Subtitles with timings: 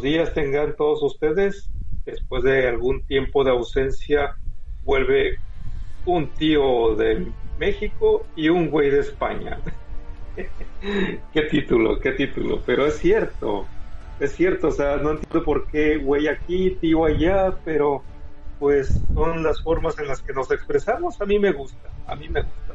[0.00, 1.70] Días tengan todos ustedes.
[2.04, 4.36] Después de algún tiempo de ausencia,
[4.84, 5.38] vuelve
[6.04, 7.26] un tío de
[7.58, 9.58] México y un güey de España.
[11.32, 12.60] qué título, qué título.
[12.64, 13.66] Pero es cierto,
[14.20, 14.68] es cierto.
[14.68, 18.02] O sea, no entiendo por qué güey aquí, tío allá, pero
[18.58, 21.20] pues son las formas en las que nos expresamos.
[21.20, 22.74] A mí me gusta, a mí me gusta.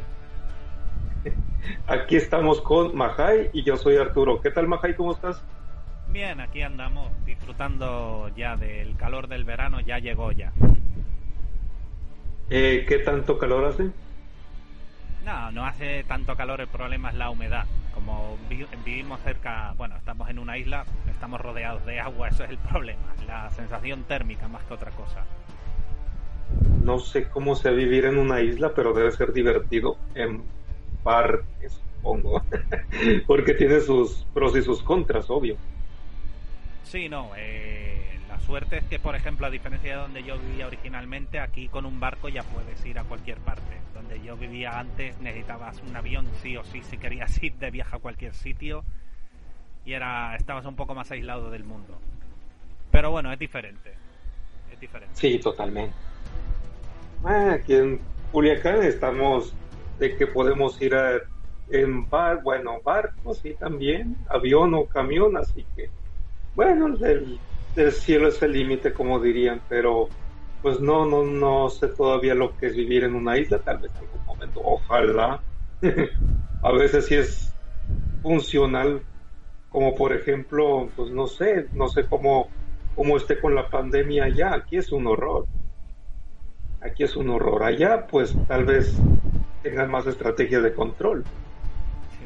[1.88, 4.42] Aquí estamos con Majai y yo soy Arturo.
[4.42, 4.96] ¿Qué tal Majai?
[4.96, 5.42] ¿Cómo estás?
[6.12, 10.52] Bien, aquí andamos disfrutando ya del calor del verano, ya llegó ya.
[12.50, 13.92] Eh, ¿Qué tanto calor hace?
[15.24, 17.66] No, no hace tanto calor, el problema es la humedad.
[17.94, 18.38] Como
[18.86, 23.14] vivimos cerca, bueno, estamos en una isla, estamos rodeados de agua, eso es el problema,
[23.26, 25.26] la sensación térmica más que otra cosa.
[26.84, 30.44] No sé cómo sea vivir en una isla, pero debe ser divertido en
[31.04, 32.44] parte, supongo,
[33.28, 35.56] porque tiene sus pros y sus contras, obvio.
[36.84, 37.32] Sí, no.
[37.38, 41.68] Eh, la suerte es que, por ejemplo, a diferencia de donde yo vivía originalmente, aquí
[41.68, 43.80] con un barco ya puedes ir a cualquier parte.
[43.94, 47.96] Donde yo vivía antes necesitabas un avión sí o sí si querías ir de viaje
[47.96, 48.84] a cualquier sitio
[49.86, 51.98] y era estabas un poco más aislado del mundo.
[52.92, 53.94] Pero bueno, es diferente.
[54.72, 55.16] Es diferente.
[55.16, 55.96] Sí, totalmente.
[57.24, 58.00] Ah, aquí en
[58.32, 59.54] Culiacán estamos
[60.00, 61.20] de que podemos ir a,
[61.70, 65.90] en bar, bueno, barco sí también, avión o camión, así que
[66.56, 67.40] bueno, el,
[67.92, 70.10] cielo es el límite, como dirían, pero
[70.62, 73.92] pues no, no, no sé todavía lo que es vivir en una isla, tal vez
[73.96, 75.42] en algún momento, ojalá.
[76.62, 77.54] a veces sí es
[78.22, 79.02] funcional,
[79.70, 82.50] como por ejemplo, pues no sé, no sé cómo,
[82.96, 85.46] cómo esté con la pandemia allá, aquí es un horror.
[86.82, 87.64] Aquí es un horror.
[87.64, 88.96] Allá, pues tal vez
[89.62, 91.24] tengan más estrategias de control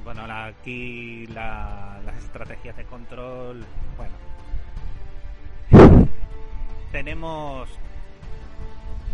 [0.05, 3.65] bueno, aquí las estrategias de control,
[3.97, 4.13] bueno,
[6.91, 7.67] tenemos,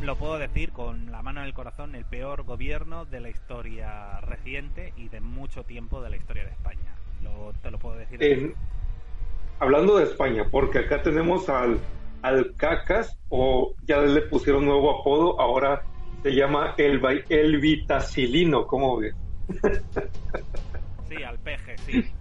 [0.01, 4.19] lo puedo decir con la mano en el corazón, el peor gobierno de la historia
[4.19, 6.95] reciente y de mucho tiempo de la historia de España.
[7.23, 8.53] Lo, te lo puedo decir.
[9.59, 11.79] hablando de España, porque acá tenemos al,
[12.21, 15.83] al Cacas, o ya le pusieron nuevo apodo, ahora
[16.21, 19.15] se llama el, el Vitacilino, ¿cómo ves?
[21.11, 22.05] Sí, al peje, sí.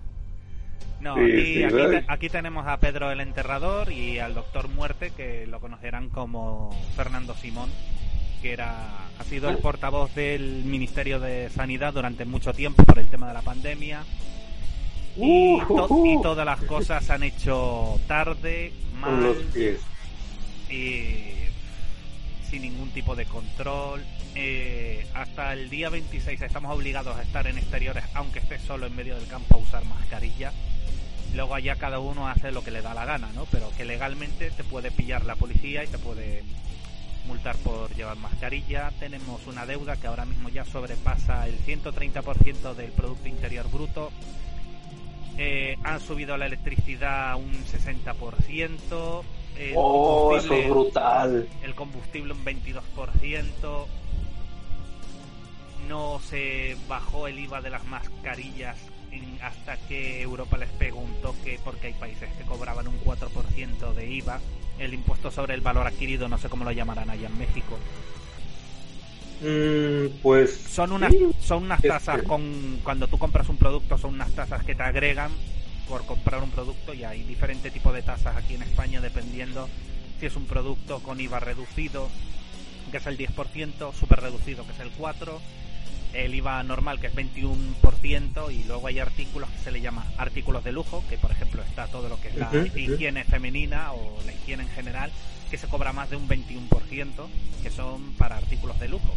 [1.01, 1.17] No,
[2.09, 7.35] aquí, tenemos a Pedro el Enterrador y al Doctor Muerte, que lo conocerán como Fernando
[7.35, 7.71] Simón,
[8.43, 13.09] que era ha sido el portavoz del Ministerio de Sanidad durante mucho tiempo por el
[13.09, 14.05] tema de la pandemia.
[15.17, 19.37] Y, uh, todas las cosas se han hecho tarde, mal,
[20.69, 21.15] y
[22.51, 24.03] sin ningún tipo de control.
[24.35, 28.95] Eh, hasta el día 26 estamos obligados a estar en exteriores, aunque estés solo en
[28.95, 30.53] medio del campo, a usar mascarilla.
[31.35, 33.47] Luego allá cada uno hace lo que le da la gana, ¿no?
[33.51, 36.43] Pero que legalmente te puede pillar la policía y te puede
[37.27, 38.93] multar por llevar mascarilla.
[38.99, 44.11] Tenemos una deuda que ahora mismo ya sobrepasa el 130% del Producto Interior Bruto.
[45.39, 49.23] Eh, han subido la electricidad un 60%.
[49.77, 51.49] oh, eso es brutal.
[51.63, 53.87] El combustible un 22%
[55.91, 58.77] no se bajó el IVA de las mascarillas
[59.43, 64.07] hasta que Europa les pegó un toque porque hay países que cobraban un 4% de
[64.09, 64.41] IVA.
[64.79, 67.77] El impuesto sobre el valor adquirido, no sé cómo lo llamarán allá en México.
[69.41, 74.31] Mm, pues son unas son unas tasas con cuando tú compras un producto son unas
[74.33, 75.33] tasas que te agregan
[75.89, 79.67] por comprar un producto y hay diferentes tipos de tasas aquí en España dependiendo
[80.21, 82.11] si es un producto con IVA reducido
[82.91, 85.41] que es el 10%, super reducido que es el 4
[86.15, 90.65] el IVA normal que es 21% y luego hay artículos que se le llama artículos
[90.65, 94.33] de lujo, que por ejemplo está todo lo que es la higiene femenina o la
[94.33, 95.11] higiene en general,
[95.51, 97.27] que se cobra más de un 21%,
[97.63, 99.15] que son para artículos de lujo.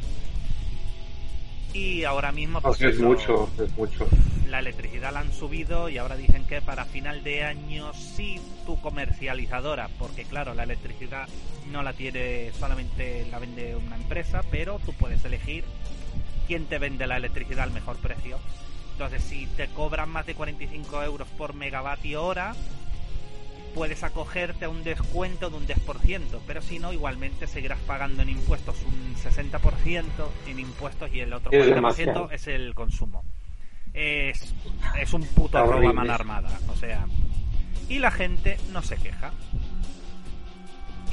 [1.73, 4.07] Y ahora mismo pues, es mucho, es mucho.
[4.47, 8.79] La electricidad la han subido y ahora dicen que para final de año sí tu
[8.79, 11.27] comercializadora, porque claro, la electricidad
[11.71, 15.63] no la tiene solamente la vende una empresa, pero tú puedes elegir
[16.47, 18.39] quién te vende la electricidad al mejor precio.
[18.93, 22.55] Entonces, si te cobran más de 45 euros por megavatio hora,
[23.73, 28.29] puedes acogerte a un descuento de un 10%, pero si no, igualmente seguirás pagando en
[28.29, 30.03] impuestos un 60%
[30.47, 33.23] en impuestos y el otro 40% es el consumo.
[33.93, 34.53] Es,
[34.99, 37.05] es un puto robo a mano armada, o sea.
[37.89, 39.31] Y la gente no se queja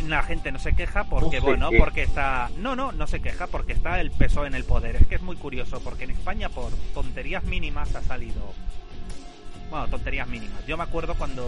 [0.08, 2.50] la gente no se queja porque, bueno, porque está...
[2.58, 4.96] No, no, no se queja porque está el peso en el poder.
[4.96, 8.54] Es que es muy curioso porque en España por tonterías mínimas ha salido
[9.70, 10.66] Bueno, tonterías mínimas.
[10.66, 11.44] Yo me acuerdo cuando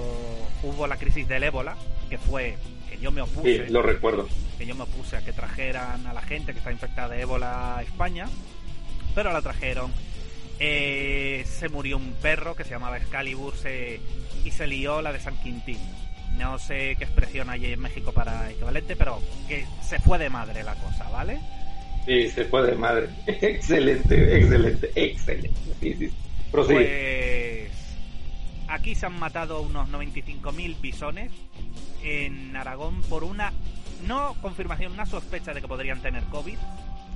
[0.63, 1.77] hubo la crisis del ébola,
[2.11, 2.57] que fue
[2.91, 3.67] que yo me opuse.
[3.67, 4.29] Sí, lo recuerdo.
[4.59, 7.79] Que yo me opuse a que trajeran a la gente que está infectada de ébola
[7.79, 8.29] a España,
[9.15, 9.93] pero la trajeron.
[10.59, 13.55] Eh, se murió un perro que se llamaba Excalibur
[14.45, 15.79] y se lió la de San Quintín.
[16.39, 20.63] No sé qué expresión hay en México para equivalente, pero que se fue de madre
[20.63, 21.41] la cosa, ¿vale?
[22.07, 23.09] Sí, se fue de madre.
[23.27, 25.61] excelente, excelente, excelente.
[25.81, 26.13] Sí, sí.
[26.51, 27.71] Pues
[28.69, 31.31] aquí se han matado unos 95.000 bisones
[32.03, 33.53] en Aragón por una,
[34.07, 36.59] no confirmación, una sospecha de que podrían tener COVID.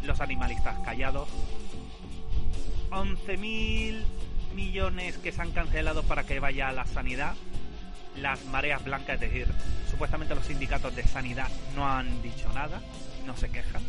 [0.05, 1.29] Los animalistas callados.
[2.91, 4.03] 11.000
[4.55, 7.35] millones que se han cancelado para que vaya a la sanidad.
[8.21, 9.47] Las mareas blancas, es decir,
[9.91, 12.81] supuestamente los sindicatos de sanidad no han dicho nada,
[13.27, 13.83] no se quejan.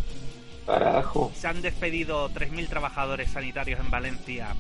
[0.66, 1.32] Carajo.
[1.34, 4.56] Se han despedido 3.000 trabajadores sanitarios en Valencia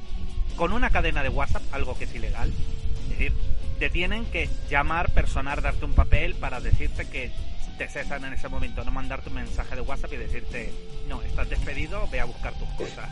[0.56, 2.52] con una cadena de WhatsApp, algo que es ilegal.
[3.04, 3.34] Es decir,
[3.80, 7.32] te tienen que llamar, personar, darte un papel para decirte que
[7.78, 10.74] te cesan en ese momento, no mandarte un mensaje de WhatsApp y decirte,
[11.08, 13.08] no, estás despedido, ve a buscar tus cosas.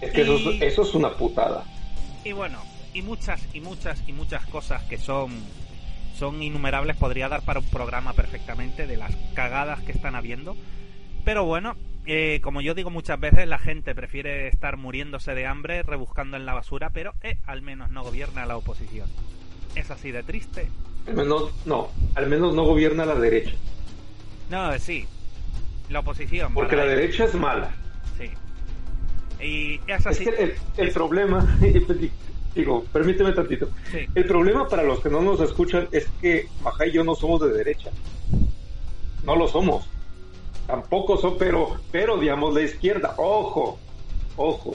[0.00, 0.22] Es que
[0.66, 1.64] eso, es una putada.
[2.24, 2.58] Y bueno,
[2.94, 5.32] y muchas, y muchas, y muchas cosas que son,
[6.18, 10.56] son innumerables, podría dar para un programa perfectamente de las cagadas que están habiendo.
[11.24, 15.82] Pero bueno, eh, como yo digo muchas veces, la gente prefiere estar muriéndose de hambre,
[15.82, 19.08] rebuscando en la basura, pero eh, al menos no gobierna la oposición.
[19.76, 20.68] Es así de triste.
[21.06, 23.52] Al menos, no, al menos no gobierna la derecha.
[24.50, 25.06] No, sí,
[25.88, 26.52] la oposición.
[26.54, 27.70] Porque la derecha es mala.
[28.18, 28.30] Sí.
[29.44, 30.26] Y es así.
[30.76, 31.58] el, problema,
[32.54, 33.68] digo, permíteme tantito.
[34.14, 37.40] El problema para los que no nos escuchan es que Maja y yo no somos
[37.40, 37.90] de derecha.
[39.24, 39.88] No lo somos
[40.66, 43.78] tampoco son, pero, pero digamos la izquierda, ojo,
[44.36, 44.74] ojo,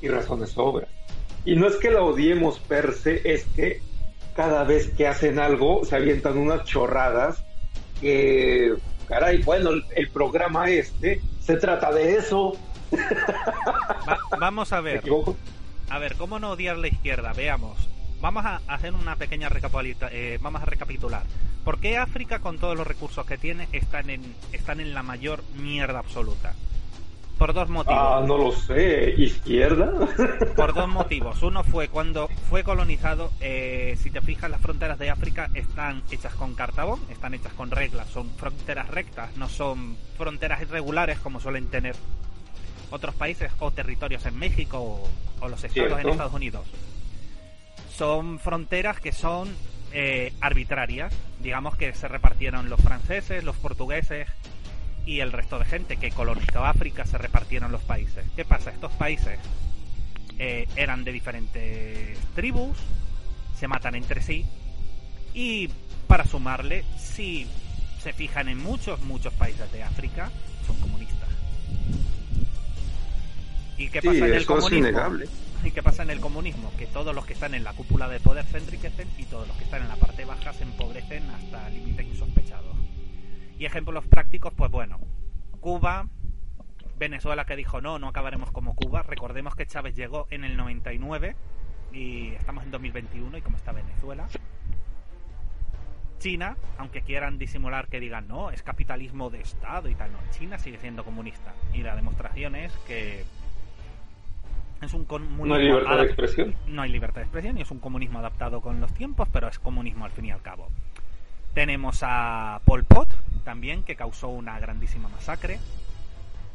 [0.00, 0.88] y razones sobran.
[1.44, 3.82] Y no es que la odiemos per se, es que
[4.36, 7.44] cada vez que hacen algo se avientan unas chorradas
[8.00, 8.74] que,
[9.08, 12.52] caray, bueno, el, programa este se trata de eso.
[14.38, 15.02] vamos a ver.
[15.90, 17.32] A ver, ¿cómo no odiar la izquierda?
[17.32, 17.76] Veamos.
[18.20, 19.48] Vamos a hacer una pequeña.
[20.10, 21.24] Eh, vamos a recapitular.
[21.64, 25.42] ¿Por qué África, con todos los recursos que tiene, están en, están en la mayor
[25.56, 26.54] mierda absoluta?
[27.38, 27.98] Por dos motivos.
[28.00, 29.14] Ah, no lo sé.
[29.18, 29.92] ¿Izquierda?
[30.56, 31.42] Por dos motivos.
[31.42, 36.34] Uno fue cuando fue colonizado, eh, si te fijas, las fronteras de África están hechas
[36.34, 41.66] con cartabón, están hechas con reglas, son fronteras rectas, no son fronteras irregulares como suelen
[41.66, 41.96] tener
[42.92, 44.78] otros países o territorios en México
[45.40, 46.66] o, los estados en Estados Unidos.
[47.90, 49.52] Son fronteras que son
[49.92, 51.12] eh, arbitrarias.
[51.40, 54.28] Digamos que se repartieron los franceses, los portugueses
[55.04, 58.24] y el resto de gente que colonizó África, se repartieron los países.
[58.36, 58.70] ¿Qué pasa?
[58.70, 59.40] Estos países
[60.38, 62.78] eh, eran de diferentes tribus,
[63.58, 64.46] se matan entre sí
[65.34, 65.68] y
[66.06, 67.46] para sumarle, si
[68.02, 70.30] se fijan en muchos, muchos países de África,
[70.66, 71.11] son comunistas.
[73.82, 75.10] ¿Y qué pasa en el comunismo?
[75.64, 76.72] ¿Y qué pasa en el comunismo?
[76.78, 79.56] Que todos los que están en la cúpula de poder se enriquecen y todos los
[79.56, 82.76] que están en la parte baja se empobrecen hasta límites insospechados.
[83.58, 85.00] Y ejemplos prácticos, pues bueno,
[85.60, 86.06] Cuba,
[86.96, 89.02] Venezuela que dijo no, no acabaremos como Cuba.
[89.02, 91.34] Recordemos que Chávez llegó en el 99
[91.92, 94.28] y estamos en 2021 y como está Venezuela.
[96.20, 100.56] China, aunque quieran disimular que digan no, es capitalismo de Estado y tal, no, China
[100.56, 101.52] sigue siendo comunista.
[101.74, 103.24] Y la demostración es que
[104.82, 106.54] es un comunismo no hay libertad de expresión.
[106.66, 109.58] No hay libertad de expresión y es un comunismo adaptado con los tiempos, pero es
[109.58, 110.68] comunismo al fin y al cabo.
[111.54, 113.08] Tenemos a Pol Pot,
[113.44, 115.58] también, que causó una grandísima masacre.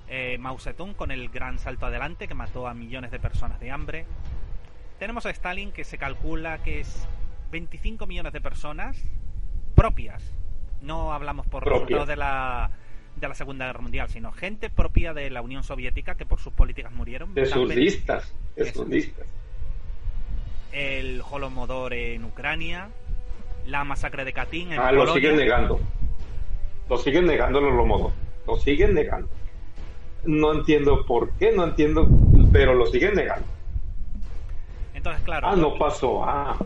[0.09, 3.71] Eh, Mao Zedong con el gran salto adelante, que mató a millones de personas de
[3.71, 4.05] hambre.
[4.99, 7.07] Tenemos a Stalin, que se calcula que es
[7.51, 8.97] 25 millones de personas
[9.75, 10.23] propias.
[10.81, 12.71] No hablamos por resultado de la
[13.19, 16.53] de la Segunda Guerra Mundial, sino gente propia de la Unión Soviética que por sus
[16.53, 17.33] políticas murieron.
[17.33, 19.25] De sus listas, de sus listas.
[20.71, 22.89] El Holomodor en Ucrania,
[23.65, 25.79] la masacre de Katyn en Ah, lo siguen negando.
[26.89, 28.11] Lo siguen negando los Holodomor.
[28.45, 29.29] Lo siguen negando.
[30.25, 32.07] No entiendo por qué, no entiendo,
[32.51, 33.47] pero lo siguen negando.
[34.93, 35.47] Entonces, claro.
[35.47, 36.23] Ah, no pasó.
[36.23, 36.57] Ah.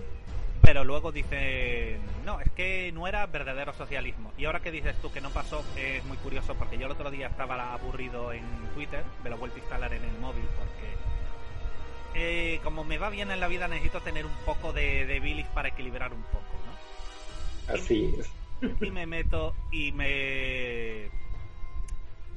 [0.71, 4.31] Pero luego dice no, es que no era verdadero socialismo.
[4.37, 7.11] Y ahora que dices tú que no pasó, es muy curioso porque yo el otro
[7.11, 12.55] día estaba aburrido en Twitter, me lo he vuelto a instalar en el móvil porque
[12.55, 15.45] eh, como me va bien en la vida necesito tener un poco de, de bilis
[15.47, 17.73] para equilibrar un poco, ¿no?
[17.75, 18.31] Así es.
[18.79, 21.09] Y me meto y me...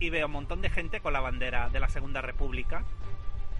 [0.00, 2.82] Y veo un montón de gente con la bandera de la Segunda República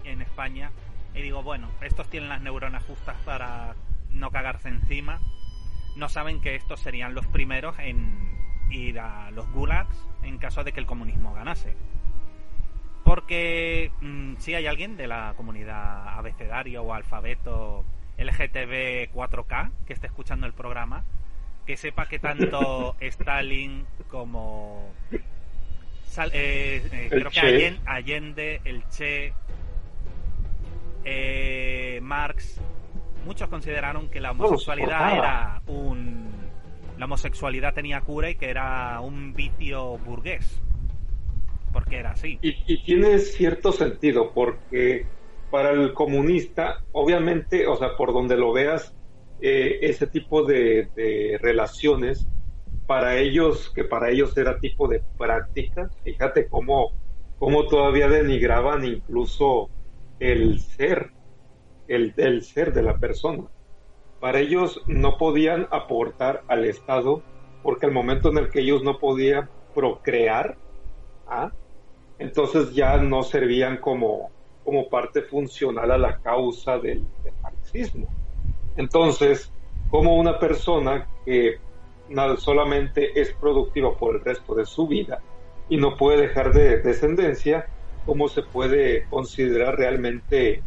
[0.03, 0.71] en España
[1.13, 3.73] y digo, bueno, estos tienen las neuronas justas para
[4.15, 5.19] no cagarse encima,
[5.95, 8.35] no saben que estos serían los primeros en
[8.69, 11.75] ir a los gulags en caso de que el comunismo ganase.
[13.03, 17.85] Porque mm, si hay alguien de la comunidad abecedario o alfabeto
[18.17, 21.03] LGTB 4K que esté escuchando el programa,
[21.65, 24.91] que sepa que tanto Stalin como
[26.31, 29.33] eh, eh, creo que Allende, el Che,
[31.03, 32.61] eh, Marx,
[33.25, 36.29] muchos consideraron que la homosexualidad era un
[36.97, 40.61] la homosexualidad tenía cura y que era un vicio burgués
[41.73, 42.39] porque era así.
[42.41, 45.05] Y, y tiene cierto sentido porque
[45.51, 48.95] para el comunista obviamente o sea por donde lo veas
[49.41, 52.27] eh, ese tipo de, de, relaciones
[52.87, 56.93] para ellos que para ellos era tipo de práctica fíjate cómo
[57.39, 59.69] cómo todavía denigraban incluso
[60.19, 61.11] el ser
[61.87, 63.43] el, ser de la persona.
[64.19, 67.21] Para ellos no podían aportar al Estado
[67.63, 70.57] porque al momento en el que ellos no podían procrear,
[71.27, 71.51] ¿ah?
[72.19, 74.29] entonces ya no servían como,
[74.63, 77.05] como parte funcional a la causa del,
[77.41, 78.07] marxismo.
[78.77, 79.51] Entonces,
[79.89, 81.59] como una persona que
[82.37, 85.21] solamente es productiva por el resto de su vida
[85.69, 87.67] y no puede dejar de descendencia,
[88.05, 90.61] ¿cómo se puede considerar realmente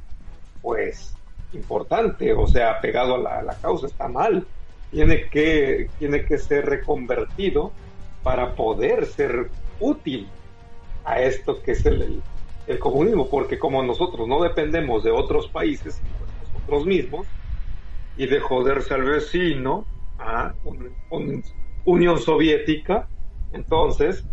[0.63, 1.15] pues
[1.53, 4.47] importante, o sea, pegado a la, causa, está mal.
[4.91, 7.73] Tiene que, tiene que ser reconvertido
[8.23, 9.51] para poder ser
[9.81, 10.29] útil
[11.05, 12.23] a esto que es el,
[12.67, 17.27] el, comunismo, porque como nosotros no dependemos de otros países, de nosotros mismos,
[18.17, 19.87] y de joderse al vecino,
[20.19, 21.43] a un,
[21.85, 23.09] Unión Soviética,
[23.53, 24.25] entonces,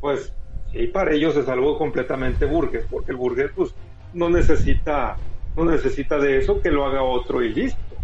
[0.00, 0.34] pues
[0.72, 3.74] sí, para ellos es algo completamente burgués, porque el burgués pues
[4.12, 5.16] no necesita
[5.58, 7.96] no necesita de eso, que lo haga otro y listo.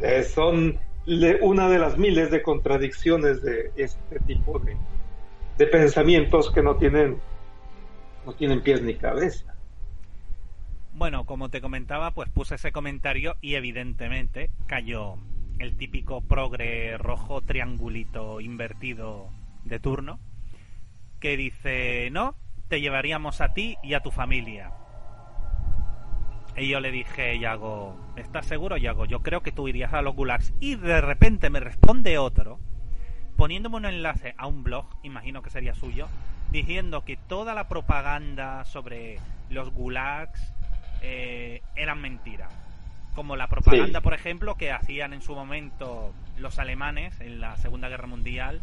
[0.00, 0.78] Eh, son
[1.40, 4.76] una de las miles de contradicciones de este tipo de,
[5.58, 7.18] de pensamientos que no tienen,
[8.24, 9.54] no tienen pies ni cabeza.
[10.92, 15.16] Bueno, como te comentaba, pues puse ese comentario y evidentemente cayó
[15.58, 19.30] el típico progre rojo triangulito invertido
[19.64, 20.20] de turno
[21.20, 22.36] que dice, no,
[22.68, 24.72] te llevaríamos a ti y a tu familia.
[26.58, 29.04] Y yo le dije, Yago, ¿estás seguro, Yago?
[29.04, 30.52] Yo creo que tú irías a los gulags.
[30.58, 32.58] Y de repente me responde otro,
[33.36, 36.08] poniéndome un enlace a un blog, imagino que sería suyo,
[36.50, 40.52] diciendo que toda la propaganda sobre los gulags
[41.00, 42.52] eh, eran mentiras.
[43.14, 47.88] Como la propaganda, por ejemplo, que hacían en su momento los alemanes en la Segunda
[47.88, 48.60] Guerra Mundial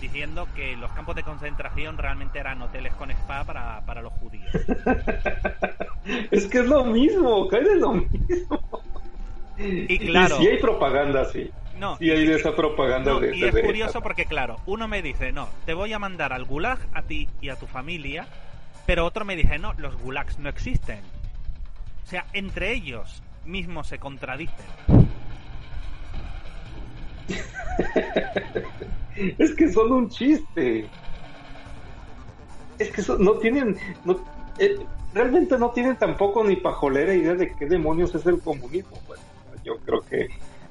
[0.00, 4.48] diciendo que los campos de concentración realmente eran hoteles con spa para, para los judíos.
[6.30, 8.60] es que es lo mismo, cae de lo mismo.
[9.58, 10.38] Y claro.
[10.38, 11.50] si hay propaganda, sí.
[11.78, 15.32] No, sí hay de esa propaganda de, Y es curioso porque, claro, uno me dice,
[15.32, 18.26] no, te voy a mandar al gulag a ti y a tu familia,
[18.86, 21.00] pero otro me dice, no, los gulags no existen.
[22.04, 24.66] O sea, entre ellos mismos se contradicen.
[29.38, 30.86] es que son un chiste.
[32.78, 34.18] Es que no tienen, no,
[34.58, 34.78] eh,
[35.12, 38.98] realmente no tienen tampoco ni pajolera idea de qué demonios es el comunismo.
[39.06, 39.22] Bueno,
[39.64, 40.28] yo creo que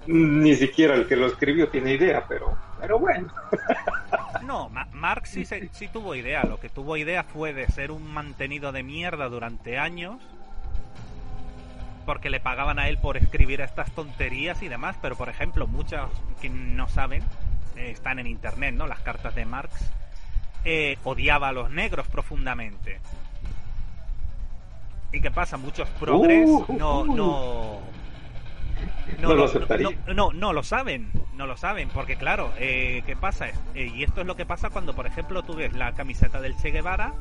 [0.08, 3.32] ni siquiera el que lo escribió tiene idea, pero, pero bueno.
[4.44, 6.44] No, Marx sí, sí tuvo idea.
[6.44, 10.20] Lo que tuvo idea fue de ser un mantenido de mierda durante años
[12.10, 16.10] porque le pagaban a él por escribir estas tonterías y demás, pero por ejemplo, muchos
[16.42, 17.22] que no saben,
[17.80, 18.88] están en internet, ¿no?
[18.88, 19.74] Las cartas de Marx,
[20.66, 23.00] eh, odiaba a los negros profundamente.
[25.12, 25.58] ¿Y qué pasa?
[25.58, 27.80] Muchos progres uh, no, no,
[29.20, 29.48] no, lo,
[30.14, 33.48] no, no, lo saben, no lo saben, porque claro, eh, ¿qué pasa?
[33.74, 36.70] y esto es lo que pasa cuando, por ejemplo, tú ves la camiseta del Che
[36.70, 37.14] Guevara,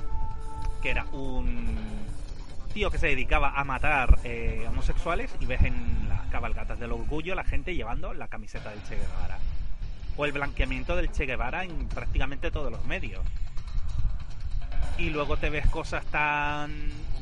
[0.83, 1.77] que era un
[2.73, 7.35] tío que se dedicaba a matar eh, homosexuales y ves en las cabalgatas del orgullo
[7.35, 9.39] la gente llevando la camiseta del Che Guevara.
[10.19, 13.25] O el blanqueamiento del Che Guevara en prácticamente todos los medios.
[14.99, 16.71] Y luego te ves cosas tan,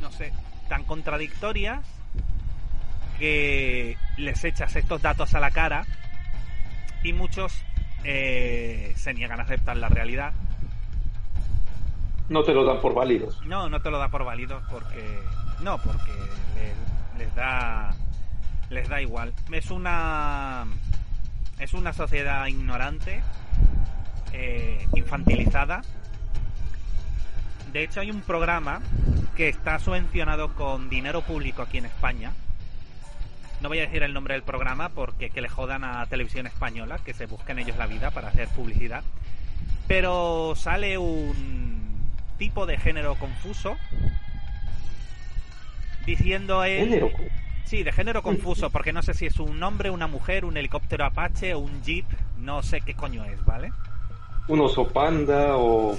[0.00, 0.33] no sé,
[0.69, 1.87] tan contradictorias
[3.19, 5.87] que les echas estos datos a la cara
[7.03, 7.53] y muchos
[8.05, 10.33] eh, se niegan a aceptar la realidad.
[12.29, 13.41] No te lo dan por válidos.
[13.45, 15.21] No, no te lo da por válidos porque
[15.61, 16.12] no, porque
[17.19, 17.95] les, da
[18.71, 19.33] les da igual.
[19.53, 20.67] Es una
[21.59, 23.23] es una sociedad ignorante,
[24.33, 25.83] eh, infantilizada.
[27.73, 28.81] De hecho, hay un programa
[29.37, 32.33] que está subvencionado con dinero público aquí en España,
[33.61, 36.99] no voy a decir el nombre del programa porque que le jodan a Televisión Española,
[37.05, 39.03] que se busquen ellos la vida para hacer publicidad.
[39.89, 43.77] Pero sale un tipo de género confuso
[46.05, 47.11] diciendo él...
[47.66, 51.04] Sí, de género confuso, porque no sé si es un hombre, una mujer, un helicóptero
[51.04, 52.06] Apache o un Jeep,
[52.38, 53.73] no sé qué coño es, ¿vale?
[54.46, 55.96] Un oso panda o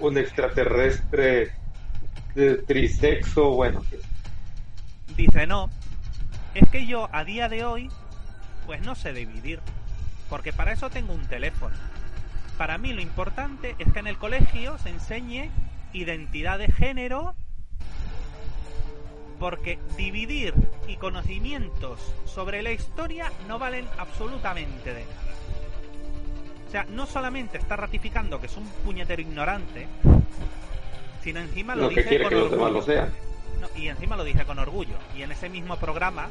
[0.00, 1.52] un extraterrestre
[2.34, 3.84] de trisexo, bueno.
[5.16, 5.70] Dice, no,
[6.54, 7.88] es que yo a día de hoy,
[8.66, 9.60] pues no sé dividir,
[10.28, 11.76] porque para eso tengo un teléfono.
[12.56, 15.48] Para mí lo importante es que en el colegio se enseñe
[15.92, 17.36] identidad de género
[19.38, 20.54] porque dividir
[20.86, 25.28] y conocimientos sobre la historia no valen absolutamente de nada.
[26.66, 29.86] O sea, no solamente está ratificando que es un puñetero ignorante,
[31.22, 33.06] sino encima lo, dice con orgullo.
[33.74, 34.96] y encima lo dice con orgullo.
[35.16, 36.28] Y en ese mismo programa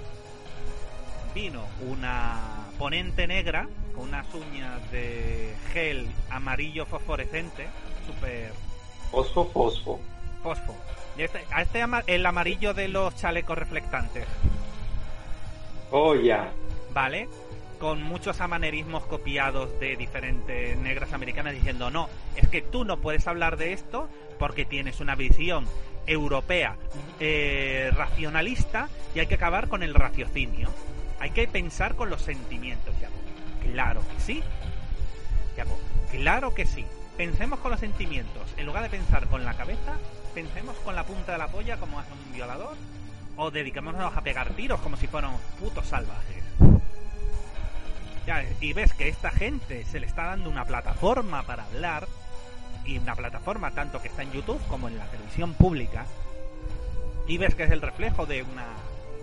[1.34, 2.40] vino una
[2.78, 7.68] ponente negra con unas uñas de gel amarillo fosforescente,
[8.06, 8.52] súper...
[9.10, 10.00] Fosfo, fosfo.
[10.44, 10.76] Fosfo
[11.25, 14.25] este, a este el amarillo de los chalecos reflectantes.
[15.91, 16.51] Oh, ya.
[16.93, 17.29] Vale.
[17.79, 23.27] Con muchos amanerismos copiados de diferentes negras americanas diciendo, no, es que tú no puedes
[23.27, 24.09] hablar de esto
[24.39, 25.67] porque tienes una visión
[26.07, 26.77] europea
[27.19, 30.69] eh, racionalista y hay que acabar con el raciocinio.
[31.19, 32.95] Hay que pensar con los sentimientos.
[33.00, 33.09] Ya,
[33.71, 34.43] claro que sí.
[35.55, 35.65] Ya,
[36.12, 36.86] claro que sí.
[37.15, 38.43] Pensemos con los sentimientos.
[38.57, 39.97] En lugar de pensar con la cabeza,
[40.38, 42.77] pensemos con la punta de la polla como hace un violador,
[43.38, 46.44] o dediquémonos a pegar tiros como si fuéramos putos salvajes.
[48.62, 52.08] y ves que esta gente se le está dando una plataforma para hablar,
[52.86, 56.06] y una plataforma tanto que está en YouTube como en la televisión pública,
[57.25, 58.67] y ves que es el reflejo de una,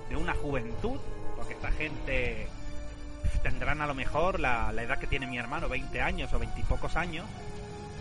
[0.08, 0.98] de una juventud,
[1.36, 2.48] porque esta gente
[3.44, 6.64] tendrán a lo mejor la, edad que tiene mi hermano, 20 años o 20 y
[6.64, 7.24] pocos años,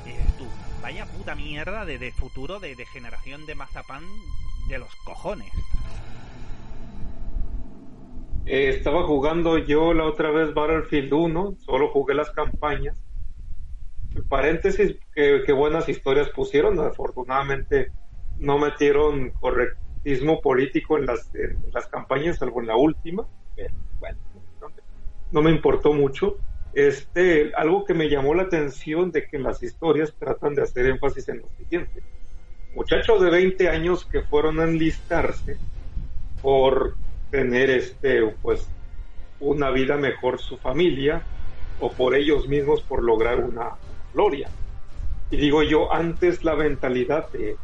[0.03, 0.48] y tú,
[0.84, 4.04] vaya puta mierda de, futuro de, de, generación de mazapán
[4.67, 5.50] de los cojones.
[8.46, 13.02] Eh, estaba jugando yo la otra vez Battlefield 1, solo jugué las campañas.
[14.28, 16.78] Paréntesis, que, buenas historias pusieron.
[16.82, 17.91] Afortunadamente
[18.38, 21.32] no metieron correctismo político en las,
[21.72, 23.26] las campañas, salvo en la última.
[23.56, 24.19] Pero, bueno,
[25.32, 26.38] no me importó mucho
[26.73, 31.29] este, algo que me llamó la atención de que las historias tratan de hacer énfasis
[31.29, 32.01] en lo siguiente.
[32.75, 35.57] Muchachos de 20 años que fueron a enlistarse
[36.41, 36.95] por
[37.29, 38.67] tener este, pues,
[39.39, 41.21] una vida mejor su familia
[41.79, 43.75] o por ellos mismos por lograr una
[44.13, 44.49] gloria.
[45.29, 47.55] Y digo yo, antes la mentalidad de,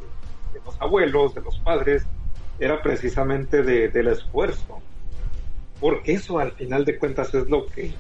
[0.66, 2.06] los abuelos, de los padres,
[2.60, 4.82] era precisamente del esfuerzo.
[5.80, 7.94] Porque eso al final de cuentas es lo que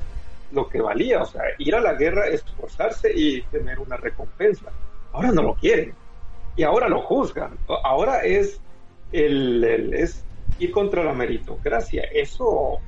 [0.51, 4.71] lo que valía, o sea, ir a la guerra, esforzarse y tener una recompensa.
[5.11, 5.93] Ahora no lo quieren
[6.55, 7.57] y ahora lo juzgan.
[7.83, 8.59] Ahora es
[9.11, 10.25] el, es
[10.59, 12.03] ir contra la meritocracia.
[12.13, 12.79] Eso,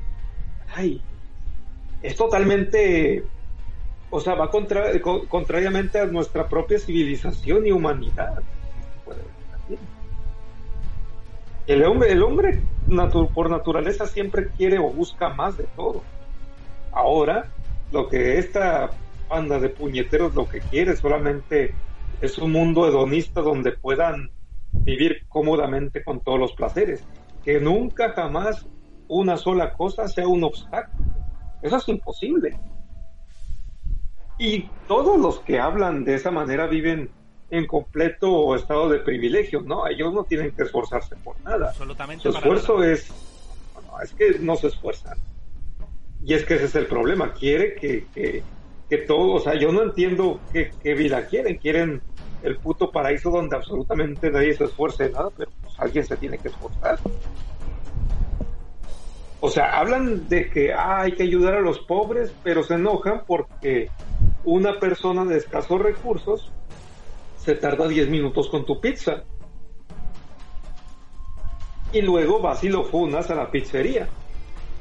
[0.75, 1.01] ay,
[2.01, 3.23] es totalmente,
[4.09, 4.91] o sea, va contra,
[5.29, 8.41] contrariamente a nuestra propia civilización y humanidad.
[11.67, 12.59] El hombre, el hombre
[13.33, 16.03] por naturaleza siempre quiere o busca más de todo.
[17.11, 17.51] Ahora,
[17.91, 18.89] lo que esta
[19.29, 21.75] banda de puñeteros lo que quiere solamente
[22.21, 24.31] es un mundo hedonista donde puedan
[24.71, 27.03] vivir cómodamente con todos los placeres.
[27.43, 28.65] Que nunca jamás
[29.09, 31.03] una sola cosa sea un obstáculo.
[31.61, 32.57] Eso es imposible.
[34.39, 37.09] Y todos los que hablan de esa manera viven
[37.49, 39.85] en completo estado de privilegio, ¿no?
[39.85, 41.71] Ellos no tienen que esforzarse por nada.
[41.71, 42.23] Absolutamente.
[42.23, 43.11] Su esfuerzo es,
[44.01, 45.17] es que no se esfuerzan.
[46.23, 48.43] Y es que ese es el problema, quiere que, que,
[48.89, 52.01] que todo, o sea, yo no entiendo qué, vida quieren, quieren
[52.43, 56.49] el puto paraíso donde absolutamente nadie se esfuerce nada, pero pues, alguien se tiene que
[56.49, 56.99] esforzar.
[59.39, 63.23] O sea, hablan de que ah, hay que ayudar a los pobres, pero se enojan
[63.25, 63.89] porque
[64.43, 66.51] una persona de escasos recursos
[67.37, 69.23] se tarda 10 minutos con tu pizza.
[71.91, 74.07] Y luego vas y lo funas a la pizzería.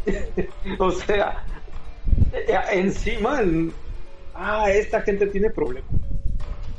[0.79, 1.45] o sea,
[2.73, 3.41] encima,
[4.35, 5.91] ah, esta gente tiene problemas.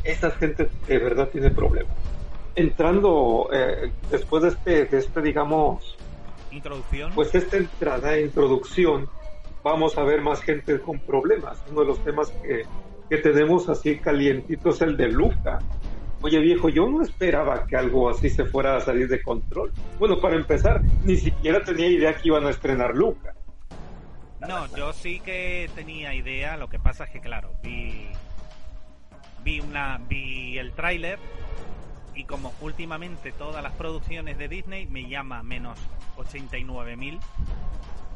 [0.04, 1.94] Esta gente de verdad tiene problemas.
[2.56, 5.98] Entrando eh, después de este, de este, digamos,
[6.52, 7.12] introducción.
[7.14, 9.08] Pues esta entrada, introducción,
[9.64, 11.62] vamos a ver más gente con problemas.
[11.70, 12.64] Uno de los temas que,
[13.10, 15.60] que tenemos así calientitos es el de Luca.
[16.24, 19.72] Oye viejo, yo no esperaba que algo así se fuera a salir de control.
[19.98, 23.34] Bueno, para empezar, ni siquiera tenía idea que iban a estrenar Luca.
[24.40, 28.08] No, yo sí que tenía idea, lo que pasa es que claro, vi
[29.44, 31.20] vi una vi el tráiler
[32.16, 35.80] y como últimamente todas las producciones de Disney me llama menos
[36.18, 37.20] 89.000,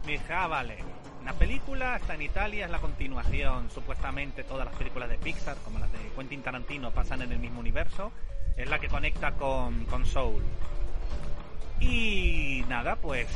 [0.05, 0.77] me dije, ah, vale,
[1.25, 5.79] una película está en Italia, es la continuación, supuestamente todas las películas de Pixar, como
[5.79, 8.11] las de Quentin Tarantino, pasan en el mismo universo,
[8.55, 10.43] es la que conecta con, con Soul.
[11.79, 13.27] Y nada, pues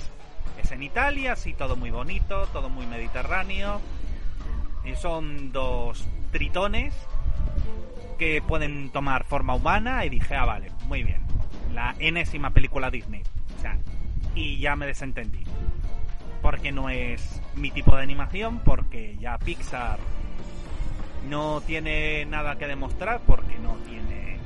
[0.61, 3.81] es en Italia, sí, todo muy bonito, todo muy mediterráneo.
[4.85, 6.93] Y son dos tritones
[8.19, 11.23] que pueden tomar forma humana y dije, ah, vale, muy bien.
[11.73, 13.23] La enésima película Disney.
[13.57, 13.79] O sea,
[14.35, 15.43] y ya me desentendí.
[16.43, 19.99] Porque no es mi tipo de animación, porque ya Pixar
[21.27, 24.37] no tiene nada que demostrar, porque no tiene,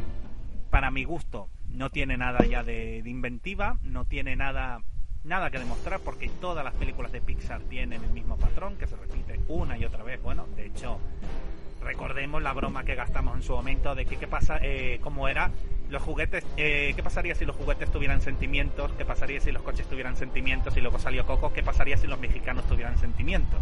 [0.69, 4.79] para mi gusto, no tiene nada ya de, inventiva, no tiene nada
[5.23, 8.97] nada que demostrar porque todas las películas de Pixar tienen el mismo patrón que se
[8.97, 10.21] repite una y otra vez.
[10.21, 10.99] Bueno, de hecho,
[11.83, 15.51] recordemos la broma que gastamos en su momento de que qué pasa, eh, cómo era
[15.89, 19.85] los juguetes, eh, qué pasaría si los juguetes tuvieran sentimientos, qué pasaría si los coches
[19.87, 23.59] tuvieran sentimientos y luego salió Coco, qué pasaría si los mexicanos tuvieran sentimientos.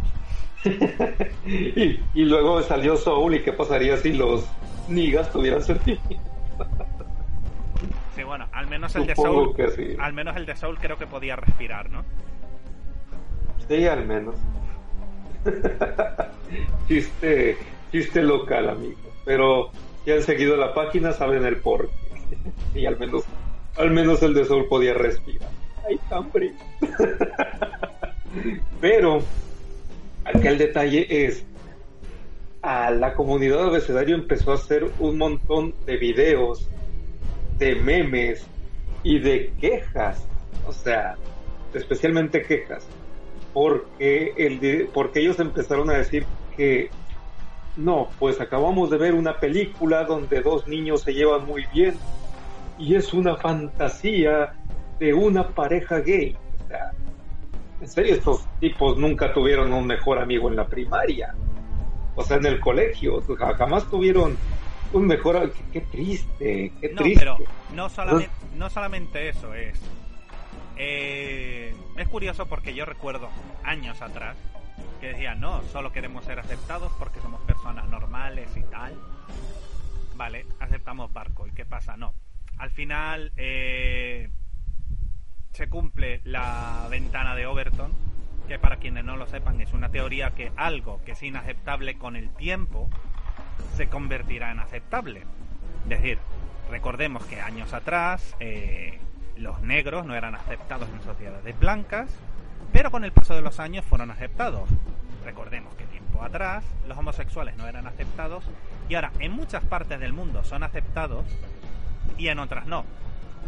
[1.44, 4.46] y, luego salió Soul y qué pasaría si los
[4.88, 6.18] nigas tuvieran sentimientos.
[8.16, 9.54] sí, bueno, al menos el de Soul,
[9.98, 12.04] al menos el de Soul creo que podía respirar, ¿no?
[13.68, 14.36] Sí, al menos.
[16.88, 17.58] chiste,
[17.92, 18.98] chiste local, amigo.
[19.24, 19.70] Pero
[20.04, 22.36] si han seguido la página saben el por qué.
[22.80, 23.24] y al menos,
[23.76, 25.50] al menos el de Sol podía respirar.
[25.86, 26.52] Ay, hambre.
[28.80, 29.20] Pero,
[30.24, 31.44] aquí el detalle es,
[32.62, 36.68] a la comunidad de abecedario empezó a hacer un montón de videos,
[37.58, 38.46] de memes
[39.02, 40.26] y de quejas.
[40.66, 41.16] O sea,
[41.74, 42.86] especialmente quejas.
[43.52, 46.24] Porque, el porque ellos empezaron a decir
[46.56, 46.88] que
[47.76, 51.94] no, pues acabamos de ver una película donde dos niños se llevan muy bien
[52.78, 54.54] y es una fantasía
[54.98, 56.36] de una pareja gay.
[56.64, 56.92] O sea,
[57.80, 61.34] en serio, estos tipos nunca tuvieron un mejor amigo en la primaria.
[62.14, 63.22] O sea, en el colegio,
[63.56, 64.36] jamás tuvieron
[64.92, 65.52] un mejor...
[65.72, 67.24] Qué, triste, qué triste.
[67.24, 69.80] No, pero no solamente, no solamente eso es...
[70.76, 73.28] Eh, es curioso porque yo recuerdo
[73.62, 74.36] años atrás
[75.00, 78.94] que decían, no, solo queremos ser aceptados porque somos personas normales y tal.
[80.16, 81.46] Vale, aceptamos barco.
[81.46, 81.96] ¿Y qué pasa?
[81.96, 82.14] No.
[82.58, 84.30] Al final eh,
[85.52, 87.92] se cumple la ventana de Overton,
[88.48, 92.16] que para quienes no lo sepan es una teoría que algo que es inaceptable con
[92.16, 92.88] el tiempo
[93.76, 95.22] se convertirá en aceptable.
[95.84, 96.18] Es decir,
[96.70, 98.98] recordemos que años atrás eh,
[99.36, 102.10] los negros no eran aceptados en sociedades blancas,
[102.72, 104.68] pero con el paso de los años fueron aceptados.
[105.24, 108.44] Recordemos que tiempo atrás los homosexuales no eran aceptados
[108.88, 111.24] y ahora en muchas partes del mundo son aceptados
[112.18, 112.84] y en otras no.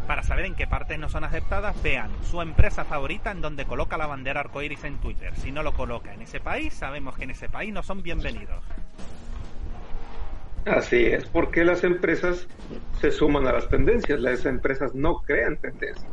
[0.06, 3.96] Para saber en qué partes no son aceptadas, vean su empresa favorita en donde coloca
[3.96, 5.34] la bandera arcoiris en Twitter.
[5.36, 8.62] Si no lo coloca en ese país, sabemos que en ese país no son bienvenidos.
[10.66, 12.46] Así es, porque las empresas
[13.00, 16.06] se suman a las tendencias, las empresas no crean tendencias.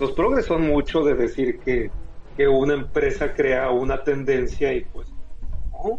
[0.00, 1.90] Los progres son mucho de decir que
[2.38, 5.12] que una empresa crea una tendencia y pues
[5.72, 5.98] no.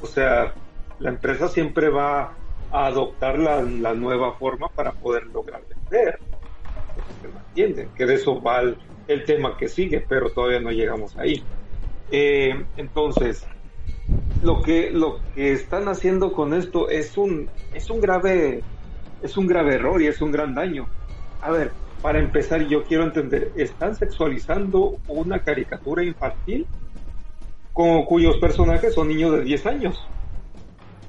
[0.00, 0.54] O sea,
[1.00, 2.36] la empresa siempre va
[2.70, 6.20] a adoptar la, nueva forma para poder lograr vender.
[7.48, 11.42] Entienden, que de eso va el, tema que sigue, pero todavía no llegamos ahí.
[12.12, 13.44] Eh, entonces,
[14.44, 18.62] lo que, lo que están haciendo con esto es un, es un grave,
[19.20, 20.86] es un grave error y es un gran daño.
[21.42, 26.66] A ver, para empezar, yo quiero entender, ¿están sexualizando una caricatura infantil
[27.72, 30.08] con, cuyos personajes son niños de 10 años?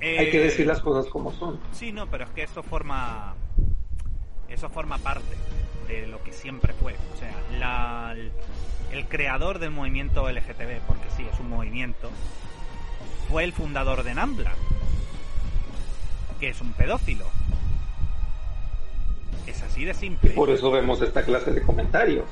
[0.02, 1.60] Hay que decir las cosas como son.
[1.72, 3.36] Sí, no, pero es que eso forma
[4.52, 5.36] eso forma parte
[5.88, 6.96] de lo que siempre fue.
[7.14, 8.16] O sea, la,
[8.92, 12.10] el creador del movimiento LGTB, porque sí, es un movimiento,
[13.30, 14.54] fue el fundador de Nambla,
[16.40, 17.26] que es un pedófilo.
[19.48, 20.32] Es así de simple.
[20.32, 22.26] Y por eso vemos esta clase de comentarios.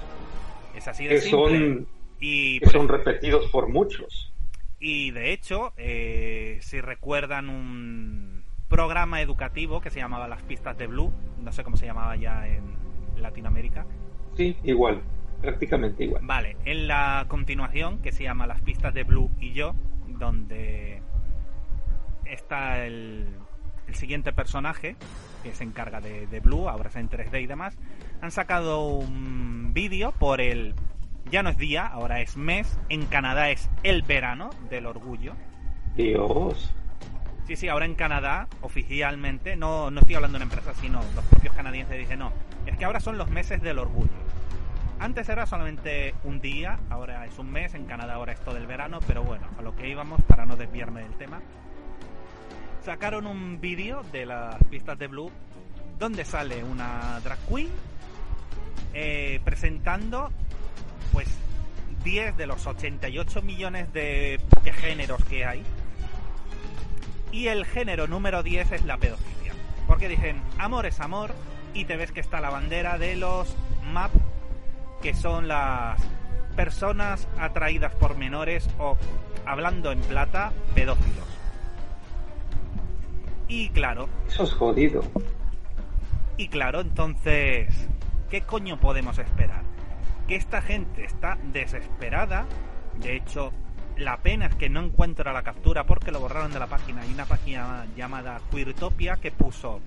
[0.75, 1.59] Es así de simple.
[1.59, 1.87] Son,
[2.19, 4.31] y son repetidos por muchos.
[4.79, 10.87] Y de hecho, eh, si recuerdan un programa educativo que se llamaba Las Pistas de
[10.87, 12.63] Blue, no sé cómo se llamaba ya en
[13.17, 13.85] Latinoamérica.
[14.37, 15.01] Sí, igual,
[15.41, 16.21] prácticamente igual.
[16.25, 19.73] Vale, en la continuación que se llama Las Pistas de Blue y yo,
[20.07, 21.01] donde
[22.25, 23.27] está el
[23.89, 24.95] el siguiente personaje,
[25.43, 27.78] que se encarga de, de Blue, ahora es en 3D y demás,
[28.21, 30.75] han sacado un vídeo por el...
[31.30, 32.80] Ya no es día, ahora es mes.
[32.89, 35.36] En Canadá es el verano del orgullo.
[35.95, 36.73] Dios.
[37.45, 41.25] Sí, sí, ahora en Canadá, oficialmente, no, no estoy hablando de una empresa, sino los
[41.25, 42.32] propios canadienses dicen, no,
[42.65, 44.10] es que ahora son los meses del orgullo.
[44.99, 48.67] Antes era solamente un día, ahora es un mes, en Canadá ahora es todo el
[48.67, 51.41] verano, pero bueno, a lo que íbamos para no desviarme del tema.
[52.83, 55.31] Sacaron un vídeo de las pistas de Blue
[55.97, 57.69] donde sale una drag queen
[58.93, 60.31] eh, presentando
[61.11, 61.27] pues
[62.03, 64.39] 10 de los 88 millones de
[64.81, 65.63] géneros que hay
[67.31, 69.53] y el género número 10 es la pedofilia.
[69.87, 71.33] Porque dicen, amor es amor,
[71.73, 73.55] y te ves que está la bandera de los
[73.91, 74.11] MAP,
[75.01, 76.01] que son las
[76.55, 78.97] personas atraídas por menores o,
[79.45, 81.28] hablando en plata, pedófilos.
[83.49, 84.07] Y claro.
[84.27, 85.03] Eso es jodido.
[86.38, 87.67] Y claro, entonces,
[88.29, 89.63] ¿qué coño podemos esperar?
[90.27, 92.45] Que esta gente está desesperada.
[93.01, 93.51] De hecho,
[93.97, 97.01] la pena es que no encuentro la captura porque lo borraron de la página.
[97.01, 99.81] Hay una página llamada Queertopia que puso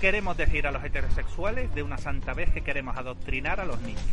[0.00, 4.04] queremos decir a los heterosexuales de una santa vez que queremos adoctrinar a los niños.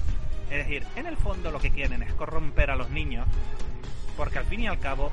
[0.50, 3.28] Es decir, en el fondo lo que quieren es corromper a los niños
[4.16, 5.12] porque al fin y al cabo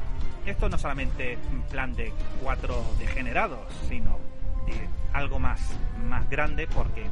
[0.50, 4.18] esto no solamente en plan de cuatro degenerados, sino
[4.66, 5.60] de algo más,
[6.04, 7.04] más grande porque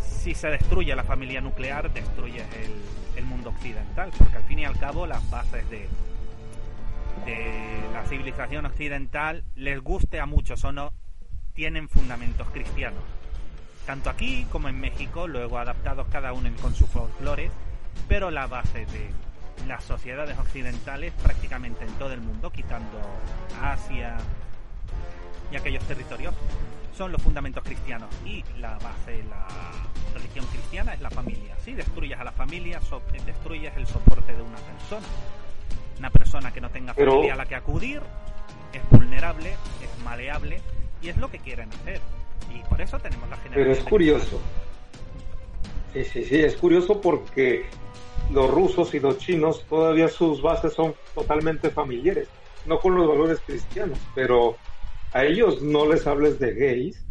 [0.00, 4.64] si se destruye la familia nuclear, destruye el, el mundo occidental, porque al fin y
[4.64, 5.88] al cabo las bases de,
[7.24, 10.92] de la civilización occidental, les guste a muchos o no,
[11.54, 13.02] tienen fundamentos cristianos.
[13.86, 17.50] Tanto aquí como en México, luego adaptados cada uno con sus folclores,
[18.08, 19.10] pero la base de
[19.66, 23.00] las sociedades occidentales prácticamente en todo el mundo, quitando
[23.60, 24.16] Asia
[25.52, 26.34] y aquellos territorios,
[26.96, 29.46] son los fundamentos cristianos y la base, la
[30.14, 31.56] religión cristiana es la familia.
[31.64, 32.80] Si destruyes a la familia,
[33.24, 35.06] destruyes el soporte de una persona.
[35.98, 38.00] Una persona que no tenga familia a la que acudir
[38.72, 39.50] es vulnerable,
[39.82, 40.60] es maleable
[41.02, 42.00] y es lo que quieren hacer.
[42.54, 43.64] Y por eso tenemos la generación.
[43.64, 44.40] Pero es curioso.
[45.92, 47.66] Sí, sí, sí, es curioso porque
[48.32, 52.28] los rusos y los chinos todavía sus bases son totalmente familiares,
[52.66, 54.56] no con los valores cristianos, pero
[55.12, 57.04] a ellos no les hables de gays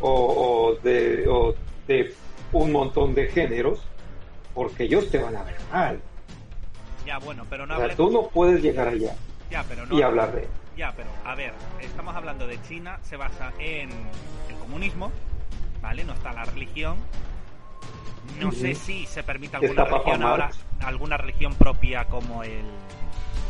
[0.00, 1.54] o, de, o
[1.86, 2.14] de
[2.52, 3.82] un montón de géneros,
[4.54, 6.00] porque ellos te van a ver mal.
[7.04, 9.14] Ya, bueno, pero no o tú no puedes llegar allá
[9.50, 10.46] ya, pero no, y hablar de
[10.76, 13.90] Ya, pero a ver, estamos hablando de China, se basa en
[14.48, 15.10] el comunismo,
[15.80, 16.04] ¿vale?
[16.04, 16.96] No está la religión.
[18.40, 22.64] No sé si se permite alguna religión ahora, alguna religión propia como el,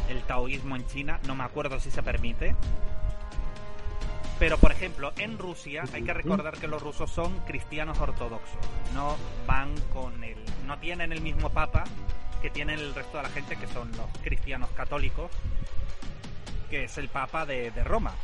[0.09, 2.55] el taoísmo en China, no me acuerdo si se permite.
[4.39, 8.59] Pero, por ejemplo, en Rusia hay que recordar que los rusos son cristianos ortodoxos.
[8.95, 10.39] No van con el.
[10.67, 11.85] No tienen el mismo papa
[12.41, 15.31] que tienen el resto de la gente, que son los cristianos católicos,
[16.71, 18.15] que es el papa de, de Roma.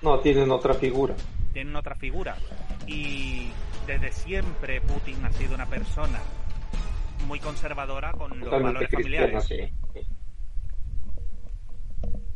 [0.00, 1.14] No, tienen otra figura.
[1.52, 2.36] Tienen otra figura.
[2.86, 3.50] Y
[3.88, 6.20] desde siempre Putin ha sido una persona
[7.26, 9.44] muy conservadora con los valores familiares.
[9.44, 9.72] Sí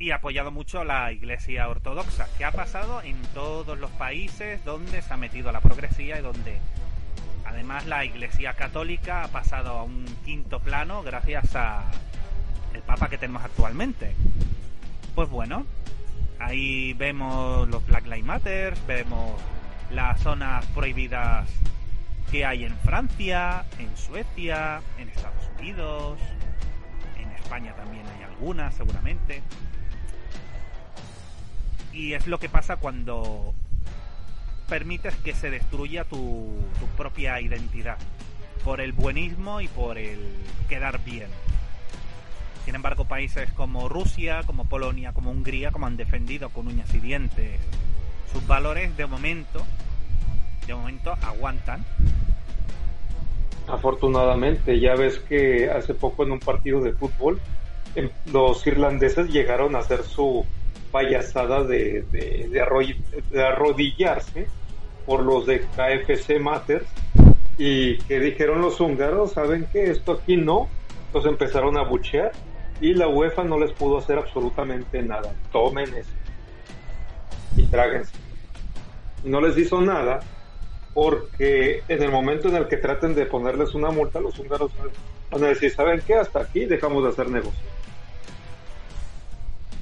[0.02, 5.00] y ha apoyado mucho la Iglesia Ortodoxa, que ha pasado en todos los países donde
[5.00, 6.58] se ha metido la progresía y donde
[7.44, 11.84] además la Iglesia Católica ha pasado a un quinto plano gracias a
[12.74, 14.16] el Papa que tenemos actualmente.
[15.14, 15.66] Pues bueno,
[16.40, 19.40] ahí vemos los Black Lives Matter, vemos
[19.90, 21.48] las zonas prohibidas
[22.30, 26.18] que hay en Francia, en Suecia, en Estados Unidos,
[27.18, 29.42] en España también hay algunas seguramente.
[31.92, 33.54] Y es lo que pasa cuando
[34.68, 36.48] permites que se destruya tu,
[36.96, 37.98] propia identidad
[38.64, 40.18] por el buenismo y por el
[40.68, 41.28] quedar bien.
[42.64, 47.00] Sin embargo, países como Rusia, como Polonia, como Hungría, como han defendido con uñas y
[47.00, 47.60] dientes
[48.32, 49.62] sus valores, de momento,
[50.66, 51.84] de momento aguantan.
[53.68, 57.40] Afortunadamente, ya ves que hace poco en un partido de fútbol,
[57.94, 60.44] em, los irlandeses llegaron a hacer su
[60.90, 62.60] payasada de, de,
[63.40, 64.46] arrodillarse
[65.06, 66.86] por los de KFC Matters
[67.56, 69.90] y que dijeron los húngaros, ¿saben qué?
[69.90, 70.68] Esto aquí no.
[71.06, 72.32] Entonces empezaron a buchear
[72.80, 75.34] y la UEFA no les pudo hacer absolutamente nada.
[75.50, 76.21] Tomen eso
[77.56, 78.12] y tráguense.
[79.24, 80.20] No les hizo nada
[80.94, 84.72] porque en el momento en el que traten de ponerles una multa, los húngaros
[85.30, 86.14] van a decir, ¿saben qué?
[86.14, 87.62] Hasta aquí dejamos de hacer negocio.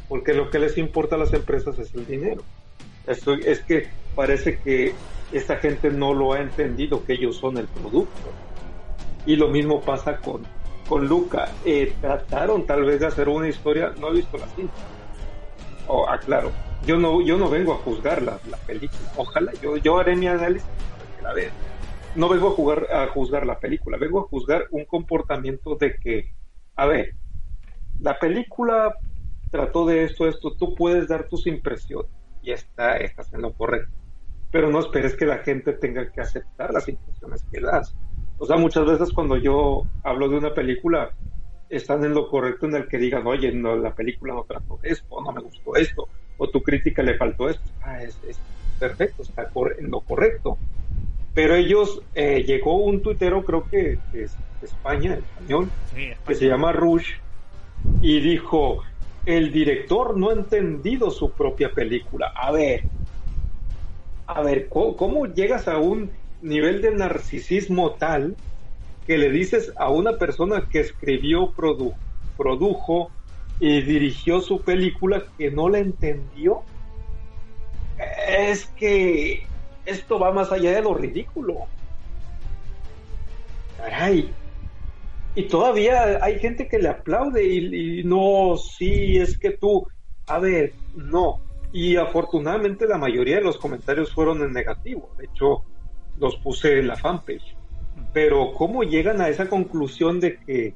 [0.09, 2.43] porque lo que les importa a las empresas es el dinero.
[3.07, 4.93] Esto, es que parece que
[5.33, 8.33] esta gente no lo ha entendido, que ellos son el producto.
[9.25, 10.43] Y lo mismo pasa con,
[10.89, 11.53] con Luca.
[11.65, 14.75] Eh, trataron tal vez de hacer una historia, no he visto la cinta.
[15.87, 16.51] Oh, aclaro,
[16.87, 19.01] yo no, yo no vengo a juzgar la, película.
[19.17, 20.69] Ojalá, yo, yo haré mi análisis
[21.17, 21.35] que la
[22.17, 26.33] No vengo a, jugar, a juzgar la película, vengo a juzgar un comportamiento de que,
[26.77, 27.15] a ver,
[28.01, 28.95] la película
[29.51, 32.11] trató de esto, esto, tú puedes dar tus impresiones
[32.43, 33.93] y está, estás en lo correcto.
[34.51, 37.95] Pero no esperes que la gente tenga que aceptar las impresiones que das.
[38.39, 41.13] O sea, muchas veces cuando yo hablo de una película,
[41.69, 45.21] están en lo correcto en el que digan, oye, no, la película no trató esto,
[45.21, 46.09] no me gustó esto,
[46.41, 47.63] o tu crítica le faltó esto.
[47.83, 48.19] Ah, es,
[48.79, 50.57] perfecto, está en lo correcto.
[51.35, 55.69] Pero ellos, eh, llegó un tuitero, creo que, es de España, español,
[56.27, 57.11] que se llama Rush,
[58.01, 58.83] y dijo,
[59.27, 62.33] el director no ha entendido su propia película.
[62.35, 62.85] A ver,
[64.27, 68.35] a ver, ¿cómo, llegas a un nivel de narcisismo tal
[69.07, 71.53] que le dices a una persona que escribió,
[72.37, 73.11] produjo
[73.61, 76.63] y dirigió su película que no la entendió?
[78.29, 79.47] Es que
[79.85, 81.67] esto va más allá de lo ridículo.
[83.77, 84.33] Caray,
[85.35, 89.87] y todavía hay gente que le aplaude y, no, sí, es que tú,
[90.27, 91.41] a ver, no.
[91.73, 95.11] Y afortunadamente la mayoría de los comentarios fueron en negativo.
[95.19, 95.65] De hecho,
[96.19, 97.57] los puse en la fanpage.
[98.13, 100.75] Pero ¿cómo llegan a esa conclusión de que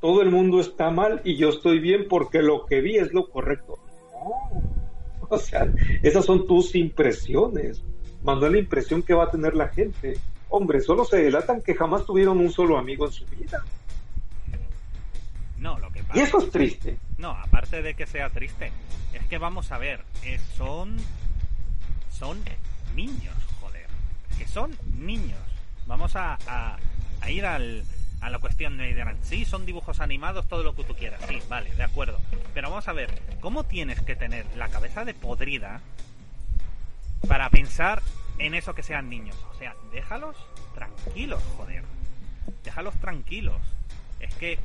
[0.00, 3.28] todo el mundo está mal y yo estoy bien porque lo que vi es lo
[3.28, 3.78] correcto?
[4.12, 4.70] No.
[5.32, 7.84] O sea, esas son tus impresiones.
[8.24, 10.18] Mandó la impresión que va a tener la gente.
[10.48, 13.64] Hombre, solo se delatan que jamás tuvieron un solo amigo en su vida.
[15.60, 16.18] No, lo que pasa.
[16.18, 16.96] Y eso es triste.
[17.16, 18.72] No, aparte de que sea triste,
[19.12, 20.00] es que vamos a ver,
[20.56, 20.96] son.
[22.10, 22.38] Son
[22.96, 23.86] niños, joder.
[24.36, 25.38] que son niños.
[25.86, 27.84] Vamos a, a, ir al,
[28.20, 31.20] a la cuestión de dirán, sí, son dibujos animados, todo lo que tú quieras.
[31.28, 32.20] Sí, vale, de acuerdo.
[32.54, 35.80] Pero vamos a ver, ¿cómo tienes que tener la cabeza de podrida
[37.26, 38.02] para pensar
[38.38, 39.36] en eso que sean niños?
[39.54, 40.36] O sea, déjalos
[40.74, 41.84] tranquilos, joder.
[42.64, 43.60] Déjalos tranquilos.
[44.20, 44.58] Es que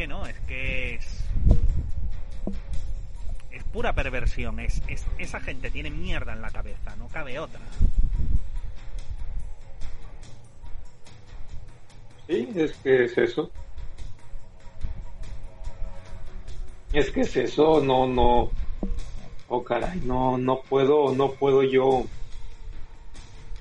[0.00, 1.24] que no, es que es.
[3.50, 4.58] Es pura perversión.
[4.58, 7.60] Es, es, esa gente tiene mierda en la cabeza, no cabe otra.
[12.30, 13.50] Sí, es que es eso.
[16.92, 18.52] Es que es eso, no, no.
[19.48, 22.04] Oh caray, no, no puedo, no puedo yo.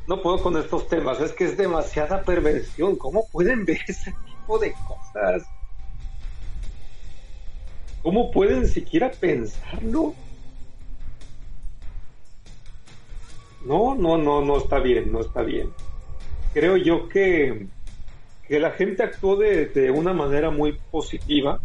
[0.05, 2.95] No puedo con estos temas, es que es demasiada perversión.
[2.95, 5.47] ¿Cómo pueden ver ese tipo de cosas?
[8.03, 10.13] ¿Cómo pueden siquiera pensarlo?
[13.65, 15.73] No, no, no, no está bien, no está bien.
[16.53, 17.67] Creo yo que,
[18.49, 21.61] que la gente actuó de, de una manera muy positiva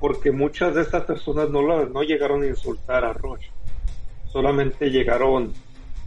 [0.00, 3.50] porque muchas de estas personas no, no llegaron a insultar a Roche,
[4.32, 5.52] solamente llegaron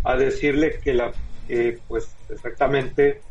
[0.03, 1.11] a decirle que la,
[1.87, 3.21] pues exactamente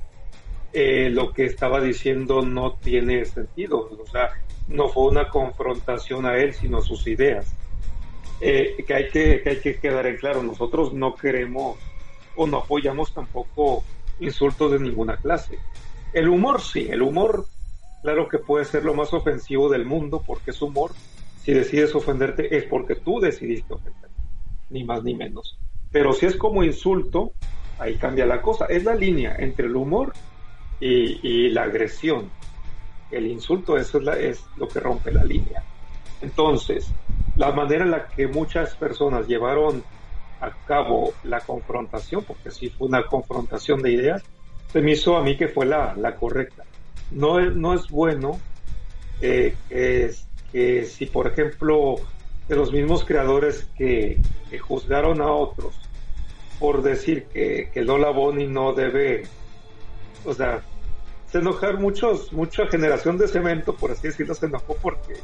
[0.73, 4.31] eh, lo que estaba diciendo no tiene sentido, o sea,
[4.69, 7.55] no fue una confrontación a él, sino a sus ideas.
[8.41, 11.77] Eh, que, hay que, que hay que quedar en claro, nosotros no queremos
[12.37, 13.83] o no apoyamos tampoco
[14.21, 15.59] insultos de ninguna clase.
[16.13, 17.47] El humor sí, el humor
[18.03, 20.93] claro que puede ser lo más ofensivo del mundo porque es humor.
[21.43, 24.17] Si decides ofenderte es porque tú decidiste ofenderte,
[24.71, 25.59] ni más ni menos.
[25.91, 27.33] Pero si es como insulto,
[27.79, 28.67] ahí cambia la cosa.
[28.67, 30.13] Es la línea entre el humor
[30.81, 32.31] y, la agresión
[33.11, 35.63] el insulto, eso es, lo que rompe la línea.
[36.21, 36.93] Entonces,
[37.37, 39.83] la manera en la que muchas personas llevaron
[40.41, 44.23] a cabo la confrontación, porque sí fue una confrontación de ideas,
[44.73, 46.65] se me hizo a mí que fue la, correcta.
[47.11, 48.39] No es, no es bueno
[49.21, 49.55] eh,
[50.53, 51.97] que, si, por ejemplo,
[52.49, 54.21] de los mismos creadores que,
[54.61, 55.79] juzgaron a otros
[56.59, 59.25] por decir que, que Lola Bonnie no debe,
[60.25, 60.63] o sea,
[61.31, 65.15] se enojaron muchos, mucha generación de cemento, por así decirlo, se enojó porque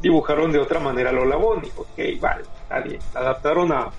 [0.00, 1.70] dibujaron de otra manera Lola Bonnie.
[1.76, 3.00] Ok, vale, está bien.
[3.14, 3.90] adaptaron a,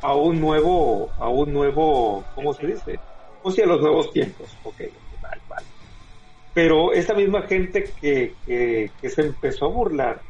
[0.00, 2.98] a un nuevo, a un nuevo, ¿cómo se dice?
[3.42, 4.56] O sea, a los nuevos tiempos.
[4.64, 4.80] Ok,
[5.22, 5.66] vale, vale.
[6.54, 10.20] Pero esa misma gente que, que, se empezó a burlar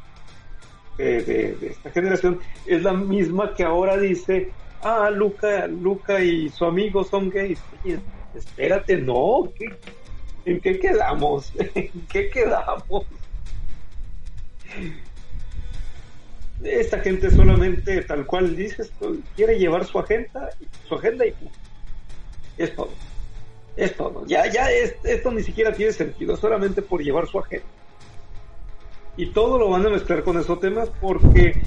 [0.98, 4.50] de, esta generación es la misma que ahora dice,
[4.82, 7.60] ah, Luca, Luca y su amigo son gays.
[8.34, 9.74] espérate, no, ¿qué,
[10.44, 11.52] ¿En qué quedamos?
[11.74, 13.06] ¿En qué quedamos?
[16.62, 18.92] esta gente solamente, tal cual dices,
[19.34, 20.50] quiere llevar su agenda,
[20.88, 21.34] su agenda y
[22.60, 22.90] es todo.
[23.76, 24.26] Es todo.
[24.26, 27.66] Ya, ya esto ni siquiera tiene sentido, solamente por llevar su agenda.
[29.16, 31.62] Y todo lo van a mezclar con esos temas porque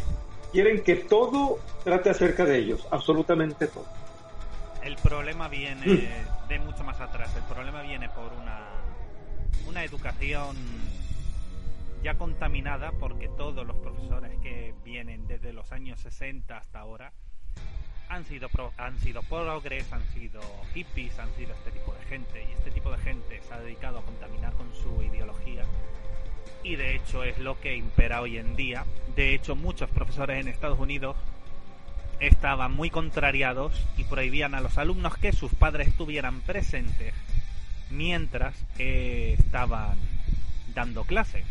[0.52, 3.88] quieren que todo trate acerca de ellos, absolutamente todo.
[4.84, 6.48] El problema viene mm.
[6.48, 7.36] de mucho más atrás.
[7.36, 8.60] El problema viene por una,
[9.68, 10.56] una educación
[12.04, 17.14] ya contaminada porque todos los profesores que vienen desde los años 60 hasta ahora
[18.10, 20.42] han sido han sido progres, han sido
[20.74, 24.00] hippies, han sido este tipo de gente y este tipo de gente se ha dedicado
[24.00, 25.66] a contaminar con su ideología
[26.64, 28.86] y de hecho es lo que impera hoy en día.
[29.16, 31.18] De hecho muchos profesores en Estados Unidos
[32.20, 37.14] estaban muy contrariados y prohibían a los alumnos que sus padres estuvieran presentes
[37.90, 39.98] mientras estaban
[40.74, 41.46] dando clases.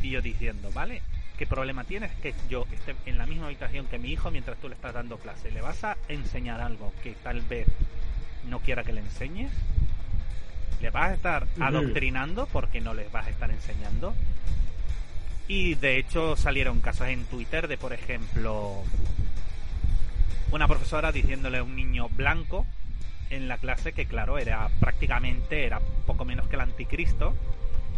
[0.00, 1.02] Y yo diciendo, vale,
[1.42, 4.68] ¿qué problema tienes que yo esté en la misma habitación que mi hijo mientras tú
[4.68, 5.50] le estás dando clase?
[5.50, 7.66] ¿Le vas a enseñar algo que tal vez
[8.48, 9.50] no quiera que le enseñes?
[10.80, 14.14] ¿Le vas a estar adoctrinando porque no les vas a estar enseñando?
[15.48, 18.76] Y de hecho salieron casos en Twitter de, por ejemplo,
[20.52, 22.66] una profesora diciéndole a un niño blanco
[23.30, 27.34] en la clase que, claro, era prácticamente, era poco menos que el anticristo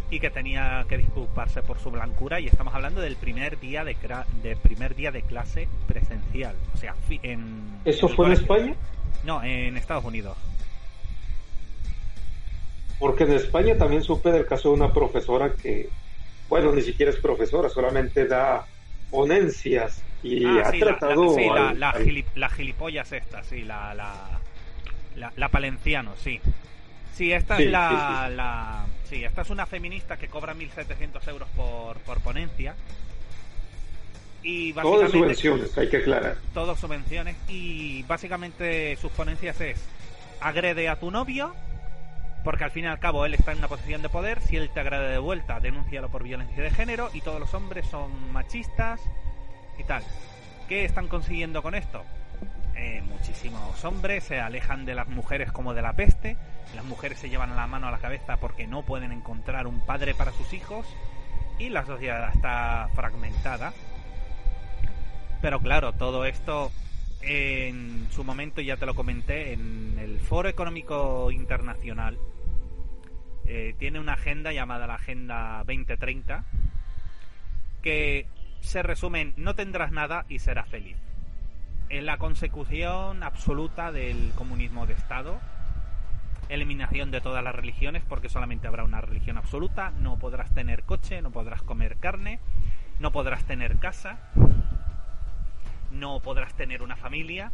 [0.09, 3.95] y que tenía que disculparse por su blancura y estamos hablando del primer día de,
[4.43, 8.75] de primer día de clase presencial o sea en eso fue en España
[9.23, 10.37] no en Estados Unidos.
[12.99, 15.89] Porque en España también supe del caso de una profesora que
[16.47, 18.65] bueno ni siquiera es profesora solamente da
[19.09, 21.73] ponencias y ah, ha tratado la,
[22.35, 26.39] la, gilipollas esta sí la la, la, palenciano sí.
[27.13, 32.19] Sí esta es la Sí, esta es una feminista que cobra 1.700 euros por, por
[32.21, 32.75] ponencia.
[34.41, 36.37] Y Todas subvenciones, hay que aclarar.
[36.53, 37.35] Todas subvenciones.
[37.47, 39.81] Y básicamente sus ponencias es
[40.39, 41.55] agrede a tu novio,
[42.43, 44.41] porque al fin y al cabo él está en una posición de poder.
[44.41, 47.09] Si él te agrede de vuelta, denúncialo por violencia de género.
[47.13, 49.01] Y todos los hombres son machistas
[49.79, 50.03] y tal.
[50.69, 52.03] ¿Qué están consiguiendo con esto?
[52.75, 56.37] Eh, muchísimos hombres se alejan de las mujeres como de la peste.
[56.75, 60.13] Las mujeres se llevan la mano a la cabeza porque no pueden encontrar un padre
[60.13, 60.85] para sus hijos.
[61.57, 63.73] Y la sociedad está fragmentada.
[65.41, 66.71] Pero claro, todo esto
[67.21, 72.19] en su momento, ya te lo comenté, en el Foro Económico Internacional
[73.47, 76.45] eh, tiene una agenda llamada la Agenda 2030
[77.81, 78.27] que
[78.61, 80.97] se resume en no tendrás nada y serás feliz
[81.89, 85.39] en la consecución absoluta del comunismo de Estado,
[86.49, 91.21] eliminación de todas las religiones porque solamente habrá una religión absoluta, no podrás tener coche,
[91.21, 92.39] no podrás comer carne,
[92.99, 94.19] no podrás tener casa,
[95.91, 97.51] no podrás tener una familia,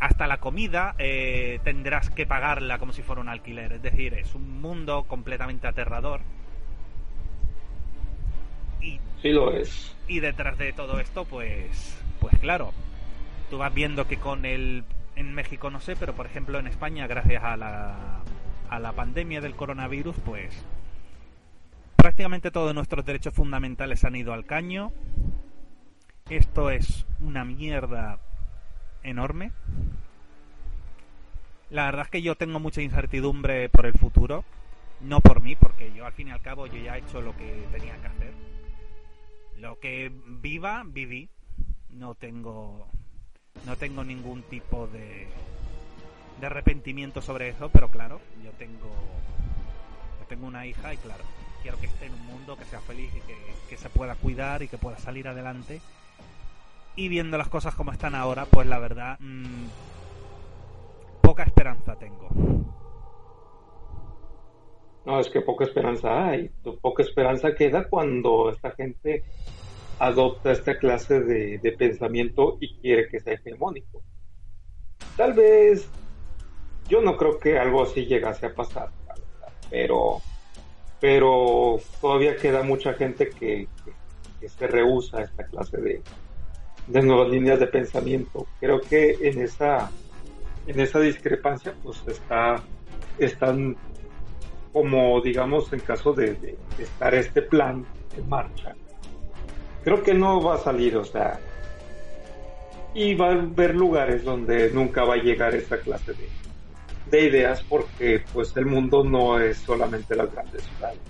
[0.00, 4.34] hasta la comida eh, tendrás que pagarla como si fuera un alquiler, es decir, es
[4.34, 6.20] un mundo completamente aterrador.
[9.22, 9.96] Sí lo es.
[10.12, 12.74] Y detrás de todo esto, pues pues claro,
[13.48, 14.84] tú vas viendo que con el
[15.16, 18.20] en México no sé, pero por ejemplo en España gracias a la
[18.68, 20.66] a la pandemia del coronavirus, pues
[21.96, 24.92] prácticamente todos nuestros derechos fundamentales han ido al caño.
[26.28, 28.18] Esto es una mierda
[29.02, 29.52] enorme.
[31.70, 34.44] La verdad es que yo tengo mucha incertidumbre por el futuro.
[35.00, 37.34] No por mí, porque yo al fin y al cabo yo ya he hecho lo
[37.34, 38.51] que tenía que hacer.
[39.62, 40.10] Lo que
[40.40, 41.30] viva, viví
[41.90, 42.88] no tengo
[43.64, 45.28] no tengo ningún tipo de
[46.40, 48.90] de arrepentimiento sobre eso, pero claro, yo tengo
[50.18, 51.22] yo tengo una hija y claro,
[51.62, 53.20] quiero que esté en un mundo que sea feliz y
[53.68, 55.80] que, se pueda cuidar y que pueda salir adelante.
[56.96, 59.66] Y viendo las cosas como están ahora, pues la verdad, mm,
[61.22, 62.28] poca esperanza tengo.
[65.04, 66.50] No, es que poca esperanza hay.
[66.80, 69.24] Poca esperanza queda cuando esta gente
[69.98, 74.02] adopta esta clase de, pensamiento y quiere que sea hegemónico.
[75.16, 75.88] Tal vez,
[76.88, 78.90] yo no creo que algo así llegase a pasar,
[79.70, 80.20] pero,
[81.00, 83.68] pero todavía queda mucha gente que,
[84.44, 86.02] se rehúsa a esta clase de,
[86.88, 88.48] de nuevas líneas de pensamiento.
[88.58, 89.88] Creo que en esa,
[90.66, 92.60] en esa discrepancia, pues está,
[93.18, 93.76] están
[94.72, 97.84] como digamos en caso de, estar este plan
[98.16, 98.74] en marcha,
[99.84, 101.38] creo que no va a salir, o sea,
[102.94, 106.28] y va a haber lugares donde nunca va a llegar esa clase de,
[107.10, 111.00] de ideas porque pues el mundo no es solamente las grandes ciudades.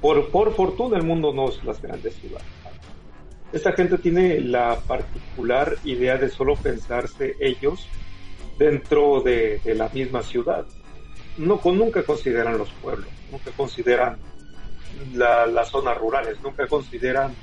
[0.00, 2.46] Por, por fortuna el mundo no es las grandes ciudades.
[3.52, 7.88] esta gente tiene la particular idea de solo pensarse ellos
[8.58, 10.66] dentro de, la misma ciudad.
[11.38, 14.18] No, nunca consideran los pueblos, nunca consideran
[15.14, 17.34] las zonas rurales, nunca consideran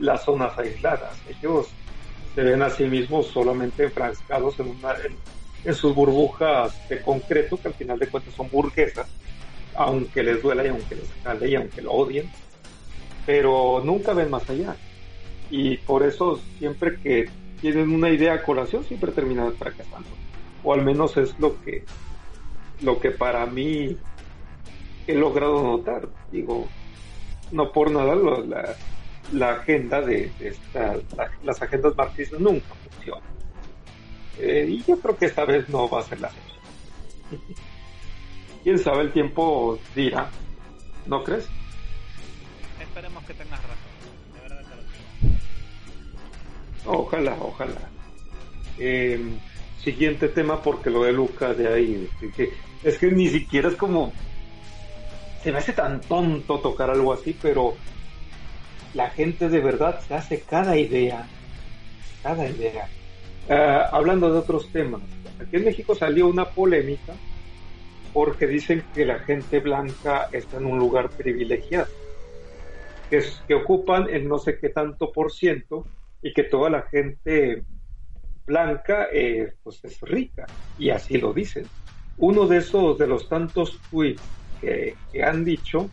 [0.00, 1.16] las zonas aisladas.
[1.28, 1.68] Ellos
[2.34, 4.94] se ven a sí mismos solamente enfrascados en, una,
[5.64, 9.08] en, sus burbujas de concreto, que al final de cuentas son burguesas,
[9.74, 12.30] aunque les duela y aunque les cale y aunque lo odien,
[13.26, 14.76] pero nunca ven más allá.
[15.50, 17.28] Y por eso siempre que
[17.60, 20.08] tienen una idea a colación, siempre terminan fracasando.
[20.64, 21.84] O al menos es lo que,
[22.82, 23.96] lo que para mí
[25.06, 26.08] he logrado notar.
[26.30, 26.68] Digo,
[27.50, 28.76] no por nada la,
[29.32, 30.96] la agenda de, esta,
[31.42, 33.22] las agendas marxistas nunca funcionan.
[34.38, 36.60] Eh, y yo creo que esta vez no va a ser la excepción.
[38.62, 40.30] Quién sabe, el tiempo dirá,
[41.06, 41.48] ¿no crees?
[42.80, 43.76] Esperemos que tengas razón.
[44.34, 44.64] De verdad
[46.86, 47.90] Ojalá, ojalá.
[48.78, 49.20] Eh,
[49.78, 52.52] siguiente tema, porque lo de Luca de ahí, que,
[52.82, 54.12] es que ni siquiera es como.
[55.42, 57.74] Se me hace tan tonto tocar algo así, pero
[58.94, 61.26] la gente de verdad se hace cada idea,
[62.22, 62.88] cada idea.
[63.48, 65.02] Ah, hablando de otros temas,
[65.40, 67.14] aquí en México salió una polémica
[68.12, 71.88] porque dicen que la gente blanca está en un lugar privilegiado,
[73.10, 75.86] que, es, que ocupan el no sé qué tanto por ciento
[76.22, 77.64] y que toda la gente
[78.46, 80.46] blanca eh, pues es rica
[80.78, 81.66] y así lo dicen.
[82.18, 84.22] Uno de esos de los tantos tweets
[84.60, 85.90] que, han dicho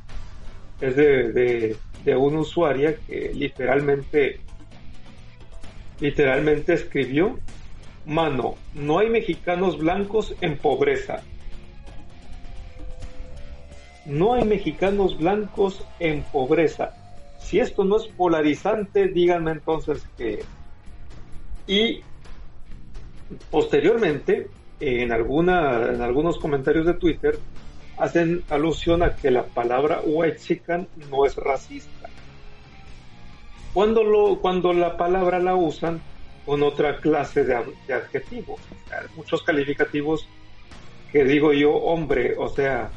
[0.80, 4.40] es de, de, una usuaria que literalmente,
[6.00, 7.40] literalmente escribió,
[8.06, 11.24] mano, no hay mexicanos blancos en pobreza.
[14.06, 16.96] No hay mexicanos blancos en pobreza.
[17.40, 20.44] Si esto no es polarizante, díganme entonces que...
[21.68, 22.02] Y
[23.52, 24.48] posteriormente,
[24.80, 27.40] en, alguna, en algunos comentarios de Twitter,
[27.98, 32.10] hacen alusión a que la palabra white no es racista.
[33.74, 36.02] Cuando, lo, cuando la palabra la usan
[36.46, 37.56] con otra clase de,
[37.94, 38.60] adjetivos,
[39.16, 40.28] muchos calificativos
[41.12, 42.90] que digo yo, hombre, o sea,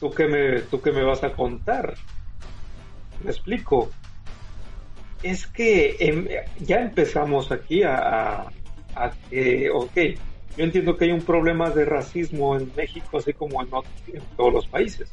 [0.00, 1.94] ¿tú qué me, tú qué me vas a contar?
[3.22, 3.90] Me explico.
[5.22, 6.28] Es que em,
[6.58, 8.52] ya empezamos aquí a, a,
[8.94, 9.92] a que, ok,
[10.56, 13.68] yo entiendo que hay un problema de racismo en México, así como en,
[14.36, 15.08] todos los países.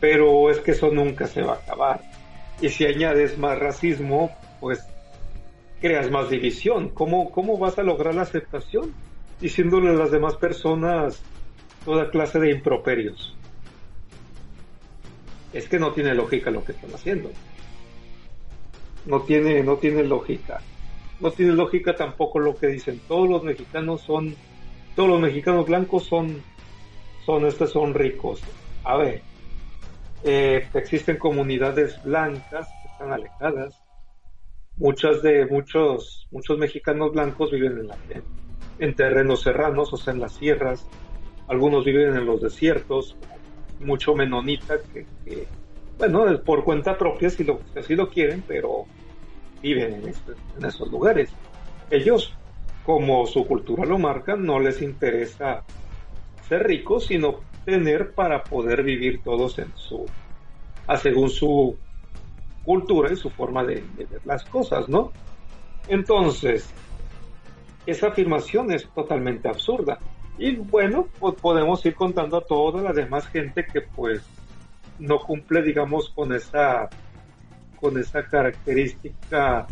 [0.00, 2.02] Pero es que eso nunca se va a acabar.
[2.60, 4.84] Y si añades más racismo, pues
[5.80, 6.88] creas más división.
[6.88, 8.92] ¿Cómo, cómo vas a lograr la aceptación?
[9.40, 11.22] Diciéndole a las demás personas
[11.84, 13.36] toda clase de improperios.
[15.52, 17.30] Es que no tiene lógica lo que están haciendo.
[19.06, 20.60] No tiene, no tiene lógica
[21.20, 23.00] no tiene lógica tampoco lo que dicen.
[23.06, 24.34] Todos los mexicanos son,
[24.96, 26.42] todos los mexicanos blancos son,
[27.24, 28.40] son, estos son ricos.
[28.84, 29.22] A ver,
[30.24, 33.80] eh, existen comunidades blancas que están alejadas.
[34.76, 37.98] Muchas de, muchos, muchos mexicanos blancos viven en, la,
[38.78, 40.86] en terrenos serranos, o sea, en las sierras.
[41.48, 43.16] Algunos viven en los desiertos,
[43.80, 45.06] mucho menonita que,
[45.98, 48.86] bueno, por cuenta propia si lo, si así lo quieren, pero
[49.62, 51.30] viven en, esos lugares.
[51.90, 52.34] Ellos,
[52.84, 55.62] como su cultura lo marca, no les interesa
[56.48, 60.06] ser ricos, sino tener para poder vivir todos en su,
[60.86, 61.76] a según su
[62.64, 65.12] cultura y su forma de, ver las cosas, ¿no?
[65.88, 66.72] Entonces,
[67.86, 69.98] esa afirmación es totalmente absurda.
[70.38, 74.22] Y bueno, pues podemos ir contando a toda la demás gente que pues
[74.98, 76.88] no cumple, digamos, con esa
[77.80, 79.66] con esa característica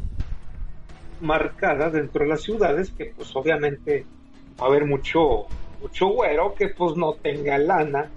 [1.20, 4.06] marcada dentro de las ciudades que pues obviamente
[4.60, 5.46] va a haber mucho
[5.80, 8.08] mucho güero que pues no tenga lana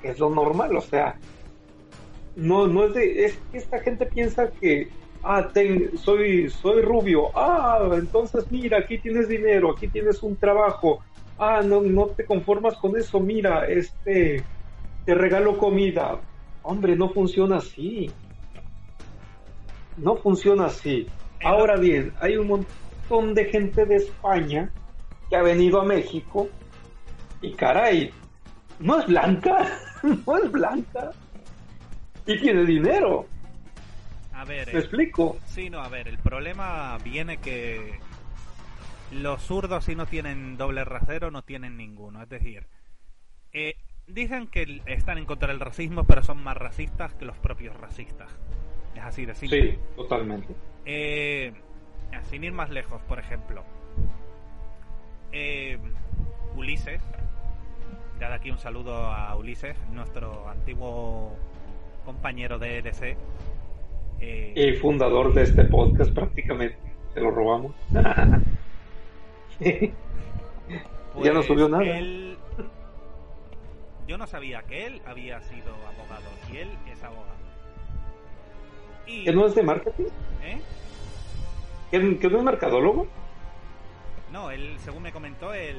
[0.00, 1.16] que es lo normal o sea
[2.36, 4.88] no no es de es que esta gente piensa que
[5.22, 5.50] ah
[5.96, 11.00] soy soy rubio ah entonces mira aquí tienes dinero aquí tienes un trabajo
[11.38, 14.44] ah no no te conformas con eso mira este
[15.04, 16.20] te regalo comida.
[16.62, 18.10] Hombre no funciona así
[19.96, 21.06] no funciona así.
[21.44, 24.70] Ahora bien, hay un montón de gente de España
[25.28, 26.48] que ha venido a México
[27.40, 28.12] y caray,
[28.78, 29.66] no es blanca,
[30.26, 31.10] no es blanca
[32.26, 33.26] y tiene dinero.
[34.32, 35.38] A ver, ¿me explico?
[35.46, 38.00] Sí, no, a ver, el problema viene que
[39.12, 42.66] los zurdos si no tienen doble rasero no tienen ninguno, es decir,
[43.52, 43.76] eh,
[44.06, 48.30] dicen que están en contra del racismo, pero son más racistas que los propios racistas.
[48.94, 49.72] Es así de simple.
[49.72, 50.54] Sí, totalmente.
[50.84, 51.52] Eh,
[52.24, 53.64] sin ir más lejos, por ejemplo,
[55.32, 55.78] eh,
[56.56, 57.02] Ulises,
[58.18, 61.36] de aquí un saludo a Ulises, nuestro antiguo
[62.04, 63.16] compañero de EDC.
[64.20, 66.78] Eh, y fundador de este podcast prácticamente.
[67.14, 67.74] Se lo robamos.
[71.22, 71.84] ya no subió nada.
[74.06, 77.51] Yo no sabía que él había sido abogado y él es abogado.
[79.06, 79.24] Y...
[79.24, 80.04] ¿Que no es de marketing?
[80.42, 80.60] ¿Eh?
[81.90, 83.06] ¿Que, no es mercadólogo?
[84.32, 85.76] No, él, según me comentó, él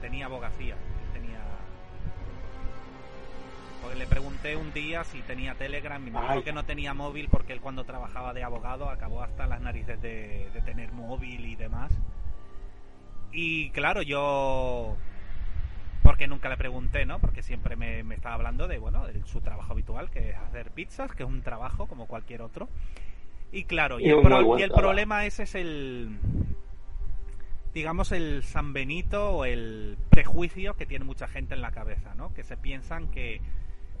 [0.00, 0.76] tenía abogacía.
[1.12, 1.38] tenía.
[3.80, 7.28] Porque le pregunté un día si tenía Telegram y me dijo que no tenía móvil
[7.28, 11.56] porque él cuando trabajaba de abogado acabó hasta las narices de, de tener móvil y
[11.56, 11.92] demás.
[13.32, 14.96] Y claro, yo
[16.02, 17.18] porque nunca le pregunté, ¿no?
[17.18, 21.12] Porque siempre me, estaba hablando de, bueno, de su trabajo habitual, que es hacer pizzas,
[21.12, 22.68] que es un trabajo como cualquier otro.
[23.52, 26.18] Y claro, y, el, problema ese es el,
[27.74, 32.32] digamos, el San Benito o el prejuicio que tiene mucha gente en la cabeza, ¿no?
[32.34, 33.40] Que se piensan que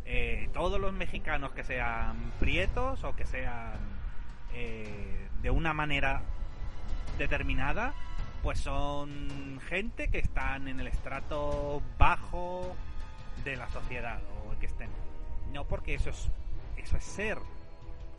[0.04, 3.78] eh, todos los mexicanos que sean prietos o que sean
[4.54, 6.22] eh, de una manera
[7.18, 7.94] determinada,
[8.42, 12.74] pues son gente que están en el estrato bajo
[13.44, 14.90] de la sociedad o que estén.
[15.52, 16.28] No porque eso es
[16.76, 17.38] eso es ser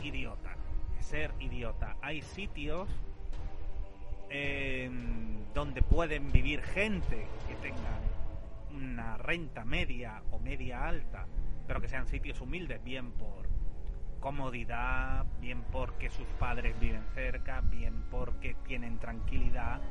[0.01, 0.55] idiota,
[1.01, 1.97] ser idiota.
[2.01, 2.87] Hay sitios
[5.53, 8.01] donde pueden vivir gente que tengan
[8.73, 11.27] una renta media o media alta,
[11.67, 13.47] pero que sean sitios humildes, bien por
[14.23, 19.81] comodidad, bien porque sus padres viven cerca, bien porque tienen tranquilidad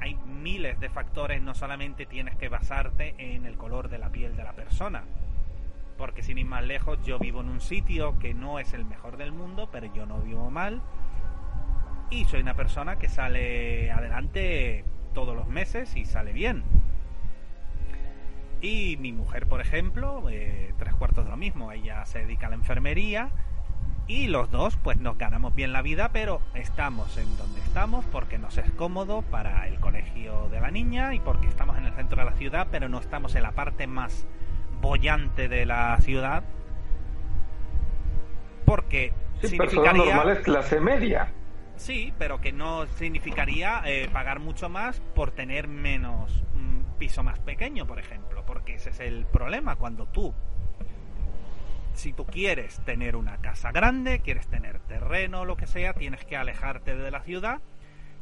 [0.00, 4.36] hay miles de factores, no solamente tienes que basarte en el color de la piel
[4.36, 5.04] de la persona.
[5.96, 9.16] Porque sin ir más lejos, yo vivo en un sitio que no es el mejor
[9.16, 10.82] del mundo, pero yo no vivo mal.
[12.10, 14.84] Y soy una persona que sale adelante
[15.14, 16.64] todos los meses y sale bien.
[18.64, 21.70] Y mi mujer, por ejemplo, eh, tres cuartos de lo mismo.
[21.70, 23.28] Ella se dedica a la enfermería
[24.06, 28.38] y los dos pues nos ganamos bien la vida, pero estamos en donde estamos porque
[28.38, 32.18] nos es cómodo para el colegio de la niña y porque estamos en el centro
[32.18, 34.26] de la ciudad, pero no estamos en la parte más
[34.80, 36.42] bollante de la ciudad.
[38.64, 39.12] Porque
[39.42, 41.30] significaría normal es clase media.
[41.76, 47.38] Sí, pero que no significaría eh, pagar mucho más por tener menos un piso más
[47.40, 50.34] pequeño, por ejemplo, porque ese es el problema cuando tú
[51.94, 56.36] si tú quieres tener una casa grande, quieres tener terreno, lo que sea, tienes que
[56.36, 57.60] alejarte de la ciudad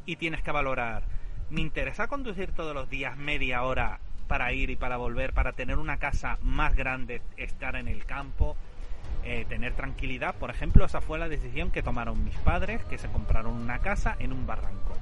[0.05, 1.03] y tienes que valorar.
[1.49, 5.77] ¿Me interesa conducir todos los días media hora para ir y para volver, para tener
[5.77, 8.55] una casa más grande, estar en el campo,
[9.23, 10.35] eh, tener tranquilidad?
[10.35, 14.15] Por ejemplo, esa fue la decisión que tomaron mis padres, que se compraron una casa
[14.19, 14.95] en un barranco.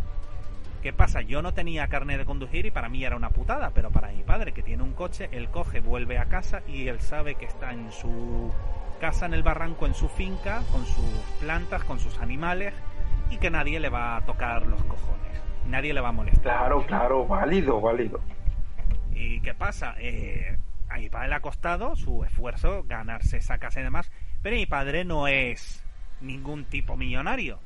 [0.82, 1.22] ¿Qué pasa?
[1.22, 4.24] Yo no tenía carne de conducir y para mí era una putada, pero para mi
[4.24, 7.72] padre que tiene un coche, él coge, vuelve a casa y él sabe que está
[7.72, 8.52] en su
[9.00, 11.06] casa en el barranco, en su finca, con sus
[11.40, 12.74] plantas, con sus animales
[13.30, 16.42] y que nadie le va a tocar los cojones, nadie le va a molestar.
[16.42, 18.20] Claro, claro, válido, válido.
[19.14, 19.94] ¿Y qué pasa?
[20.00, 20.58] Eh,
[20.90, 24.12] a mi padre le ha costado su esfuerzo ganarse esa casa y demás,
[24.42, 25.86] pero mi padre no es
[26.22, 27.60] ningún tipo millonario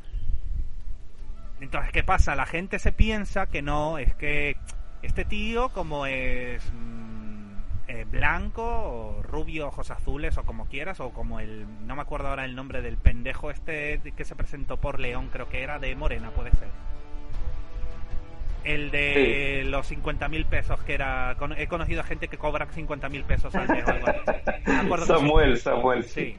[1.62, 2.36] entonces, ¿qué pasa?
[2.36, 4.58] La gente se piensa que no, es que
[5.02, 7.36] este tío, como es mm,
[7.88, 11.66] eh, blanco, o rubio, ojos azules, o como quieras, o como el.
[11.86, 15.48] No me acuerdo ahora el nombre del pendejo este que se presentó por León, creo
[15.48, 16.68] que era de Morena, puede ser.
[18.64, 21.38] El de los 50 mil pesos, que era.
[21.58, 25.06] He conocido a gente que cobra 50 mil pesos al mes o algo así.
[25.06, 26.36] Samuel, Samuel, sí.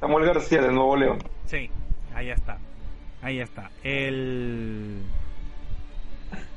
[0.00, 1.18] Samuel García de Nuevo León.
[1.46, 1.70] Sí,
[2.14, 2.58] ahí está.
[3.22, 3.70] Ahí está.
[3.82, 5.02] El...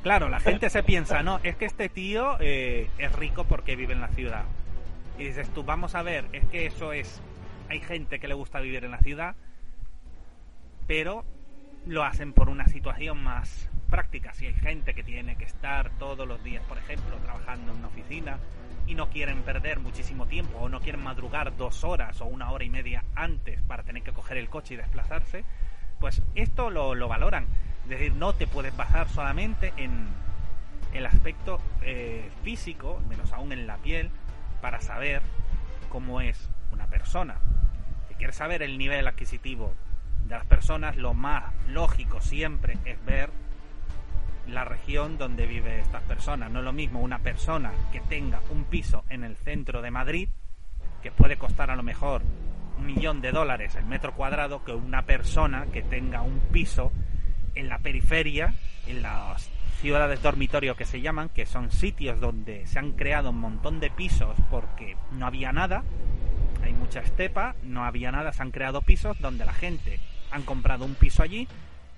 [0.03, 3.93] Claro, la gente se piensa, no, es que este tío eh, es rico porque vive
[3.93, 4.43] en la ciudad.
[5.17, 7.21] Y dices tú, vamos a ver, es que eso es...
[7.69, 9.35] Hay gente que le gusta vivir en la ciudad,
[10.87, 11.23] pero
[11.85, 14.33] lo hacen por una situación más práctica.
[14.33, 17.87] Si hay gente que tiene que estar todos los días, por ejemplo, trabajando en una
[17.87, 18.39] oficina
[18.87, 22.63] y no quieren perder muchísimo tiempo o no quieren madrugar dos horas o una hora
[22.63, 25.43] y media antes para tener que coger el coche y desplazarse,
[26.01, 27.45] pues esto lo, valoran.
[27.83, 30.07] Es decir, no te puedes basar solamente en
[30.93, 34.09] el aspecto eh, físico, menos aún en la piel,
[34.61, 35.21] para saber
[35.87, 37.35] cómo es una persona.
[38.09, 39.73] Si quieres saber el nivel adquisitivo
[40.25, 43.29] de las personas, lo más lógico siempre es ver
[44.47, 46.51] la región donde vive estas personas.
[46.51, 50.29] No es lo mismo una persona que tenga un piso en el centro de Madrid,
[51.03, 52.23] que puede costar a lo mejor
[52.81, 56.91] un millón de dólares el metro cuadrado que una persona que tenga un piso
[57.53, 58.55] en la periferia,
[58.87, 59.49] en las
[59.81, 63.91] ciudades dormitorio que se llaman, que son sitios donde se han creado un montón de
[63.91, 65.83] pisos porque no había nada,
[66.63, 69.99] hay mucha estepa, no había nada, se han creado pisos donde la gente
[70.31, 71.47] han comprado un piso allí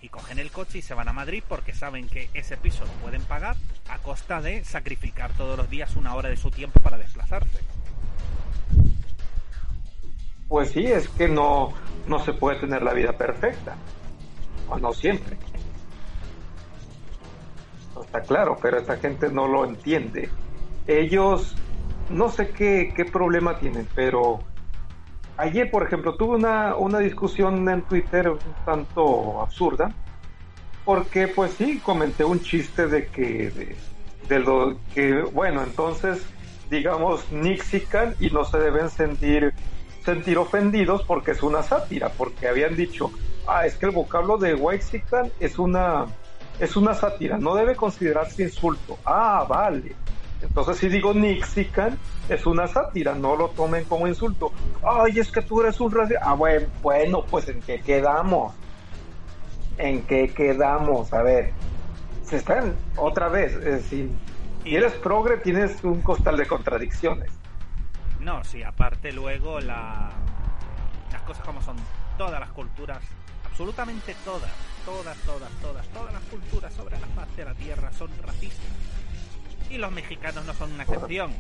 [0.02, 2.92] y cogen el coche y se van a Madrid porque saben que ese piso lo
[2.94, 3.56] pueden pagar
[3.88, 7.62] a costa de sacrificar todos los días una hora de su tiempo para desplazarse.
[10.54, 11.74] Pues sí, es que no,
[12.06, 13.76] no se puede tener la vida perfecta,
[14.70, 15.36] o no siempre.
[18.00, 20.30] está claro, pero esta gente no lo entiende.
[20.86, 21.56] Ellos,
[22.08, 24.42] no sé qué, qué problema tienen, pero
[25.38, 29.92] ayer, por ejemplo, tuve una, una discusión en Twitter un tanto absurda,
[30.86, 33.76] porque pues sí, comenté un chiste de que,
[34.30, 36.24] de, lo que, bueno, entonces,
[36.70, 39.56] digamos, Nixican y no se deben sentir,
[40.04, 43.12] sentir ofendidos porque es una sátira, porque habían dicho,
[43.48, 46.06] ah, es que el vocablo de Waxican es una,
[46.60, 48.98] es una sátira, no debe considerarse insulto.
[49.06, 49.96] Ah, vale.
[50.42, 51.98] Entonces si digo Nixican,
[52.28, 54.52] es una sátira, no lo tomen como insulto.
[54.84, 56.22] Ay, es que tú eres un racista.
[56.24, 58.54] Ah, bueno, bueno, pues en qué quedamos.
[59.78, 61.14] ¿En qué quedamos?
[61.14, 61.52] A ver,
[62.26, 64.10] se están otra vez, es decir,
[64.64, 67.32] si eres progre tienes un costal de contradicciones.
[68.24, 70.10] No, sí, aparte luego la...
[71.12, 71.76] las cosas como son,
[72.18, 73.00] todas las culturas,
[73.46, 74.52] absolutamente todas,
[74.86, 78.66] todas, todas, todas, todas las culturas sobre la faz de la Tierra son racistas
[79.70, 81.32] y los mexicanos no son una excepción.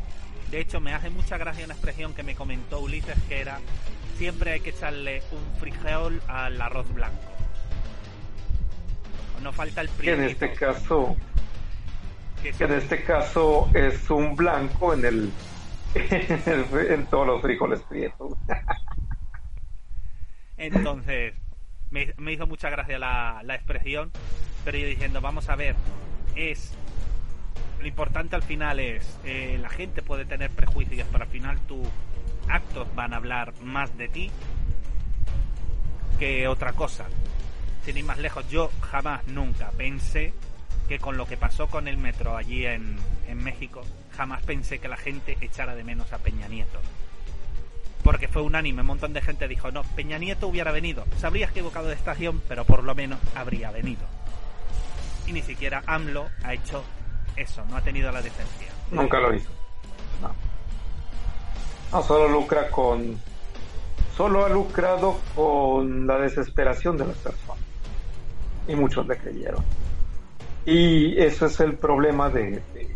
[0.51, 3.59] De hecho, me hace mucha gracia una expresión que me comentó Ulises que era
[4.17, 7.17] siempre hay que echarle un frijol al arroz blanco.
[9.41, 11.15] No falta el En este caso,
[12.43, 15.31] en este caso es un blanco en el
[16.89, 18.33] en, todos los frijoles prietos.
[20.57, 21.33] Entonces,
[21.91, 24.11] me, hizo mucha gracia la, la expresión,
[24.65, 25.75] pero yo diciendo, vamos a ver,
[26.35, 26.75] es
[27.83, 31.85] lo importante al final es, eh, la gente puede tener prejuicios, pero al final tus
[32.47, 34.31] actos van a hablar más de ti
[36.17, 37.05] que otra cosa.
[37.83, 40.33] Sin ir más lejos, yo jamás, nunca pensé
[40.87, 42.95] que con lo que pasó con el metro allí en,
[43.27, 43.81] en México,
[44.15, 46.79] jamás pensé que la gente echara de menos a Peña Nieto.
[48.03, 51.05] Porque fue unánime, un montón de gente dijo, no, Peña Nieto hubiera venido.
[51.17, 54.03] Se habría equivocado de estación, pero por lo menos habría venido.
[55.25, 56.83] Y ni siquiera AMLO ha hecho
[57.35, 58.67] eso, no ha tenido la decencia.
[58.91, 59.49] Nunca lo hizo.
[60.21, 60.35] No.
[61.91, 63.17] No, solo lucra con.
[64.17, 67.63] Solo ha lucrado con la desesperación de las personas.
[68.67, 69.63] Y muchos le creyeron.
[70.65, 72.95] Y eso es el problema de, de,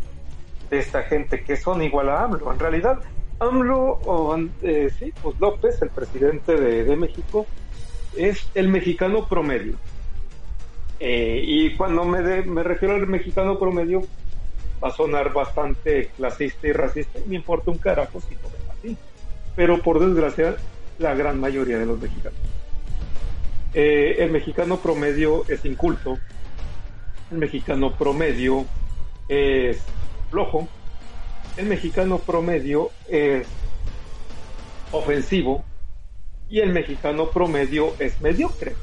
[0.70, 2.52] esta gente que son igual a AMLO.
[2.52, 3.00] En realidad,
[3.38, 7.46] AMLO, o, eh, sí, pues López, el presidente de, de México,
[8.16, 9.74] es el mexicano promedio.
[11.00, 14.02] Eh, y cuando me, me refiero al mexicano promedio,
[14.82, 18.70] va a sonar bastante clasista y racista, y me importa un carajo si no ven
[18.70, 18.96] así.
[19.54, 20.56] Pero por desgracia,
[20.98, 22.38] la gran mayoría de los mexicanos.
[23.74, 26.18] Eh, el mexicano promedio es inculto,
[27.30, 28.64] el mexicano promedio
[29.28, 29.82] es
[30.30, 30.68] flojo,
[31.56, 33.46] el mexicano promedio es
[34.92, 35.64] ofensivo
[36.48, 38.74] y el mexicano promedio es mediocre.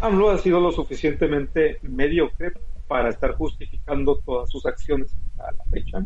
[0.00, 2.52] AMLO ha sido lo suficientemente mediocre
[2.88, 6.04] para estar justificando todas sus acciones a la fecha.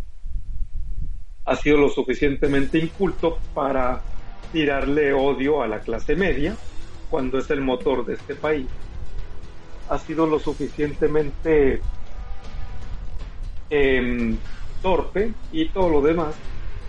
[1.45, 4.03] Ha sido lo suficientemente inculto para
[4.53, 6.57] tirarle odio a la clase media
[7.11, 8.67] cuando es el motor de este país.
[9.89, 11.81] Ha sido lo suficientemente
[13.75, 14.37] em,
[14.83, 16.35] torpe y todo lo demás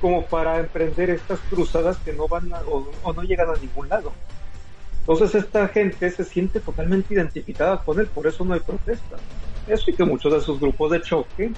[0.01, 4.11] como para emprender estas cruzadas que no van o no llegan a ningún lado.
[5.07, 9.21] Entonces esta gente se siente totalmente identificada con él, por eso no hay protestas.
[9.67, 11.51] Eso y que muchos de sus grupos de choque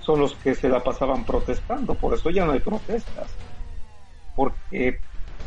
[0.00, 3.28] son los que se la pasaban protestando, por eso ya no hay protestas,
[4.34, 4.98] porque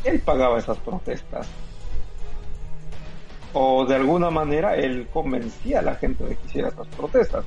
[0.06, 1.48] él pagaba esas protestas.
[3.52, 7.44] O de alguna manera él convencía a la gente de que hiciera esas protestas.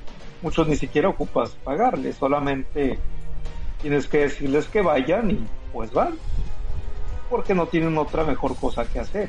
[0.46, 3.00] Muchos ni siquiera ocupas pagarles, solamente
[3.82, 6.14] tienes que decirles que vayan y pues van,
[7.28, 9.28] porque no tienen otra mejor cosa que hacer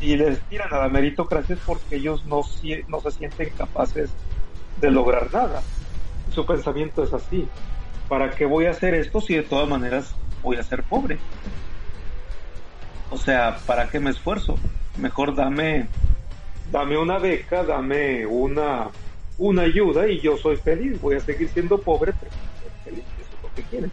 [0.00, 2.42] si, les tiran a la meritocracia es porque ellos no,
[2.88, 4.10] no se sienten capaces
[4.80, 5.62] de lograr nada.
[6.30, 7.48] Su pensamiento es así.
[8.08, 11.18] ¿Para qué voy a hacer esto si de todas maneras voy a ser pobre?
[13.10, 14.56] O sea, ¿para qué me esfuerzo?
[14.98, 15.86] Mejor dame,
[16.70, 18.88] dame una beca, dame una,
[19.38, 21.00] una ayuda y yo soy feliz.
[21.00, 23.04] Voy a seguir siendo pobre, pero soy feliz.
[23.20, 23.92] Eso es lo que quieren.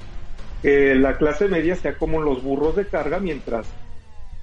[0.62, 3.68] que la clase media sea como los burros de carga, mientras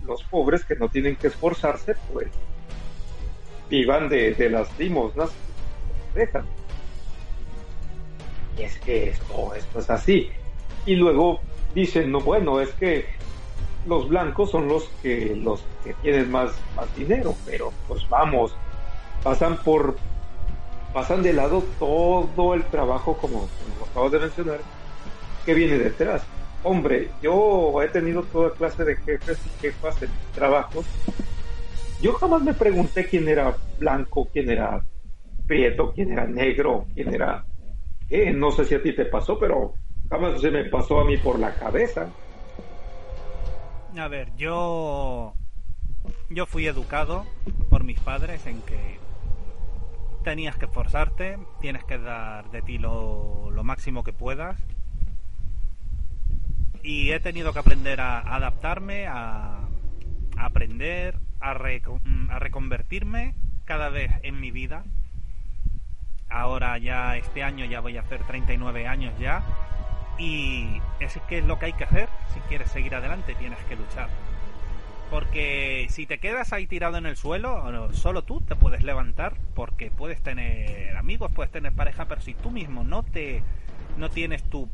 [0.05, 2.28] los pobres que no tienen que esforzarse, pues
[3.68, 5.30] vivan de, de las limosnas
[6.14, 6.44] dejan.
[8.59, 10.30] Y es que esto, esto es así.
[10.86, 11.40] Y luego
[11.74, 13.07] dicen, no, bueno, es que
[13.86, 18.55] los blancos son los que los que tienen más, más dinero, pero pues vamos,
[19.22, 19.96] pasan por
[20.93, 24.61] pasan de lado todo el trabajo como, como acabas de mencionar
[25.45, 26.22] que viene detrás.
[26.62, 30.86] Hombre, yo he tenido toda clase de jefes y jefas en trabajos.
[32.03, 34.84] Yo jamás me pregunté quién era blanco, quién era
[35.47, 37.45] prieto, quién era negro, quién era...
[38.09, 39.74] Eh, no sé si a ti te pasó, pero
[40.09, 42.09] jamás se me pasó a mí por la cabeza.
[43.97, 45.34] A ver, yo
[46.28, 47.26] yo fui educado
[47.68, 48.99] por mis padres en que
[50.23, 54.59] tenías que esforzarte, tienes que dar de ti lo, lo máximo que puedas.
[56.83, 59.68] Y he tenido que aprender a adaptarme, a,
[60.37, 64.85] aprender, a, a reconvertirme cada vez en mi vida.
[66.29, 69.43] Ahora ya este año ya voy a hacer 39 años ya
[70.18, 72.09] y es que es lo que hay que hacer.
[72.33, 74.09] Si quieres seguir adelante, tienes que luchar.
[75.11, 79.35] Porque si te quedas ahí tirado en el suelo, solo tú te puedes levantar.
[79.55, 83.43] Porque puedes tener amigos, puedes tener pareja, pero si tú mismo no te
[83.97, 84.69] no tienes tu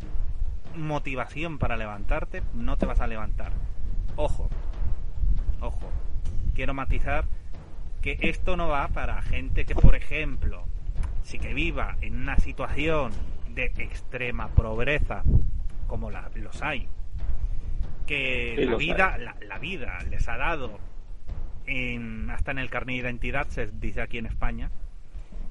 [0.77, 3.53] motivación para levantarte, no te vas a levantar.
[4.17, 4.49] Ojo,
[5.61, 5.91] ojo,
[6.55, 7.25] quiero matizar
[8.03, 10.65] que esto no va para gente que, por ejemplo,
[11.23, 13.13] si que viva en una situación
[13.55, 15.25] de extrema pobreza,
[15.87, 16.89] como los hay,
[18.07, 20.79] que la vida, la, vida les ha dado,
[21.67, 24.71] en, hasta en el carnet de identidad, se dice aquí en España,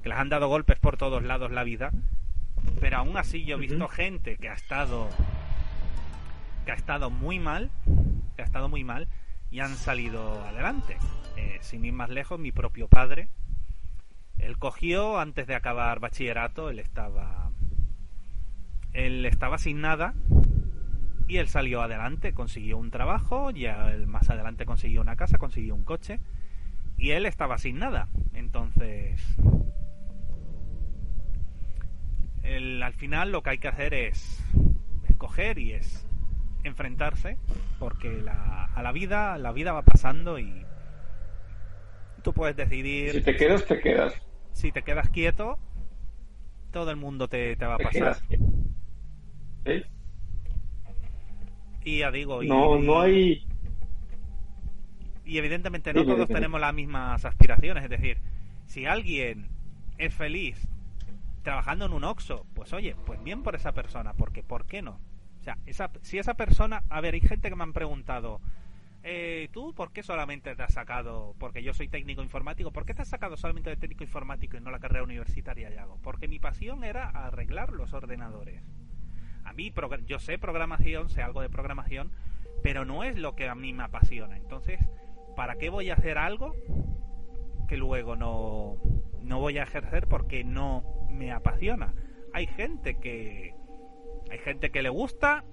[0.02, 1.92] que les han dado golpes por todos lados la vida,
[2.80, 5.08] pero aún así yo he visto gente que ha estado
[6.64, 7.70] que ha estado muy mal,
[8.34, 9.08] que ha estado muy mal
[9.52, 10.96] y han salido adelante.
[11.36, 13.28] Eh, sin ir más lejos, mi propio padre,
[14.38, 17.50] él cogió antes de acabar bachillerato, él estaba
[18.92, 20.14] él estaba sin nada
[21.28, 25.74] y él salió adelante, consiguió un trabajo, ya él más adelante consiguió una casa, consiguió
[25.74, 26.20] un coche
[26.96, 28.08] y él estaba sin nada.
[28.34, 29.20] Entonces,
[32.82, 34.44] al final lo que hay que hacer es
[35.08, 36.06] escoger y es
[36.62, 37.38] enfrentarse
[37.78, 40.64] porque a la vida la vida va pasando y
[42.22, 44.14] tú puedes decidir si te quedas te quedas.
[44.52, 45.58] si te quedas quieto
[46.72, 48.16] todo el mundo te, va a pasar
[52.12, 52.42] digo.
[52.42, 53.46] no, no hay.
[55.24, 57.84] Y evidentemente no todos tenemos las mismas aspiraciones.
[57.84, 58.18] Es decir,
[58.66, 59.48] si alguien
[59.98, 60.68] es feliz
[61.42, 65.00] trabajando en un Oxxo, pues oye, pues bien por esa persona, porque ¿por qué no?
[65.40, 68.40] O sea, esa, si esa persona, a ver, hay gente que me han preguntado,
[69.04, 72.94] eh, ¿tú por qué solamente te has sacado, porque yo soy técnico informático, ¿por qué
[72.94, 76.00] te has sacado solamente de técnico informático y no la carrera universitaria y hago?
[76.02, 78.60] Porque mi pasión era arreglar los ordenadores.
[79.46, 79.72] A mí,
[80.06, 82.10] yo sé programación, sé algo de programación,
[82.62, 84.36] pero no es lo que a mí me apasiona.
[84.36, 84.80] Entonces,
[85.36, 86.54] ¿para qué voy a hacer algo
[87.68, 88.76] que luego no,
[89.22, 91.94] no voy a ejercer porque no me apasiona?
[92.32, 93.54] Hay gente que
[94.30, 95.44] hay gente que le gusta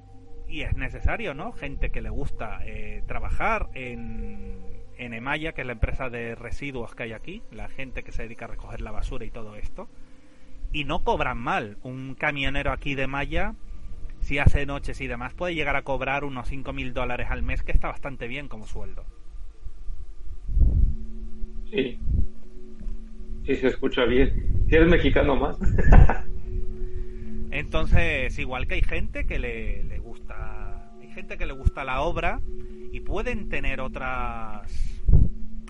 [0.47, 1.51] y es necesario, ¿no?
[1.51, 4.59] Gente que le gusta eh, trabajar en,
[4.97, 8.23] en Emaya, que es la empresa de residuos que hay aquí, la gente que se
[8.23, 9.87] dedica a recoger la basura y todo esto,
[10.71, 11.77] y no cobran mal.
[11.83, 13.53] Un camionero aquí de Maya
[14.23, 17.71] si hace noches y demás, puede llegar a cobrar unos 5.000 dólares al mes, que
[17.71, 19.05] está bastante bien como sueldo.
[21.69, 21.99] Sí.
[23.45, 24.65] Sí, se escucha bien.
[24.69, 25.57] Si eres mexicano más.
[27.51, 32.01] Entonces, igual que hay gente que le, le gusta, hay gente que le gusta la
[32.01, 32.41] obra
[32.91, 34.93] y pueden tener otras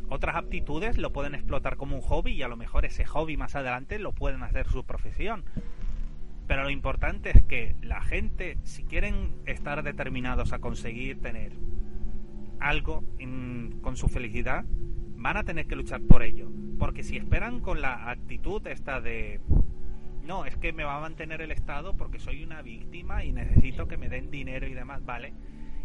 [0.10, 3.56] otras aptitudes, lo pueden explotar como un hobby y a lo mejor ese hobby más
[3.56, 5.44] adelante lo pueden hacer su profesión.
[6.48, 11.54] Pero lo importante es que la gente, si quieren estar determinados a conseguir tener
[12.60, 13.04] algo
[13.82, 14.66] con su felicidad,
[15.16, 16.52] van a tener que luchar por ello.
[16.80, 19.40] Porque si esperan con la actitud esta de,
[20.24, 23.88] no, es que me va a mantener el Estado porque soy una víctima y necesito
[23.88, 25.34] que me den dinero y demás, vale.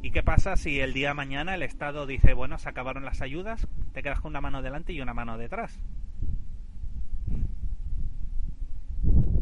[0.01, 3.21] ¿Y qué pasa si el día de mañana el Estado dice, bueno, se acabaron las
[3.21, 5.83] ayudas, te quedas con una mano delante y una mano detrás?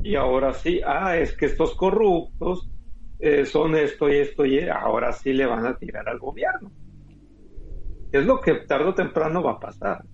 [0.07, 2.71] Y ahora sí, ah, es que estos corruptos
[3.19, 6.71] eh, son esto y esto y ahora sí le van a tirar al gobierno.
[8.13, 10.05] Es lo que tarde o temprano va a pasar,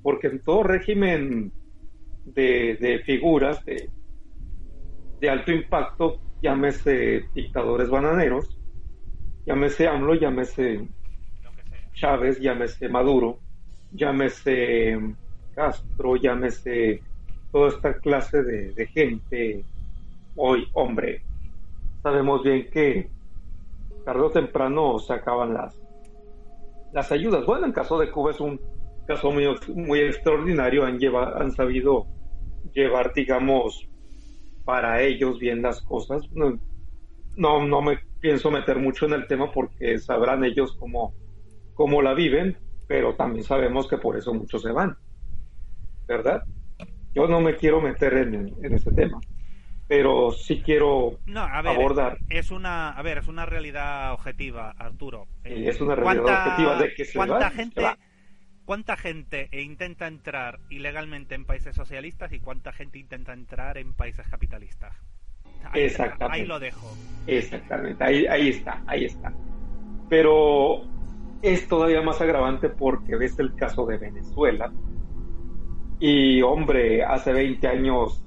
[0.00, 1.50] porque en todo régimen
[2.24, 3.90] de, figuras de,
[5.18, 8.60] de, alto impacto, llámese dictadores bananeros,
[9.44, 10.86] llámese AMLO, llámese
[11.94, 13.40] Chávez, llámese Maduro,
[13.90, 14.96] llámese
[15.52, 17.02] Castro, llámese
[17.52, 19.62] toda esta clase de, gente,
[20.34, 21.22] hoy, hombre,
[22.02, 23.10] sabemos bien que
[24.04, 25.78] tarde o temprano se acaban las,
[26.92, 27.44] las ayudas.
[27.44, 28.58] Bueno, en caso de Cuba es un
[29.06, 29.44] caso muy,
[29.74, 32.06] muy extraordinario, han, lleva, han sabido
[32.72, 33.86] llevar, digamos,
[34.64, 36.22] para ellos bien las cosas.
[36.32, 36.58] No,
[37.36, 41.12] no, no me pienso meter mucho en el tema porque sabrán ellos cómo,
[41.74, 42.56] cómo la viven,
[42.88, 44.96] pero también sabemos que por eso muchos se van,
[46.06, 46.44] ¿verdad?
[47.14, 49.20] Yo no me quiero meter en, en ese tema,
[49.86, 52.18] pero sí quiero abordar.
[52.28, 55.26] Es una, a ver, es una realidad objetiva, Arturo.
[55.44, 57.82] es una realidad objetiva de que se ¿cuánta gente,
[58.64, 64.26] ¿Cuánta gente intenta entrar ilegalmente en países socialistas y cuánta gente intenta entrar en países
[64.28, 64.94] capitalistas?
[65.64, 66.40] Ahí, Exactamente.
[66.40, 66.96] Ahí lo dejo.
[67.26, 69.32] Exactamente, ahí, ahí está, ahí está.
[70.08, 70.82] Pero
[71.42, 74.72] es todavía más agravante porque ves el caso de Venezuela,
[76.04, 78.24] y hombre, hace 20 años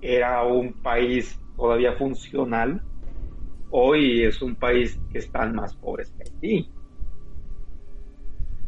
[0.00, 2.82] era un país todavía funcional.
[3.68, 6.70] Hoy es un país que están más pobres que Haití.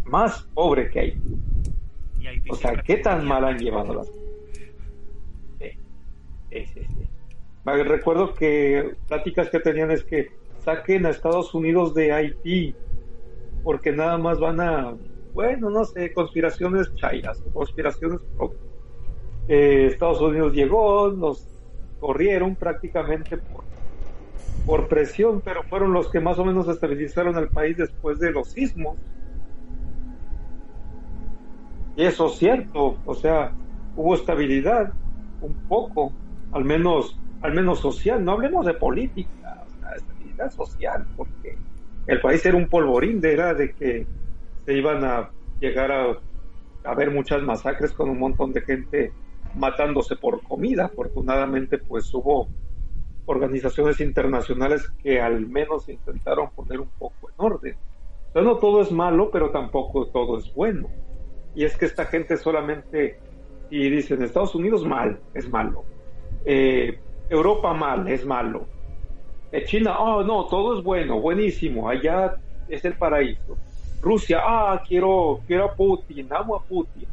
[0.04, 1.40] Más pobre que Haití.
[2.50, 4.22] o sea, ¿qué tan mal han llevado las cosas?
[5.58, 7.08] Sí, sí, sí.
[7.64, 10.28] Recuerdo que pláticas que tenían es que
[10.58, 12.74] saquen a Estados Unidos de Haití
[13.64, 14.94] porque nada más van a
[15.36, 18.20] bueno, no sé, conspiraciones chairas, conspiraciones
[19.48, 21.46] eh, Estados Unidos llegó, nos
[22.00, 23.64] corrieron prácticamente por,
[24.64, 28.48] por presión, pero fueron los que más o menos estabilizaron el país después de los
[28.48, 28.96] sismos.
[31.96, 33.52] Y eso es cierto, o sea,
[33.94, 34.90] hubo estabilidad,
[35.42, 36.12] un poco,
[36.52, 41.58] al menos, al menos social, no hablemos de política, o sea, estabilidad social, porque
[42.06, 44.06] el país era un polvorín, era de que
[44.66, 46.18] se iban a llegar a
[46.84, 49.12] haber muchas masacres con un montón de gente
[49.54, 50.86] matándose por comida.
[50.86, 52.48] Afortunadamente, pues hubo
[53.26, 57.76] organizaciones internacionales que al menos intentaron poner un poco en orden.
[58.34, 60.88] no todo es malo, pero tampoco todo es bueno.
[61.54, 63.18] Y es que esta gente solamente,
[63.70, 65.84] y dicen Estados Unidos mal, es malo.
[66.44, 66.98] Eh,
[67.30, 68.66] Europa mal, es malo.
[69.52, 72.36] Eh, China, oh no, todo es bueno, buenísimo, allá
[72.68, 73.56] es el paraíso.
[74.06, 77.08] Rusia, ah, quiero, quiero a Putin, amo a Putin.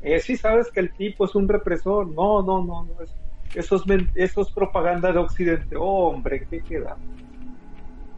[0.00, 2.06] Eh, sí sabes que el tipo es un represor.
[2.06, 3.02] No, no, no, no.
[3.02, 3.14] Es,
[3.54, 5.76] eso, es, propaganda de Occidente.
[5.78, 6.96] hombre, ¿qué queda?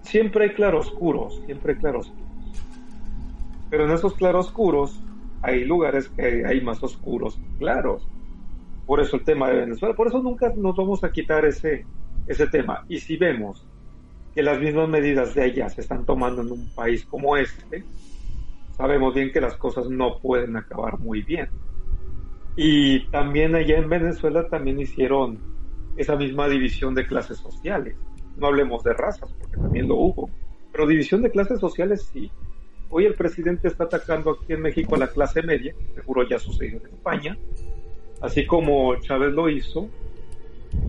[0.02, 2.24] Siempre hay claroscuros, siempre hay claroscuros.
[3.70, 5.02] Pero en esos claroscuros
[5.42, 8.06] hay lugares que hay más oscuros claros.
[8.86, 9.96] Por eso el tema de Venezuela.
[9.96, 11.84] Por eso nunca nos vamos a quitar ese,
[12.28, 12.84] ese tema.
[12.88, 13.66] Y si vemos
[14.36, 17.84] que las mismas medidas de ellas se están tomando en un país como este,
[18.76, 21.48] sabemos bien que las cosas no pueden acabar muy bien.
[22.54, 25.38] Y también allá en Venezuela también hicieron
[25.96, 27.96] esa misma división de clases sociales.
[28.36, 30.28] No hablemos de razas, porque también lo hubo.
[30.70, 32.30] Pero división de clases sociales sí.
[32.90, 36.76] Hoy el presidente está atacando aquí en México a la clase media, seguro ya sucedió
[36.76, 37.38] en España,
[38.20, 39.88] así como Chávez lo hizo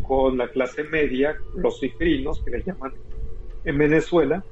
[0.06, 2.92] con la clase media, los cifrinos, que le llaman
[3.68, 4.44] en Venezuela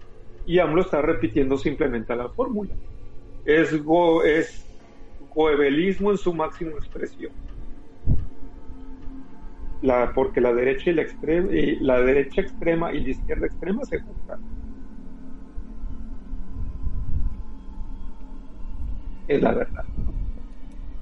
[0.46, 2.76] y AMLO está repitiendo simplemente la fórmula.
[3.46, 4.66] Es, go, es
[5.34, 7.32] goebelismo en su máxima expresión.
[9.82, 13.86] La, porque la derecha y la extrema y la derecha extrema y la izquierda extrema
[13.86, 14.40] se juntan.
[19.30, 19.86] Es la verdad.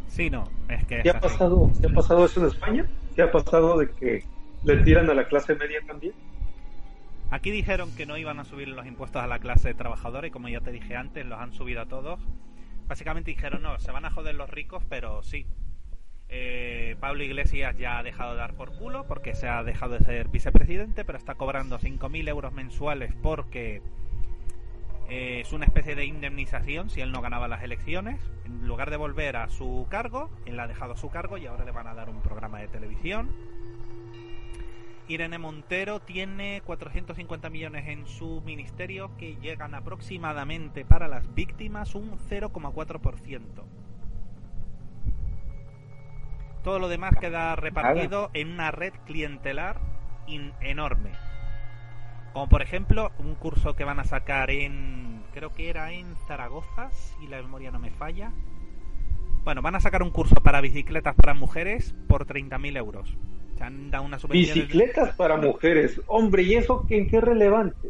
[0.07, 1.72] Sí, no, es que ¿Qué ha pasado?
[1.82, 2.86] ¿Qué ha pasado eso en España?
[3.16, 4.24] ¿Qué ha pasado de que
[4.64, 6.14] le tiran a la clase media también?
[7.34, 10.50] Aquí dijeron que no iban a subir los impuestos a la clase trabajadora y como
[10.50, 12.20] ya te dije antes, los han subido a todos.
[12.86, 15.48] Básicamente dijeron, no, se van a joder los ricos, pero sí.
[16.30, 20.06] Eh, Pablo Iglesias ya ha dejado de dar por culo porque se ha dejado de
[20.06, 23.82] ser vicepresidente, pero está cobrando 5.000 euros mensuales porque
[25.10, 28.22] eh, es una especie de indemnización si él no ganaba las elecciones.
[28.46, 31.72] En lugar de volver a su cargo, él ha dejado su cargo y ahora le
[31.72, 33.32] van a dar un programa de televisión
[35.08, 42.18] Irene Montero tiene 450 millones en su ministerio que llegan aproximadamente para las víctimas un
[42.18, 43.41] 0,4%.
[46.64, 49.82] Todo lo demás queda repartido en una red clientelar
[50.62, 51.12] enorme.
[52.32, 56.89] Como por ejemplo un curso que van a sacar en, creo que era en Zaragoza,
[56.91, 58.32] si la memoria no me falla.
[59.43, 63.18] Bueno, van a sacar un curso para bicicletas para mujeres por 30.000 euros
[64.30, 66.01] Bicicletas para mujeres.
[66.08, 67.89] Hombre, ¿y eso en qué es relevante?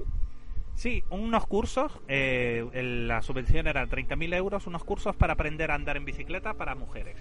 [0.76, 5.98] Sí, unos cursos, eh, la subvención era 30.000 euros, unos cursos para aprender a andar
[5.98, 7.18] en bicicleta para mujeres.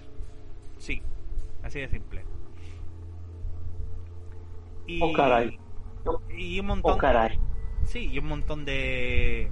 [0.78, 1.02] Sí,
[1.62, 2.24] así de simple.
[4.86, 5.58] Y, oh, caray.
[6.36, 6.94] Y un montón.
[6.94, 7.38] Oh, caray.
[7.84, 9.50] Sí, y un montón de.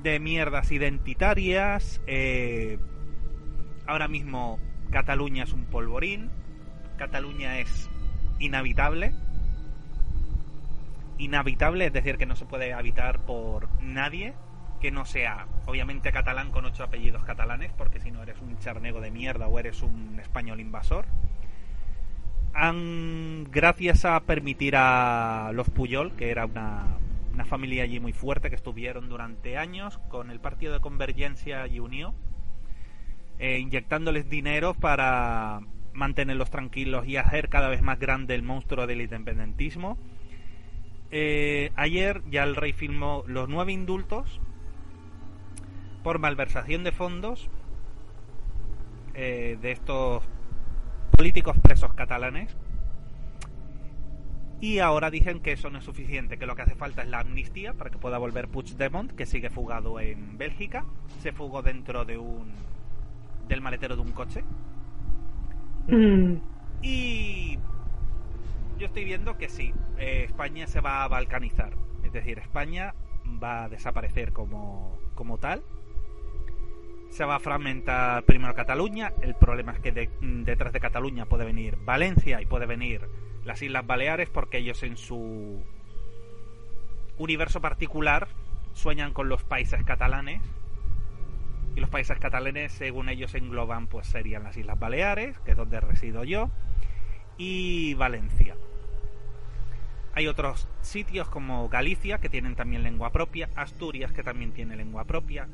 [0.00, 2.00] de mierdas identitarias.
[2.06, 2.78] Eh,
[3.86, 4.58] ahora mismo
[4.90, 6.30] Cataluña es un polvorín.
[7.02, 7.90] Cataluña es
[8.38, 9.12] inhabitable
[11.18, 14.34] inhabitable, es decir, que no se puede habitar por nadie
[14.80, 19.00] que no sea, obviamente, catalán con ocho apellidos catalanes, porque si no eres un charnego
[19.00, 21.06] de mierda o eres un español invasor.
[22.54, 26.98] Han, gracias a permitir a los Puyol, que era una,
[27.34, 31.80] una familia allí muy fuerte, que estuvieron durante años con el Partido de Convergencia y
[31.80, 32.14] Unión,
[33.40, 35.62] eh, inyectándoles dinero para
[35.94, 39.98] mantenerlos tranquilos y hacer cada vez más grande el monstruo del independentismo
[41.14, 44.40] eh, ayer ya el rey firmó los nueve indultos
[46.02, 47.50] por malversación de fondos
[49.12, 50.24] eh, de estos
[51.14, 52.56] políticos presos catalanes.
[54.62, 57.18] Y ahora dicen que eso no es suficiente, que lo que hace falta es la
[57.20, 60.86] amnistía para que pueda volver Puigdemont, que sigue fugado en Bélgica.
[61.20, 62.54] Se fugó dentro de un
[63.48, 64.44] del maletero de un coche.
[65.88, 66.36] Mm.
[66.82, 67.58] Y
[68.78, 71.74] yo estoy viendo que sí, eh, España se va a balcanizar.
[72.04, 72.94] Es decir, España
[73.42, 75.62] va a desaparecer como, como tal.
[77.10, 79.12] Se va a fragmentar primero Cataluña.
[79.20, 83.06] El problema es que detrás de Cataluña puede venir Valencia y puede venir
[83.44, 85.62] las Islas Baleares porque ellos en su
[87.18, 88.28] universo particular
[88.72, 90.40] sueñan con los países catalanes
[91.74, 95.80] y los países catalanes según ellos engloban pues serían las Islas Baleares que es donde
[95.80, 96.50] resido yo
[97.36, 98.56] y Valencia.
[100.14, 105.04] Hay otros sitios como Galicia que tienen también lengua propia, Asturias que también tiene lengua
[105.04, 105.48] propia,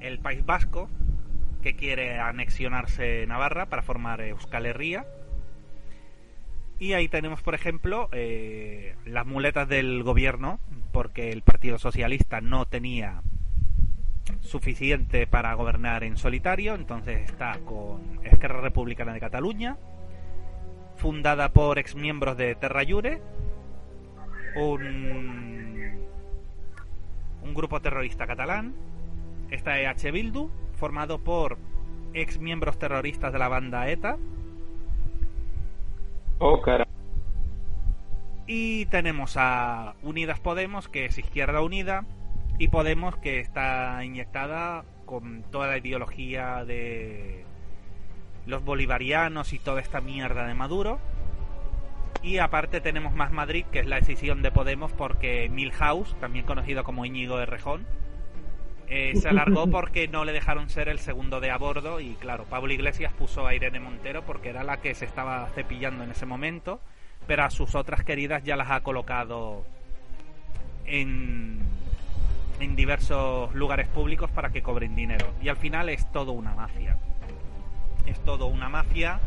[0.00, 0.90] el País Vasco
[1.62, 5.06] que quiere anexionarse Navarra para formar Euskal Herria.
[6.78, 10.60] Y ahí tenemos, por ejemplo, eh, las muletas del gobierno,
[10.92, 13.22] porque el Partido Socialista no tenía
[14.40, 19.76] suficiente para gobernar en solitario, entonces está con Esquerra Republicana de Cataluña,
[20.96, 23.20] fundada por exmiembros de Terra Llure,
[24.56, 26.00] un,
[27.42, 28.74] un grupo terrorista catalán,
[29.50, 31.58] está EH Bildu, formado por
[32.12, 34.16] exmiembros terroristas de la banda ETA.
[36.38, 36.86] Oh, cara.
[38.46, 42.04] Y tenemos a Unidas Podemos, que es Izquierda Unida,
[42.60, 47.46] y Podemos, que está inyectada con toda la ideología de
[48.44, 50.98] los bolivarianos y toda esta mierda de Maduro.
[52.22, 56.84] Y aparte tenemos más Madrid, que es la decisión de Podemos, porque Milhouse, también conocido
[56.84, 57.86] como Íñigo de Rejón,
[58.88, 61.98] eh, se alargó porque no le dejaron ser el segundo de a bordo.
[61.98, 66.04] Y claro, Pablo Iglesias puso a Irene Montero porque era la que se estaba cepillando
[66.04, 66.82] en ese momento,
[67.26, 69.64] pero a sus otras queridas ya las ha colocado
[70.84, 71.80] en,
[72.60, 75.32] en diversos lugares públicos para que cobren dinero.
[75.42, 76.96] Y al final es todo una mafia
[78.06, 79.20] es todo una mafia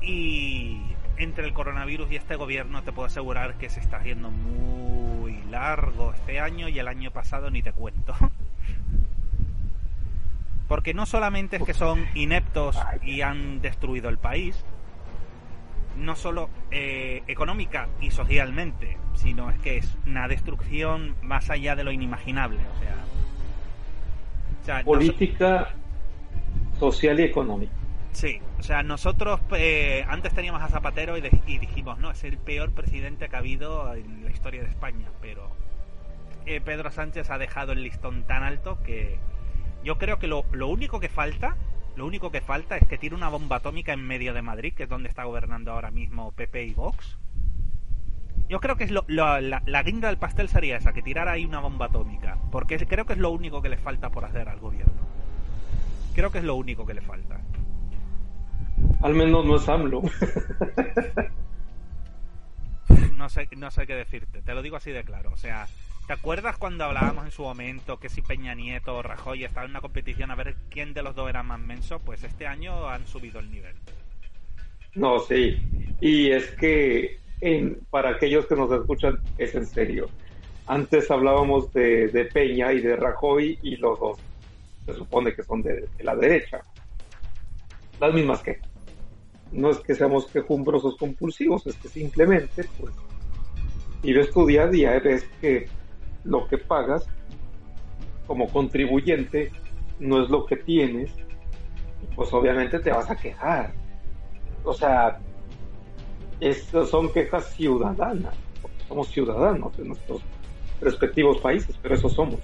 [0.00, 0.82] y
[1.16, 6.12] entre el coronavirus y este gobierno te puedo asegurar que se está haciendo muy largo
[6.12, 8.14] este año y el año pasado ni te cuento.
[10.68, 14.64] Porque no solamente es que son ineptos y han destruido el país,
[15.96, 21.84] no solo eh, económica y socialmente, sino es que es una destrucción más allá de
[21.84, 22.60] lo inimaginable.
[22.60, 25.70] O sea, Política
[26.78, 27.72] social y económico.
[28.12, 32.72] Sí, o sea, nosotros eh, antes teníamos a Zapatero y, dijimos, no, es el peor
[32.72, 35.50] presidente que ha habido en la historia de España, pero
[36.44, 39.18] eh, Pedro Sánchez ha dejado el listón tan alto que
[39.82, 41.56] yo creo que lo, único que falta,
[41.96, 44.84] lo único que falta es que tire una bomba atómica en medio de Madrid, que
[44.84, 47.18] es donde está gobernando ahora mismo PP y Vox.
[48.48, 51.60] Yo creo que es la, la guinda del pastel sería esa, que tirara ahí una
[51.60, 55.02] bomba atómica, porque creo que es lo único que le falta por hacer al gobierno.
[56.14, 57.40] Creo que es lo único que le falta.
[59.00, 60.02] Al menos no es AMLO.
[63.16, 65.30] no sé, no sé qué decirte, te lo digo así de claro.
[65.32, 65.66] O sea,
[66.12, 69.70] ¿te acuerdas cuando hablábamos en su momento que si Peña Nieto o Rajoy estaban en
[69.70, 72.00] una competición a ver quién de los dos era más menso?
[72.00, 73.74] Pues este año han subido el nivel.
[74.94, 75.56] No, sí.
[76.02, 77.18] Y es que
[77.88, 80.10] para aquellos que nos escuchan, es en serio.
[80.66, 84.18] Antes hablábamos de, de Peña y de Rajoy y los dos
[84.84, 86.60] se supone que son de, la derecha.
[87.98, 88.60] Las mismas que.
[89.50, 92.92] No es que seamos quejumbrosos compulsivos, es que simplemente, pues,
[94.02, 95.68] y ves tu día a día, ves que
[96.24, 97.06] lo que pagas
[98.26, 99.50] como contribuyente
[99.98, 101.12] no es lo que tienes,
[102.14, 103.72] pues obviamente te vas a quejar.
[104.64, 105.18] O sea,
[106.40, 110.22] estas son quejas ciudadanas, porque somos ciudadanos de nuestros
[110.80, 112.40] respectivos países, pero eso somos.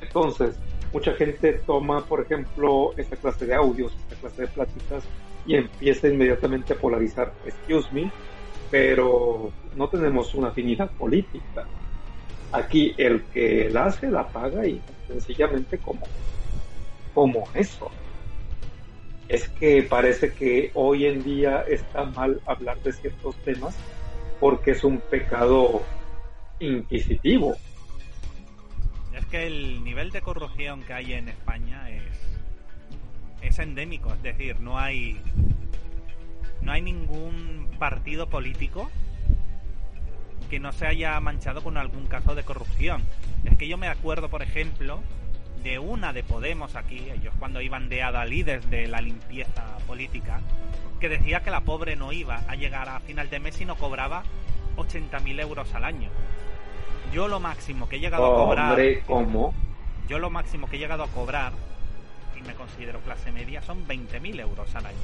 [0.00, 0.58] Entonces,
[0.92, 5.04] mucha gente toma, por ejemplo, esta clase de audios, esta clase de pláticas
[5.46, 8.10] y empieza inmediatamente a polarizar, excuse me,
[8.70, 11.66] pero no tenemos una afinidad política.
[12.52, 16.06] Aquí el que la hace la paga y sencillamente como,
[17.14, 17.90] como eso.
[19.28, 23.76] Es que parece que hoy en día está mal hablar de ciertos temas
[24.40, 25.82] porque es un pecado
[26.60, 27.56] inquisitivo.
[29.14, 32.02] Es que el nivel de corrupción que hay en España es,
[33.42, 35.20] es endémico, es decir, no hay
[36.62, 38.90] no hay ningún partido político
[40.48, 43.02] que no se haya manchado con algún caso de corrupción.
[43.44, 45.00] Es que yo me acuerdo, por ejemplo,
[45.62, 50.40] de una de Podemos aquí, ellos cuando iban de adalides de la limpieza política,
[51.00, 53.76] que decía que la pobre no iba a llegar a final de mes y no
[53.76, 54.24] cobraba
[54.76, 56.10] 80.000 euros al año.
[57.12, 58.70] Yo lo máximo que he llegado a cobrar...
[58.70, 59.54] Hombre, ¿cómo?
[60.08, 61.52] Yo lo máximo que he llegado a cobrar,
[62.38, 64.96] y me considero clase media, son 20.000 euros al año.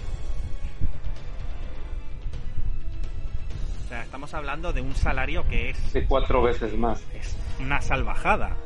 [3.95, 5.93] Sea, estamos hablando de un salario que es...
[5.93, 7.01] De cuatro veces más.
[7.15, 8.57] Es una salvajada.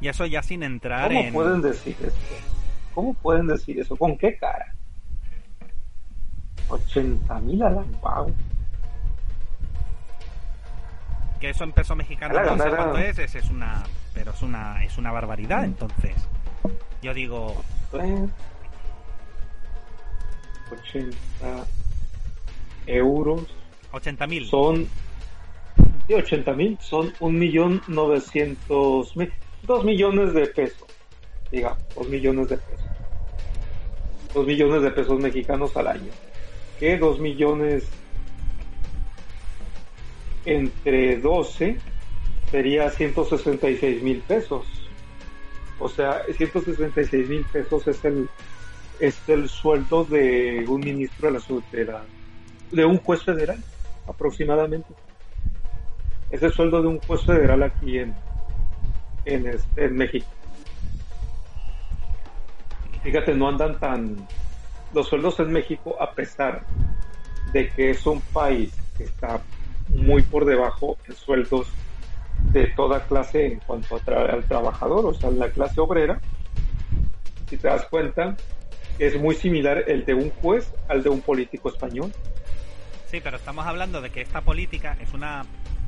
[0.00, 1.32] Y eso ya sin entrar en...
[1.32, 2.16] ¿Cómo pueden decir eso?
[2.94, 3.96] ¿Cómo pueden decir eso?
[3.96, 4.74] ¿Con qué cara?
[6.68, 8.34] 80 mil al año.
[11.40, 13.82] Que eso en peso mexicano no sé cuánto es, es, es una...
[14.14, 16.14] Pero es una, es una barbaridad, entonces.
[17.02, 17.60] Yo digo...
[20.70, 21.16] 80
[22.86, 23.59] euros
[23.92, 24.46] 80 mil.
[24.46, 24.86] Son.
[26.06, 26.78] Sí, 80 mil.
[26.80, 29.32] Son un millón novecientos mil.
[29.62, 30.88] Dos millones de pesos.
[31.50, 32.86] Digamos, dos millones de pesos.
[34.34, 36.10] Dos millones de pesos mexicanos al año.
[36.78, 37.88] Que dos millones
[40.44, 41.76] entre 12
[42.50, 44.66] sería 166 mil pesos.
[45.78, 48.28] O sea, 166 mil pesos es el,
[48.98, 51.42] es el sueldo de un ministro de la,
[51.72, 51.96] de
[52.70, 53.62] de un juez federal
[54.06, 54.92] aproximadamente.
[56.30, 58.14] Es el sueldo de un juez federal aquí en,
[59.24, 60.26] en, este, en México.
[63.02, 64.16] Fíjate, no andan tan...
[64.92, 66.64] Los sueldos en México, a pesar
[67.52, 69.40] de que es un país que está
[69.88, 71.68] muy por debajo en sueldos
[72.52, 76.20] de toda clase en cuanto al trabajador, o sea, la clase obrera,
[77.48, 78.36] si te das cuenta,
[78.98, 82.12] es muy similar el de un juez al de un político español.
[83.10, 85.44] Sí, pero estamos hablando de que esta política es una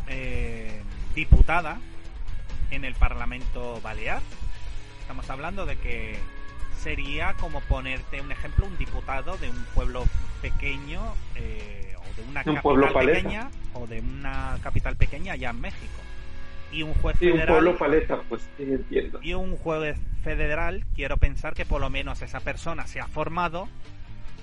[0.09, 0.83] eh,
[1.15, 1.79] diputada
[2.73, 4.21] en el Parlamento Balear.
[5.03, 6.17] Estamos hablando de que
[6.81, 10.05] sería como ponerte un ejemplo, un diputado de un pueblo
[10.41, 11.01] pequeño
[11.37, 16.03] eh, o de una capital pequeña o de una capital pequeña allá en México.
[16.73, 17.51] Y un juez federal.
[17.51, 19.21] Un pueblo paleta, pues entiendo.
[19.23, 23.69] Y un juez federal, quiero pensar que por lo menos esa persona se ha formado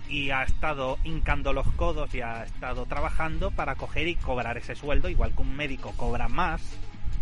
[0.09, 4.75] y ha estado hincando los codos y ha estado trabajando para coger y cobrar ese
[4.75, 6.61] sueldo, igual que un médico cobra más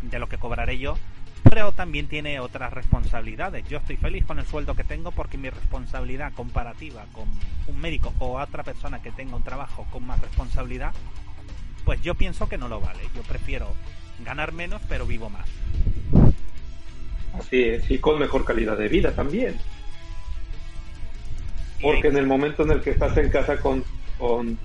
[0.01, 0.97] de lo que cobraré yo,
[1.43, 3.68] pero también tiene otras responsabilidades.
[3.68, 7.27] Yo estoy feliz con el sueldo que tengo porque mi responsabilidad comparativa con
[7.68, 10.93] un médico o otra persona que tenga un trabajo con más responsabilidad,
[11.84, 13.03] pues yo pienso que no lo vale.
[13.15, 13.73] Yo prefiero
[14.23, 15.47] ganar menos pero vivo más.
[17.34, 19.57] Así es, y con mejor calidad de vida también.
[21.81, 23.83] Porque en el momento en el que estás en casa con,
[24.17, 24.57] con,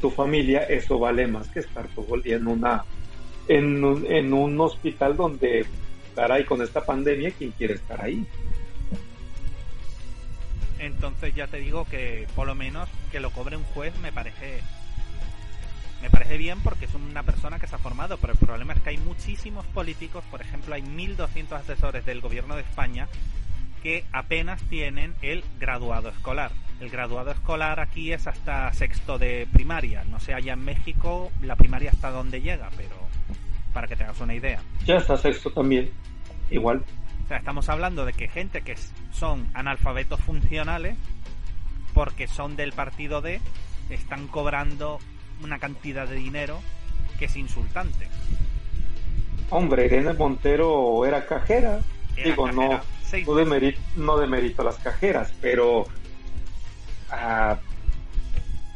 [0.00, 2.84] tu familia, eso vale más que estar todo el día en una
[3.46, 5.64] en un, en un hospital donde,
[6.16, 8.26] caray, con esta pandemia, ¿quién quiere estar ahí?
[10.80, 14.60] Entonces ya te digo que por lo menos que lo cobre un juez me parece
[16.02, 18.80] me parece bien porque es una persona que se ha formado, pero el problema es
[18.80, 23.08] que hay muchísimos políticos, por ejemplo, hay 1.200 asesores del gobierno de España
[23.86, 26.50] que apenas tienen el graduado escolar.
[26.80, 30.02] El graduado escolar aquí es hasta sexto de primaria.
[30.10, 32.96] No sé, allá en México la primaria hasta dónde llega, pero
[33.72, 34.60] para que te hagas una idea.
[34.84, 35.88] Ya está sexto también,
[36.50, 36.82] igual.
[37.26, 38.74] O sea, estamos hablando de que gente que
[39.12, 40.96] son analfabetos funcionales,
[41.94, 43.40] porque son del partido D,
[43.88, 44.98] están cobrando
[45.44, 46.58] una cantidad de dinero
[47.20, 48.08] que es insultante.
[49.50, 51.78] Hombre, Irene Montero era cajera.
[52.16, 52.95] Digo, no
[53.26, 55.86] no, demerito, no demerito las cajeras, pero
[57.10, 57.58] ah,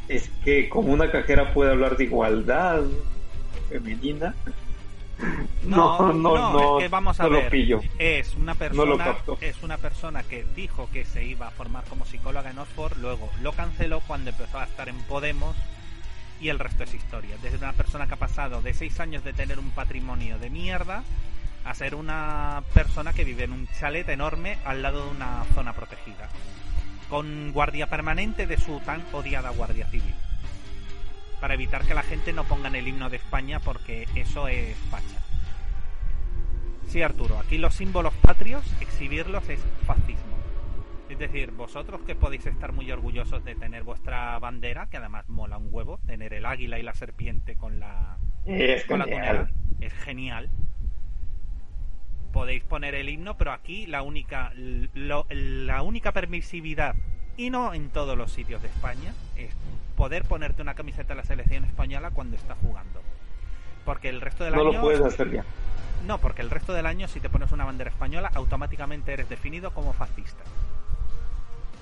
[0.09, 2.82] es que como una cajera puede hablar de igualdad,
[3.69, 4.35] femenina.
[5.62, 7.52] No, no, no, es que vamos a ver.
[7.98, 12.51] Es una persona, es una persona que dijo que se iba a formar como psicóloga
[12.51, 15.55] en Oxford, luego lo canceló cuando empezó a estar en Podemos
[16.40, 17.36] y el resto es historia.
[17.43, 21.05] Desde una persona que ha pasado de seis años de tener un patrimonio de mierda
[21.64, 25.72] a ser una persona que vive en un chalet enorme al lado de una zona
[25.72, 26.28] protegida,
[27.08, 30.14] con guardia permanente de su tan odiada Guardia Civil,
[31.40, 34.76] para evitar que la gente no ponga en el himno de España porque eso es
[34.90, 35.20] facha.
[36.88, 40.30] Sí, Arturo, aquí los símbolos patrios, exhibirlos es fascismo.
[41.08, 45.58] Es decir, vosotros que podéis estar muy orgullosos de tener vuestra bandera, que además mola
[45.58, 48.16] un huevo, tener el águila y la serpiente con la,
[48.46, 49.48] es con la
[49.80, 50.50] es genial
[52.32, 56.94] podéis poner el himno, pero aquí la única, la única permisividad,
[57.36, 59.51] y no en todos los sitios de España, es
[59.97, 63.01] poder ponerte una camiseta de la selección española cuando está jugando.
[63.85, 64.65] Porque el resto del año.
[64.65, 65.44] No lo puedes hacer ya.
[66.07, 69.73] No, porque el resto del año, si te pones una bandera española, automáticamente eres definido
[69.73, 70.43] como fascista.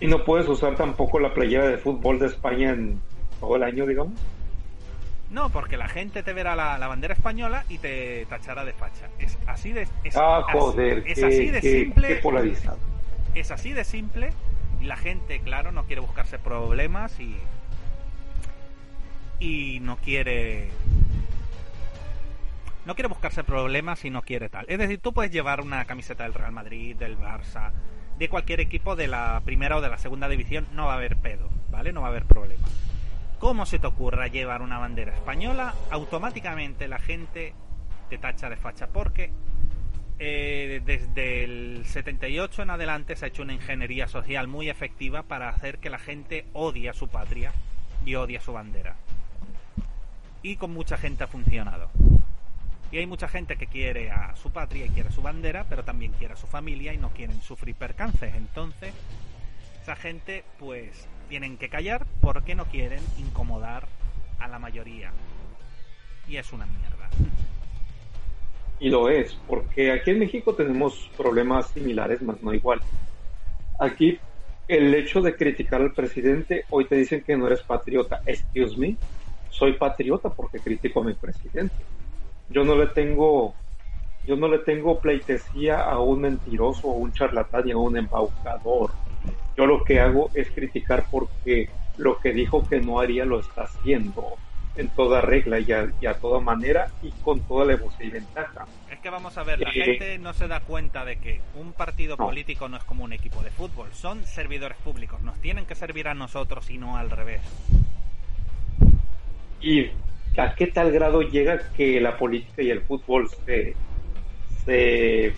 [0.00, 3.00] Y no puedes usar tampoco la playera de fútbol de España en
[3.40, 4.18] todo el año, digamos.
[5.30, 9.08] No, porque la gente te verá la, bandera española y te tachará de facha.
[9.18, 9.86] Es así de.
[10.04, 12.16] Es, ah, joder, es así de simple.
[12.16, 12.78] polarizado.
[13.34, 14.30] Es así de simple.
[14.80, 17.36] Y la gente, claro, no quiere buscarse problemas y.
[19.38, 20.70] Y no quiere.
[22.86, 24.64] No quiere buscarse problemas y no quiere tal.
[24.66, 27.72] Es decir, tú puedes llevar una camiseta del Real Madrid, del Barça,
[28.18, 31.16] de cualquier equipo de la primera o de la segunda división, no va a haber
[31.16, 31.92] pedo, ¿vale?
[31.92, 32.66] No va a haber problema.
[33.38, 35.72] ¿Cómo se te ocurra llevar una bandera española?
[35.90, 37.54] Automáticamente la gente
[38.10, 39.30] te tacha de facha porque
[40.18, 45.50] eh, desde el 78 en adelante se ha hecho una ingeniería social muy efectiva para
[45.50, 47.52] hacer que la gente odie a su patria
[48.04, 48.96] y odie a su bandera.
[50.42, 51.90] Y con mucha gente ha funcionado.
[52.90, 56.10] Y hay mucha gente que quiere a su patria y quiere su bandera, pero también
[56.12, 58.34] quiere a su familia y no quieren sufrir percances.
[58.34, 58.92] Entonces,
[59.82, 63.86] esa gente, pues, tienen que callar porque no quieren incomodar
[64.38, 65.12] a la mayoría.
[66.26, 67.08] Y es una mierda.
[68.80, 72.80] Y lo es, porque aquí en México tenemos problemas similares, más no igual.
[73.78, 74.18] Aquí
[74.68, 78.20] el hecho de criticar al presidente, hoy te dicen que no eres patriota.
[78.26, 78.96] Excuse me,
[79.50, 81.74] soy patriota porque critico a mi presidente.
[82.50, 83.54] Yo no le tengo,
[84.26, 88.90] yo no le tengo pleitesía a un mentiroso, a un charlatán y a un embaucador.
[89.58, 93.62] Yo lo que hago es criticar porque lo que dijo que no haría lo está
[93.62, 94.34] haciendo
[94.76, 95.72] en toda regla y
[96.06, 98.66] a, toda manera y con toda la y ventaja.
[98.88, 101.72] Es que vamos a ver, la eh, gente no se da cuenta de que un
[101.72, 105.74] partido político no es como un equipo de fútbol, son servidores públicos, nos tienen que
[105.74, 107.40] servir a nosotros y no al revés.
[109.60, 109.90] ¿Y
[110.36, 113.74] a qué tal grado llega que la política y el fútbol se,
[114.64, 115.34] se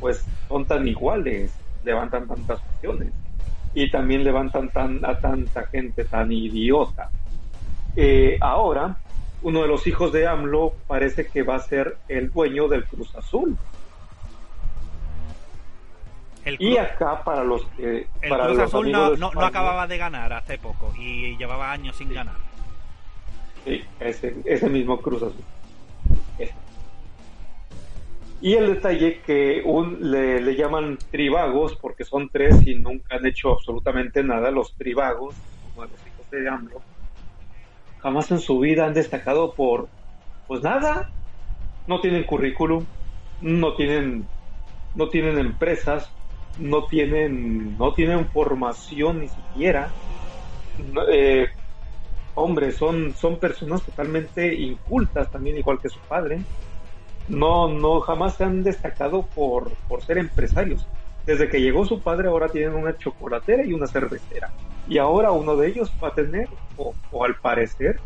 [0.00, 3.12] pues son tan iguales, levantan tantas pasiones?
[3.74, 7.10] Y también levantan tan, a tanta gente tan idiota.
[7.96, 8.96] Eh, ahora,
[9.42, 13.14] uno de los hijos de AMLO parece que va a ser el dueño del Cruz
[13.14, 13.56] Azul.
[16.58, 18.06] y acá para los que...
[18.20, 22.36] El Cruz Azul no, no, acababa de ganar hace poco y llevaba años sin ganar.
[23.64, 25.44] Sí, ese, ese mismo Cruz Azul.
[28.42, 33.52] Y el detalle que un, le, llaman tribagos, porque son tres y nunca han hecho
[33.52, 36.82] absolutamente nada, los tribagos, como los hijos de AMLO,
[38.00, 39.86] jamás en su vida han destacado por,
[40.48, 41.08] pues nada,
[41.86, 42.84] no tienen currículum,
[43.40, 44.26] no tienen,
[44.96, 46.10] no tienen empresas,
[46.58, 49.88] no tienen, no tienen formación ni siquiera.
[51.12, 51.46] Eh,
[52.34, 56.40] hombre, son, son personas totalmente incultas también, igual que su padre
[57.28, 60.86] no, no, jamás se han destacado por, por ser empresarios.
[61.26, 64.50] Desde que llegó su padre ahora tienen una chocolatera y una cervecera.
[64.88, 66.94] Y ahora uno de ellos va a tener, o,
[67.24, 68.00] al parecer,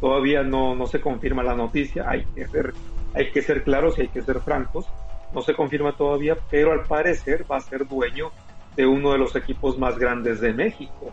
[0.00, 2.72] todavía no, no se confirma la noticia, hay que ser,
[3.14, 4.86] hay que ser claros y hay que ser francos,
[5.34, 8.30] no se confirma todavía, pero al parecer va a ser dueño
[8.76, 11.10] de uno de los equipos más grandes de México.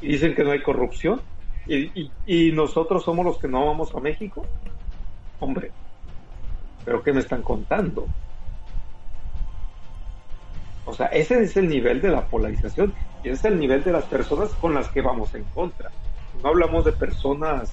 [0.00, 1.20] Y dicen que no hay corrupción,
[1.66, 4.44] y, y nosotros somos los que no vamos a México.
[5.38, 5.70] Hombre,
[6.84, 8.06] pero ¿qué me están contando?
[10.84, 12.92] O sea, ese es el nivel de la polarización
[13.22, 15.90] y ese es el nivel de las personas con las que vamos en contra.
[16.42, 17.72] No hablamos de personas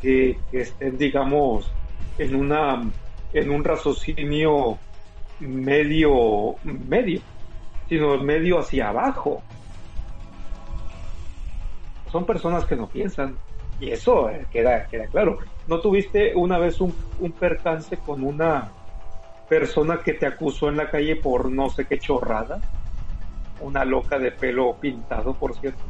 [0.00, 1.70] que, estén, digamos,
[2.18, 2.82] en una
[3.32, 4.78] en un raciocinio
[5.40, 7.20] medio medio,
[7.88, 9.42] sino medio hacia abajo.
[12.12, 13.36] Son personas que no piensan,
[13.80, 15.38] Y eso eh, queda, queda claro.
[15.66, 18.70] ¿No tuviste una vez un, un percance con una
[19.48, 22.60] persona que te acusó en la calle por no sé qué chorrada?
[23.60, 25.82] Una loca de pelo pintado, por cierto.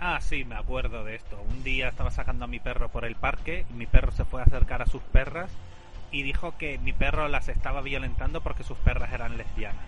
[0.00, 1.38] Ah, sí, me acuerdo de esto.
[1.50, 4.40] Un día estaba sacando a mi perro por el parque y mi perro se fue
[4.40, 5.50] a acercar a sus perras
[6.12, 9.84] y dijo que mi perro las estaba violentando porque sus perras eran lesbianas.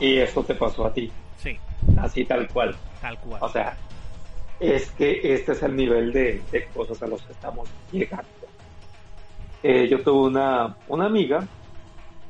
[0.00, 1.10] Y esto te pasó a ti.
[1.36, 1.58] Sí.
[1.96, 2.74] Así tal cual.
[3.00, 3.42] Tal cual.
[3.42, 3.76] O sea,
[4.60, 8.28] es que este es el nivel de, cosas a los que estamos llegando.
[9.62, 11.46] Eh, yo tuve una, una amiga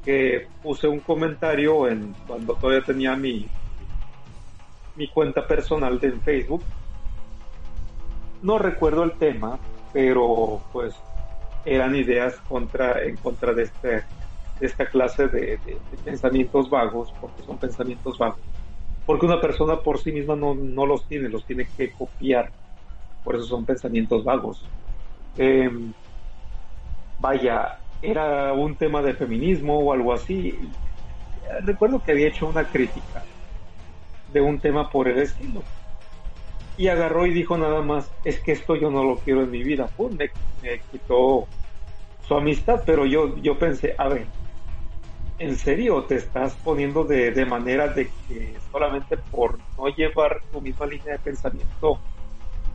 [0.05, 3.47] que puse un comentario en cuando todavía tenía mi,
[4.97, 6.63] mi cuenta personal de Facebook.
[8.43, 9.59] No recuerdo el tema,
[9.93, 10.95] pero pues
[11.65, 15.59] eran ideas contra, en contra de, este, de esta clase de,
[16.05, 18.41] pensamientos vagos, porque son pensamientos vagos.
[19.09, 22.51] Porque una persona por sí misma no, no los tiene, los tiene que copiar.
[23.25, 24.63] Por eso son pensamientos vagos.
[25.39, 25.95] Em,
[27.19, 30.59] vaya, era un tema de feminismo o algo así.
[31.65, 33.25] Recuerdo que había hecho una crítica
[34.31, 35.63] de un tema por el estilo.
[36.77, 39.63] Y agarró y dijo nada más, es que esto yo no lo quiero en mi
[39.63, 39.87] vida.
[39.87, 40.29] Pum, me,
[40.93, 41.47] quitó
[42.27, 44.27] su amistad, pero yo, yo pensé, a ver,
[45.39, 50.61] ¿en serio te estás poniendo de, de manera de que solamente por no llevar tu
[50.61, 51.99] misma línea de pensamiento,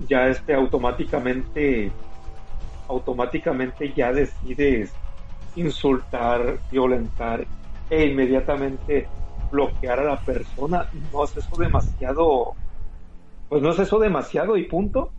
[0.07, 1.91] ya este automáticamente,
[2.87, 4.93] automáticamente ya decides
[5.55, 7.45] insultar, violentar
[7.89, 9.07] e inmediatamente
[9.51, 12.53] bloquear a la persona, no es eso demasiado,
[13.49, 15.11] pues no es eso demasiado y punto.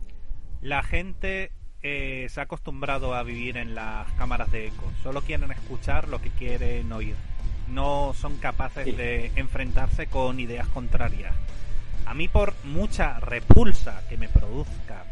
[0.61, 1.51] La gente
[1.81, 6.19] eh, se ha acostumbrado a vivir en las cámaras de eco, solo quieren escuchar lo
[6.19, 7.15] que quieren oír,
[7.67, 11.33] no son capaces de enfrentarse con ideas contrarias.
[12.05, 15.05] A mí por mucha repulsa que me produzca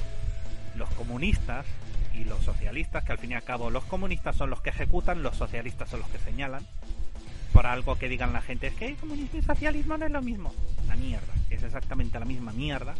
[0.76, 1.66] los comunistas
[2.14, 5.24] y los socialistas, que al fin y al cabo los comunistas son los que ejecutan,
[5.24, 6.66] los socialistas son los que señalan,
[7.52, 10.54] por algo que digan la gente, es que comunismo y socialismo no es lo mismo.
[10.88, 12.94] La mierda, es exactamente la misma mierda.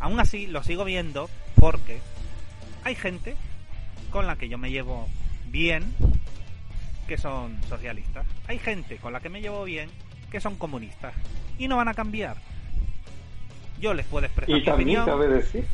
[0.00, 2.00] Aún así, lo sigo viendo porque
[2.84, 3.36] hay gente
[4.10, 5.08] con la que yo me llevo
[5.46, 5.94] bien
[7.08, 8.26] que son socialistas.
[8.46, 9.88] Hay gente con la que me llevo bien
[10.30, 11.14] que son comunistas.
[11.58, 12.36] Y no van a cambiar.
[13.80, 15.64] Yo les puedo expresar y mi también Cabe decir.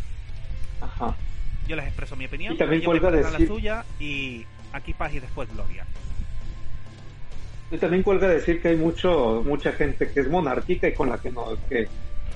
[0.81, 1.15] Ajá.
[1.67, 2.55] Yo les expreso mi opinión.
[2.55, 3.41] Y también cuelga decir.
[3.41, 5.85] la suya y aquí paz y después gloria.
[7.71, 11.19] Y también cuelga decir que hay mucho, mucha gente que es monárquica y con la
[11.19, 11.89] que no, que,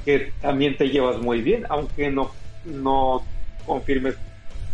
[0.05, 2.33] que también te llevas muy bien, aunque no,
[2.65, 3.23] no
[3.65, 4.17] confirmes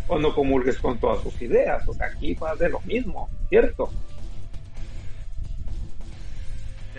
[0.07, 1.87] o no comulgues con todas sus ideas.
[1.89, 3.91] O sea, aquí va de lo mismo, ¿cierto?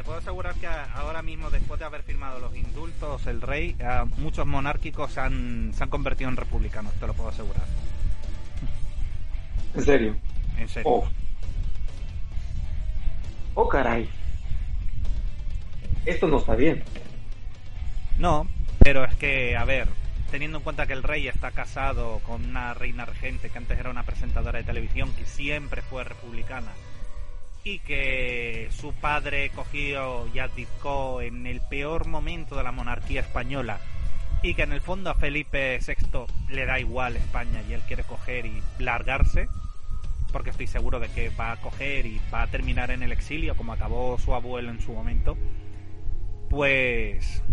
[0.06, 4.46] Puedo asegurar que ahora mismo, después de haber firmado los indultos, el rey, eh, muchos
[4.46, 7.66] monárquicos se han, se han convertido en republicanos, te lo puedo asegurar.
[9.74, 10.16] ¿En serio?
[10.60, 10.90] En serio.
[10.90, 11.08] Oh.
[13.56, 14.08] Oh, caray.
[16.06, 16.84] Esto no está bien.
[18.20, 18.48] No,
[18.80, 19.88] pero es que, a ver,
[20.30, 23.90] teniendo en cuenta que el rey está casado con una reina regente que antes era
[23.90, 26.72] una presentadora de televisión que siempre fue republicana
[27.66, 33.80] y que su padre cogió y abdicó en el peor momento de la monarquía española
[34.44, 38.04] y que en el fondo a Felipe VI le da igual España y él quiere
[38.04, 39.50] coger y largarse,
[40.32, 43.56] porque estoy seguro de que va a coger y va a terminar en el exilio
[43.56, 45.36] como acabó su abuelo en su momento,
[46.52, 47.44] pues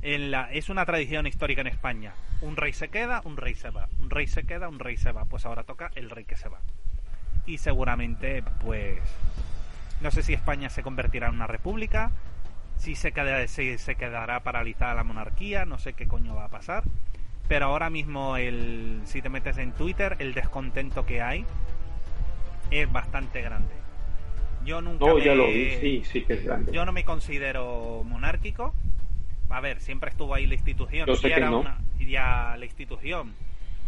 [0.00, 2.14] en la, es una tradición histórica en España.
[2.40, 3.88] Un rey se queda, un rey se va.
[3.98, 5.26] Un rey se queda, un rey se va.
[5.26, 6.60] Pues ahora toca el rey que se va.
[7.48, 9.00] Y seguramente, pues,
[10.00, 12.12] no sé si España se convertirá en una república,
[12.76, 16.48] si se, queda, si se quedará paralizada la monarquía, no sé qué coño va a
[16.48, 16.84] pasar
[17.48, 21.44] pero ahora mismo el si te metes en Twitter el descontento que hay
[22.70, 23.74] es bastante grande.
[24.64, 26.70] Yo nunca no, ya lo vi, sí, sí que es grande.
[26.72, 28.74] Yo no me considero monárquico.
[29.48, 31.06] A ver, siempre estuvo ahí la institución.
[31.06, 31.64] Yo sé que no.
[31.98, 33.32] ya la institución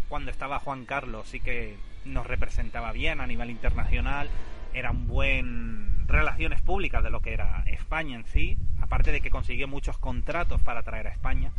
[0.09, 4.29] cuando estaba Juan Carlos sí que nos representaba bien a nivel internacional,
[4.75, 9.31] era un buen relaciones públicas de lo que era España en sí, aparte de que
[9.31, 11.53] consiguió muchos contratos para traer a España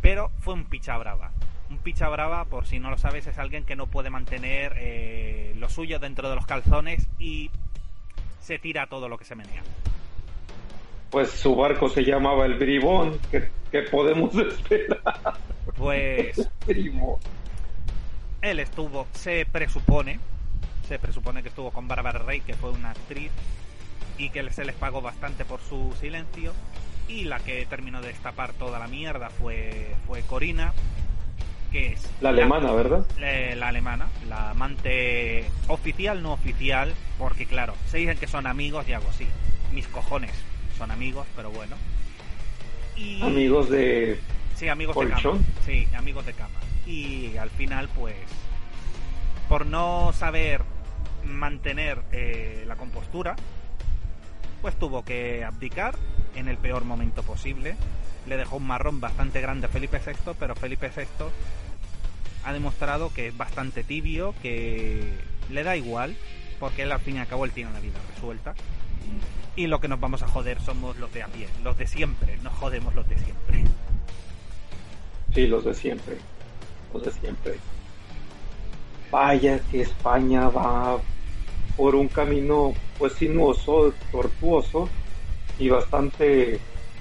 [0.00, 1.30] pero fue un picha brava.
[1.68, 5.54] Un picha brava, por si no lo sabes, es alguien que no puede mantener eh,
[5.56, 7.50] lo suyo dentro de los calzones y
[8.40, 9.62] se tira todo lo que se menea.
[11.10, 15.00] Pues su barco se llamaba el Bribón, que, podemos esperar.
[15.76, 16.48] Pues
[18.42, 20.18] él estuvo, se presupone,
[20.88, 23.30] se presupone que estuvo con Bárbara Rey, que fue una actriz
[24.18, 26.52] y que se les pagó bastante por su silencio
[27.08, 30.72] Y la que terminó de destapar toda la mierda fue, fue Corina,
[31.72, 32.10] que es...
[32.20, 33.06] La alemana, ¿verdad?
[33.18, 38.92] La, alemana, la amante oficial, no oficial, porque claro, se dicen que son amigos y
[38.92, 39.26] algo así.
[39.72, 40.32] Mis cojones
[40.78, 41.76] son amigos, pero bueno.
[42.96, 43.22] Y...
[43.22, 44.18] Amigos de...
[44.56, 45.38] Sí, amigos de cama.
[45.64, 46.58] Sí, amigos de cama.
[46.90, 48.16] Y al final, pues,
[49.48, 50.62] por no saber
[51.24, 53.36] mantener eh, la compostura,
[54.60, 55.94] pues tuvo que abdicar
[56.34, 57.76] en el peor momento posible.
[58.26, 61.26] Le dejó un marrón bastante grande a Felipe VI, pero Felipe VI
[62.44, 65.12] ha demostrado que es bastante tibio, que
[65.48, 66.16] le da igual,
[66.58, 68.54] porque él al fin y al cabo él tiene la vida resuelta.
[69.54, 72.36] Y lo que nos vamos a joder somos los de a pie, los de siempre,
[72.38, 73.64] nos jodemos los de siempre.
[75.32, 76.16] Sí, los de siempre,
[76.92, 77.56] los de siempre.
[79.10, 80.98] Vaya que España va
[81.76, 84.88] por un camino pues sinuoso, tortuoso
[85.58, 86.60] y bastante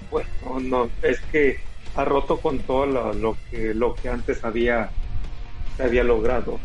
[0.10, 0.30] bueno,
[0.62, 1.58] no, es que
[1.96, 4.90] ha roto con todo lo, que lo que antes había
[5.78, 6.60] se había logrado.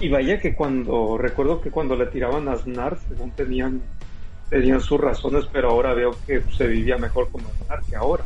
[0.00, 3.82] Y vaya que cuando recuerdo que cuando le tiraban a Aznar, según tenían
[4.48, 8.24] tenían sus razones, pero ahora veo que se vivía mejor con Aznar que ahora.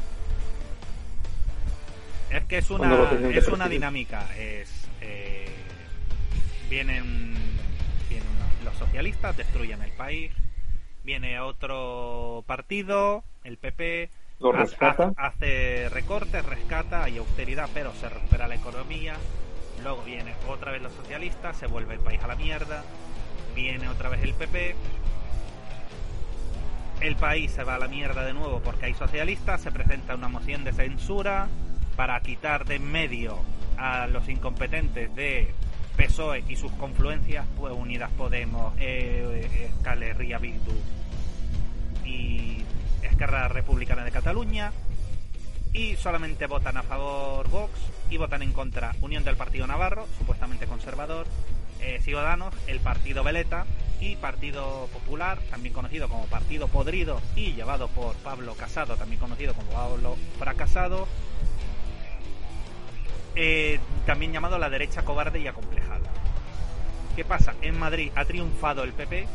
[2.35, 5.47] Es que es una es una dinámica, es eh,
[6.69, 7.32] vienen
[8.65, 10.32] los socialistas, destruyen el país,
[11.05, 14.11] viene otro partido, el PP,
[15.16, 19.15] hace, recortes, rescata, y austeridad, pero se recupera la economía.
[19.85, 22.82] Luego viene otra vez los socialistas, se vuelve el país a la mierda.
[23.55, 24.74] Viene otra vez el PP.
[27.01, 29.61] El país se va a la mierda de nuevo porque hay socialistas.
[29.61, 31.48] Se presenta una moción de censura
[31.96, 33.38] para quitar de en medio
[33.76, 35.52] a los incompetentes de
[35.96, 40.74] PSOE y sus confluencias, pues Unidas Podemos, eh, Escalería Bildu
[42.04, 42.64] y
[43.02, 44.72] Esquerra Republicana de Cataluña.
[45.72, 47.72] Y solamente votan a favor Vox
[48.08, 51.26] y votan en contra Unión del Partido Navarro, supuestamente conservador,
[51.80, 53.66] eh, Ciudadanos, el Partido Veleta
[54.00, 59.54] y Partido Popular, también conocido como Partido Podrido y llevado por Pablo Casado, también conocido
[59.54, 61.08] como Pablo Fracasado,
[63.36, 66.09] eh, también llamado la derecha cobarde y acomplejada.
[67.16, 67.55] ¿Qué pasa?
[67.62, 69.27] En Madrid ha triunfado el PP,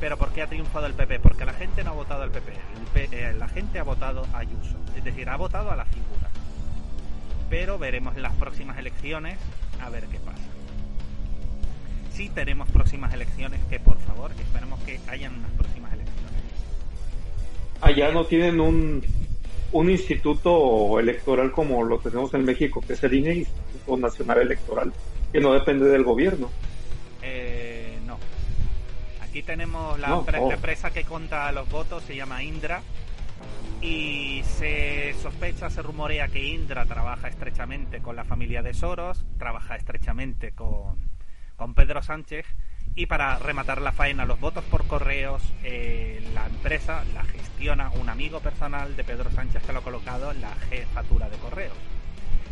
[0.00, 1.20] pero ¿por qué ha triunfado el PP?
[1.20, 2.52] Porque la gente no ha votado al PP,
[2.94, 6.30] eh, la gente ha votado a Ayuso, es decir, ha votado a la figura.
[7.50, 9.38] Pero veremos en las próximas elecciones
[9.82, 10.42] a ver qué pasa.
[12.12, 16.42] Si tenemos próximas elecciones, que por favor, esperemos que hayan unas próximas elecciones.
[17.80, 19.02] Allá no tienen un
[19.72, 24.92] un instituto electoral como lo tenemos en México, que es el INE, Instituto Nacional Electoral,
[25.32, 26.50] que no depende del gobierno.
[27.22, 28.18] Eh, no.
[29.22, 30.52] Aquí tenemos la, oh.
[30.52, 32.82] empresa que conta los votos, se llama Indra,
[33.80, 39.76] y se sospecha, se rumorea que Indra trabaja estrechamente con la familia de Soros, trabaja
[39.76, 41.10] estrechamente con,
[41.56, 42.46] con Pedro Sánchez,
[42.98, 48.08] y para rematar la faena, los votos por correos, eh, la empresa la gestiona un
[48.08, 51.76] amigo personal de Pedro Sánchez que lo ha colocado en la jefatura de correos.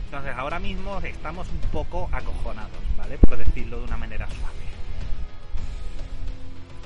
[0.05, 3.18] Entonces ahora mismo estamos un poco acojonados, ¿vale?
[3.18, 4.55] Por decirlo de una manera suave.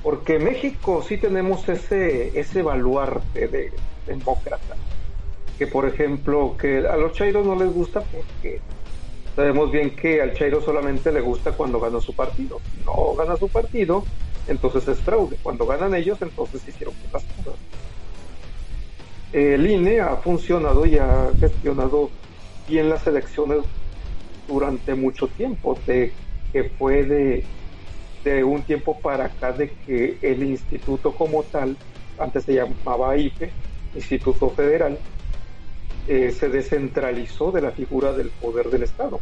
[0.03, 3.75] Porque México sí tenemos ese, ese baluarte de
[4.07, 4.75] demócrata.
[5.59, 8.63] Que por ejemplo, que a los chairos no les gusta porque
[9.37, 12.61] Sabemos bien que al Chairo solamente le gusta cuando gana su partido.
[12.75, 14.05] Si no gana su partido,
[14.49, 15.37] entonces es fraude.
[15.43, 17.29] Cuando ganan ellos, entonces hicieron cosas.
[19.33, 22.11] El INE ha funcionado y ha gestionado
[22.69, 23.61] bien las elecciones
[24.49, 26.13] durante mucho tiempo, de
[26.53, 27.45] que fue de,
[28.25, 31.77] de un tiempo para acá de que el instituto como tal,
[32.19, 33.53] antes se llamaba IFE,
[33.95, 34.99] Instituto Federal,
[36.13, 39.21] eh, se descentralizó de la figura del poder del Estado.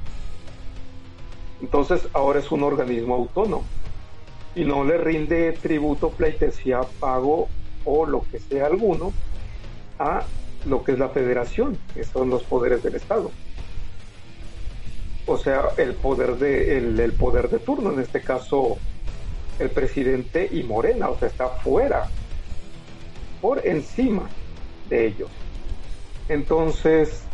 [1.60, 3.66] Entonces ahora es un organismo autónomo
[4.54, 7.50] y no le rinde tributo, pleitesía, pago
[7.84, 9.12] o lo que sea alguno
[9.98, 10.22] a
[10.64, 13.30] lo que es la federación, que son los poderes del Estado.
[15.26, 18.78] O sea, el poder de, el, poder de turno, en este caso
[19.58, 22.08] el presidente y Morena, o sea, está fuera,
[23.42, 24.26] por encima
[24.88, 25.28] de ellos.
[26.28, 27.26] Entonces,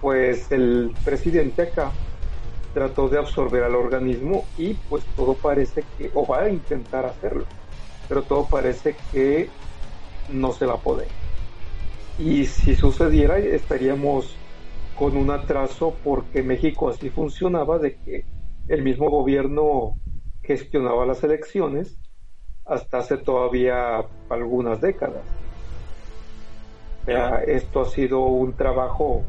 [0.00, 1.92] pues el presidente acá
[2.72, 7.46] trató de absorber al organismo y pues todo parece que, o va a intentar hacerlo,
[8.08, 9.50] pero todo parece que
[10.28, 11.08] no se va a poder.
[12.18, 14.36] Y si sucediera, estaríamos
[14.96, 18.24] con un atraso porque México así funcionaba de que
[18.66, 19.96] el mismo gobierno
[20.42, 21.98] gestionaba las elecciones
[22.64, 25.24] hasta hace todavía algunas décadas
[27.06, 29.24] esto ha sido un trabajo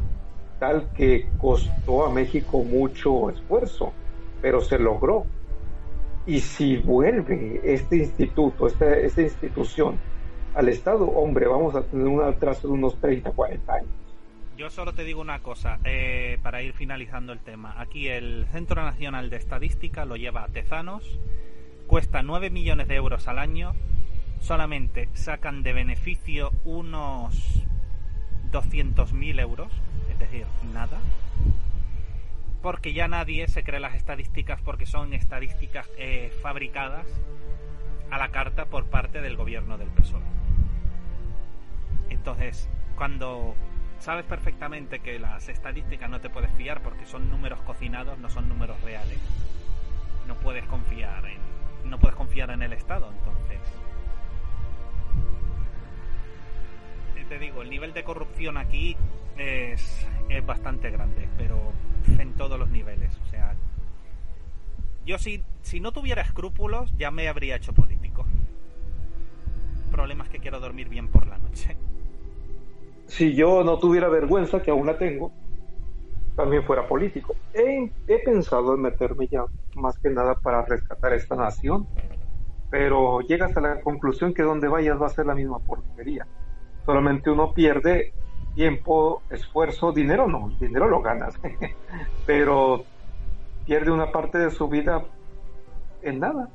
[0.59, 3.93] tal que costó a México mucho esfuerzo,
[4.41, 5.25] pero se logró.
[6.25, 9.99] Y si vuelve este instituto, esta, esta institución
[10.55, 13.89] al Estado, hombre, vamos a tener un atraso de unos 30, 40 años.
[14.55, 17.75] Yo solo te digo una cosa, eh, para ir finalizando el tema.
[17.81, 21.19] Aquí el Centro Nacional de Estadística lo lleva a Tezanos,
[21.87, 23.73] cuesta 9 millones de euros al año,
[24.43, 27.63] solamente sacan de beneficio unos
[28.51, 29.71] 200.000 euros,
[30.11, 30.99] es decir, nada.
[32.61, 37.07] Porque ya nadie se cree las estadísticas porque son estadísticas eh, fabricadas
[38.11, 40.21] a la carta por parte del gobierno del PSOE.
[42.09, 43.55] Entonces, cuando
[43.99, 48.49] sabes perfectamente que las estadísticas no te puedes fiar porque son números cocinados, no son
[48.49, 49.19] números reales,
[50.27, 51.53] no puedes confiar en
[51.89, 53.42] no puedes confiar en el Estado, entonces
[57.23, 58.95] te digo, el nivel de corrupción aquí
[59.37, 61.59] es, es bastante grande, pero
[62.19, 63.55] en todos los niveles, o sea,
[65.05, 68.25] yo si, si no tuviera escrúpulos ya me habría hecho político.
[69.85, 71.77] El problema es que quiero dormir bien por la noche
[73.13, 75.31] si yo no tuviera vergüenza, que aún la tengo,
[76.35, 77.35] también fuera político.
[77.53, 77.91] He,
[78.25, 79.45] pensado en meterme ya
[79.75, 81.87] más que nada para rescatar esta nación,
[82.69, 86.25] pero llegas a la conclusión que donde vayas va a ser la misma porquería.
[86.85, 88.13] Solamente uno pierde
[88.55, 91.35] tiempo, esfuerzo, dinero no, dinero lo ganas,
[92.25, 92.83] pero
[93.65, 95.03] pierde una parte de su vida
[96.01, 96.49] en nada,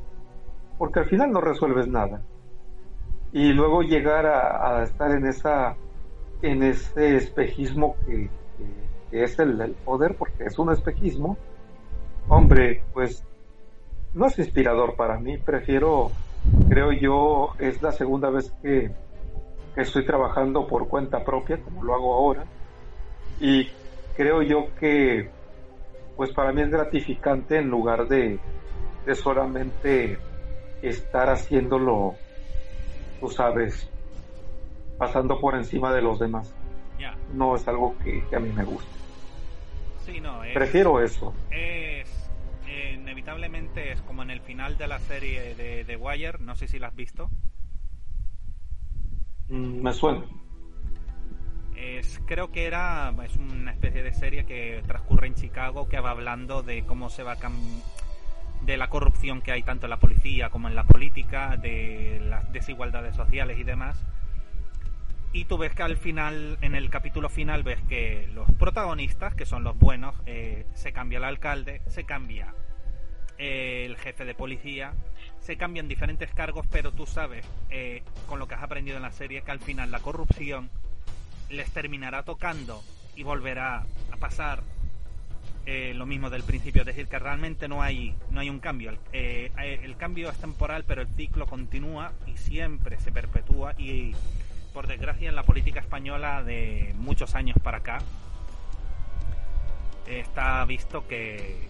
[0.76, 2.20] porque al final no resuelves nada.
[3.32, 5.76] Y luego llegar a estar en esa
[6.42, 8.30] en ese espejismo que,
[9.10, 11.36] es el, poder, porque es un espejismo,
[12.28, 13.24] hombre, pues
[14.14, 16.10] no es inspirador para mí, prefiero,
[16.68, 18.90] creo yo, es la segunda vez que,
[19.74, 22.44] que estoy trabajando por cuenta propia, como lo hago ahora,
[23.40, 23.68] y
[24.16, 25.30] creo yo que,
[26.16, 28.40] pues para mí es gratificante en lugar de,
[29.06, 30.18] de solamente
[30.82, 32.16] estar haciéndolo,
[33.20, 33.88] tú sabes,
[34.98, 36.54] pasando por encima de los demás.
[37.32, 38.64] No es algo que, a mí me.
[39.98, 41.34] Sí, no, Prefiero eso.
[41.50, 42.30] Es,
[42.94, 46.78] inevitablemente es como en el final de la serie de The Wire, no sé si
[46.78, 47.28] la has visto.
[49.48, 50.24] Mm, me suena.
[51.76, 56.10] Es, creo que era es una especie de serie que transcurre en Chicago que va
[56.10, 57.36] hablando de cómo se va
[58.62, 62.50] de la corrupción que hay tanto en la policía como en la política, de las
[62.52, 64.04] desigualdades sociales y demás
[65.32, 69.44] y tú ves que al final, en el capítulo final, ves que los protagonistas, que
[69.44, 72.54] son los buenos, eh, se cambia el alcalde, se cambia
[73.36, 74.94] el jefe de policía,
[75.40, 79.12] se cambian diferentes cargos, pero tú sabes, eh, con lo que has aprendido en la
[79.12, 80.70] serie, que al final la corrupción
[81.48, 82.82] les terminará tocando
[83.16, 84.62] y volverá a pasar
[85.94, 88.98] lo mismo del principio, es decir, que realmente no hay, no hay un cambio.
[89.12, 94.15] el cambio es temporal, pero el ciclo continúa y siempre se perpetúa y
[94.73, 97.98] por desgracia, en la política española de muchos años para acá,
[100.06, 101.69] está visto que,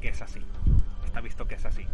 [0.00, 0.40] que es así.
[1.04, 1.86] Está visto que es así.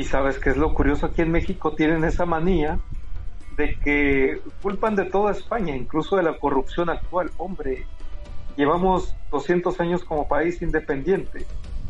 [0.00, 2.78] Y sabes que es lo curioso, aquí en México tienen esa manía
[3.58, 7.30] de que culpan de toda España, incluso de la corrupción actual.
[7.36, 7.84] Hombre,
[8.56, 11.44] llevamos 200 años como país independiente.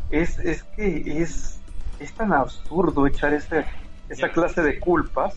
[0.09, 1.61] Es, es que es,
[2.01, 5.33] es tan absurdo echar esa clase de culpas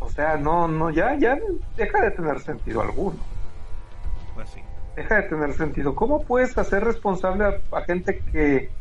[0.00, 1.38] o sea, no, no, ya, ya
[1.76, 3.16] deja de tener sentido alguno.
[4.34, 4.60] Pues sí.
[4.96, 5.94] Deja de tener sentido.
[5.94, 8.72] ¿Cómo puedes hacer responsable a, gente que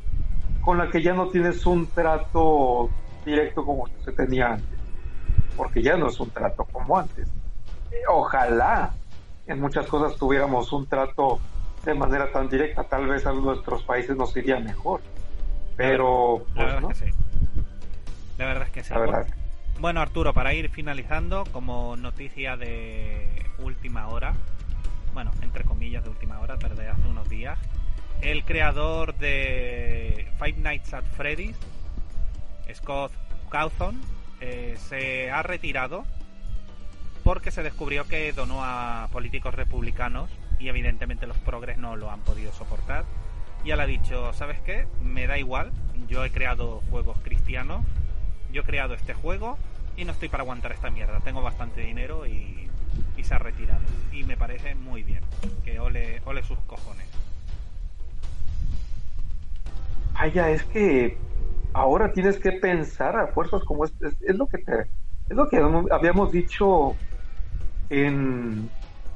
[0.62, 2.90] con la que ya no tienes un trato
[3.26, 4.80] directo como se tenía antes?
[5.58, 7.28] Porque ya no es un trato como antes.
[8.08, 8.94] Ojalá
[9.48, 11.40] en muchas cosas tuviéramos un trato
[11.84, 15.02] de manera tan directa, tal vez a nuestros países nos iría mejor.
[15.76, 17.18] Pero, la pues, verdad es que sí.
[18.38, 18.94] La verdad es que sí.
[19.80, 24.34] Bueno, Arturo, para ir finalizando, como noticia de última hora,
[25.14, 27.58] bueno, entre comillas de última hora, pero de hace unos días,
[28.22, 31.56] el creador de Five Nights at Freddy's,
[32.74, 33.12] Scott
[33.50, 34.02] Cawthon,
[34.40, 36.06] eh, se ha retirado
[37.24, 40.30] porque se descubrió que donó a políticos republicanos
[40.60, 43.06] y evidentemente los progres no lo han podido soportar.
[43.64, 44.88] Y él ha dicho, ¿sabes qué?
[45.04, 45.72] Me da igual,
[46.08, 47.86] yo he creado juegos cristianos,
[48.52, 49.58] yo he creado este juego
[49.98, 51.20] y no estoy para aguantar esta mierda.
[51.20, 52.68] Tengo bastante dinero y,
[53.22, 53.82] se ha retirado.
[54.12, 55.22] Y me parece muy bien.
[55.64, 57.11] Que ole, ole sus cojones.
[60.14, 61.18] Vaya, es que
[61.74, 64.82] ahora tienes que pensar a fuerzas como es, es, lo que te,
[65.30, 65.58] Es lo que
[65.92, 66.96] habíamos dicho
[67.90, 68.70] en,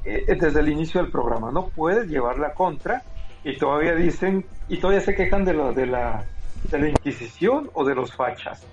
[0.04, 1.50] eh, desde el inicio del programa.
[1.50, 3.02] No puedes llevar la contra
[3.44, 6.24] y todavía dicen, y todavía se quejan de, lo, de, la,
[6.70, 8.66] de la Inquisición o de los fachas.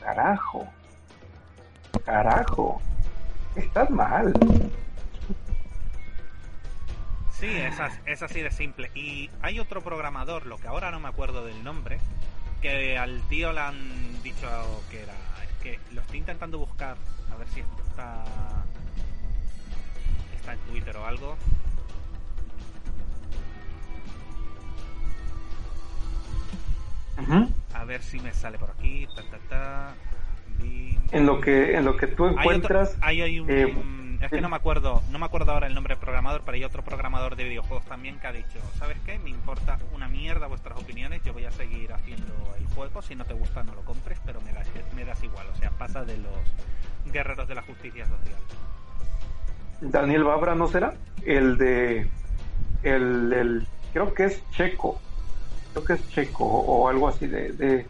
[0.00, 0.66] Carajo.
[2.04, 2.80] Carajo.
[3.56, 4.32] Estás mal.
[7.40, 7.48] Sí,
[8.04, 8.90] es, así de simple.
[8.94, 11.98] Y hay otro programador, lo que ahora no me acuerdo del nombre,
[12.60, 14.46] que al tío le han dicho
[14.90, 15.14] que era.
[15.42, 16.98] Es que lo estoy intentando buscar,
[17.32, 18.24] a ver si está.
[20.36, 21.36] Está en Twitter o algo.
[27.72, 29.08] A ver si me sale por aquí.
[31.12, 32.96] En lo que en lo que tú encuentras.
[33.00, 33.74] hay un, eh,
[34.20, 36.64] es que no me acuerdo, no me acuerdo ahora el nombre del programador, pero hay
[36.64, 39.18] otro programador de videojuegos también que ha dicho, ¿sabes qué?
[39.18, 43.24] Me importa una mierda vuestras opiniones, yo voy a seguir haciendo el juego, si no
[43.24, 46.18] te gusta no lo compres, pero me das, me das igual, o sea, pasa de
[46.18, 48.38] los guerreros de la justicia social.
[49.80, 50.94] Daniel Babra, ¿no será?
[51.24, 52.06] El de,
[52.82, 55.00] el, creo que es checo,
[55.72, 57.86] creo que es checo o algo así de, de,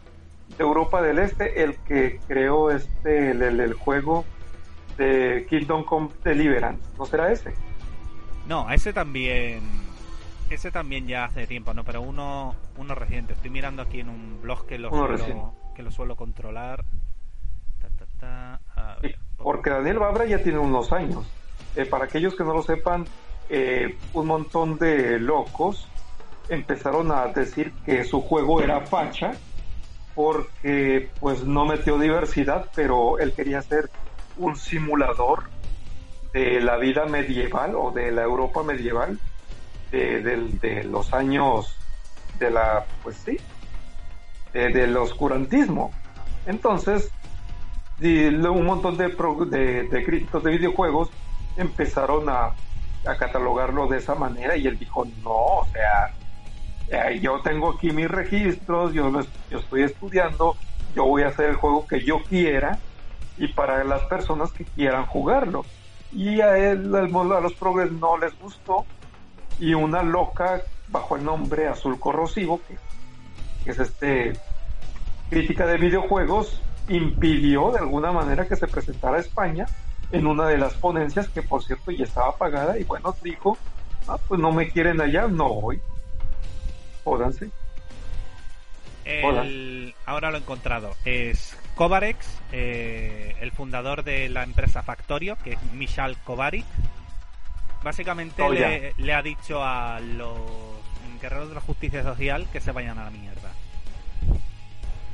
[0.59, 4.25] Europa del Este, el que creó este, el juego
[4.97, 7.53] de Kingdom Come Deliverance, ¿no será ese?
[8.47, 9.61] No, ese también
[10.49, 11.83] ese también ya hace tiempo, ¿no?
[11.83, 13.33] Pero uno uno reciente.
[13.33, 16.83] Estoy mirando aquí en un blog que lo suelo, que lo suelo controlar.
[19.37, 21.25] porque Daniel Babra ya tiene unos años.
[21.75, 23.05] Eh, para aquellos que no lo sepan,
[23.49, 25.87] eh, un montón de locos
[26.49, 29.31] empezaron a decir que su juego era facha
[30.15, 33.89] porque pues no metió diversidad, pero él quería hacer
[34.41, 35.43] un simulador
[36.33, 39.19] de la vida medieval o de la Europa medieval
[39.91, 41.75] de, los años
[42.39, 43.37] de la, pues sí,
[44.53, 45.91] del oscurantismo.
[46.45, 47.11] Entonces,
[48.01, 51.09] un montón de, de, críticos de videojuegos
[51.57, 52.53] empezaron a,
[53.05, 56.13] a, catalogarlo de esa manera y él dijo, no, o sea,
[56.89, 59.11] eh, yo tengo aquí mis registros, yo,
[59.49, 60.55] yo estoy estudiando,
[60.95, 62.79] yo voy a hacer el juego que yo quiera
[63.37, 65.65] y para las personas que quieran jugarlo.
[66.11, 68.85] Y a él, a los progres no les gustó
[69.59, 72.77] y una loca bajo el nombre Azul Corrosivo, que,
[73.69, 74.33] es este
[75.29, 79.65] crítica de videojuegos, impidió de alguna manera que se presentara a España
[80.11, 83.57] en una de las ponencias que por cierto ya estaba pagada y bueno, dijo,
[84.07, 85.79] ah, pues no me quieren allá, no voy.
[87.05, 87.49] Jódanse.
[90.05, 90.91] ahora lo he encontrado.
[91.05, 96.63] Es Kovarex, eh, el fundador de la empresa Factorio, que es Michal Kovarik,
[97.83, 100.37] básicamente oh, le, ha dicho a los
[101.19, 103.51] guerreros de la justicia social que se vayan a la mierda.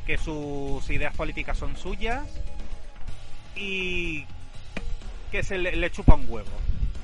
[0.05, 2.25] Que sus ideas políticas son suyas
[3.55, 4.25] y
[5.31, 6.51] que se le, le chupa un huevo.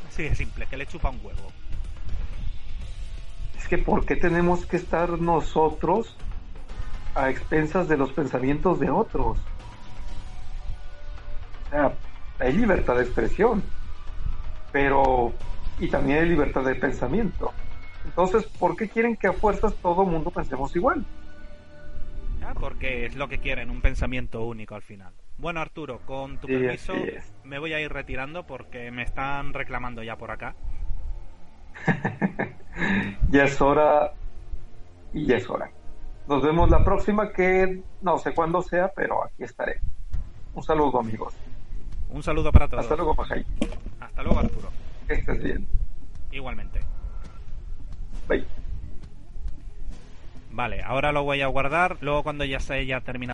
[0.10, 1.54] Así de simple, que le chupa un huevo.
[3.58, 6.18] Es que ¿por qué tenemos que estar nosotros
[7.16, 9.38] a expensas de los pensamientos de otros.
[11.74, 11.92] Sea,
[12.38, 13.64] hay libertad de expresión,
[14.72, 15.34] pero
[15.80, 17.52] y también hay libertad de pensamiento.
[18.06, 21.04] Entonces, ¿por qué quieren que a fuerzas todo mundo pensemos igual?
[22.46, 25.14] Ah, porque es lo que quieren, un pensamiento único al final.
[25.40, 26.94] Bueno, Arturo, con tu permiso,
[27.44, 30.54] me voy a ir retirando porque me están reclamando ya por acá.
[33.32, 34.14] ya es hora
[35.12, 35.72] y ya es hora.
[36.28, 39.80] Nos vemos la próxima, que no sé cuándo sea, pero aquí estaré.
[40.54, 41.34] Un saludo, amigos.
[42.14, 42.84] Un saludo para todos.
[42.84, 43.44] Hasta luego, Pajay.
[44.00, 44.70] Hasta luego, Arturo.
[45.08, 45.68] Que estés bien.
[46.32, 46.80] Igualmente.
[48.28, 48.46] Bye.
[50.52, 51.98] Vale, ahora lo voy a guardar.
[52.02, 53.32] Luego, cuando ya se haya terminado.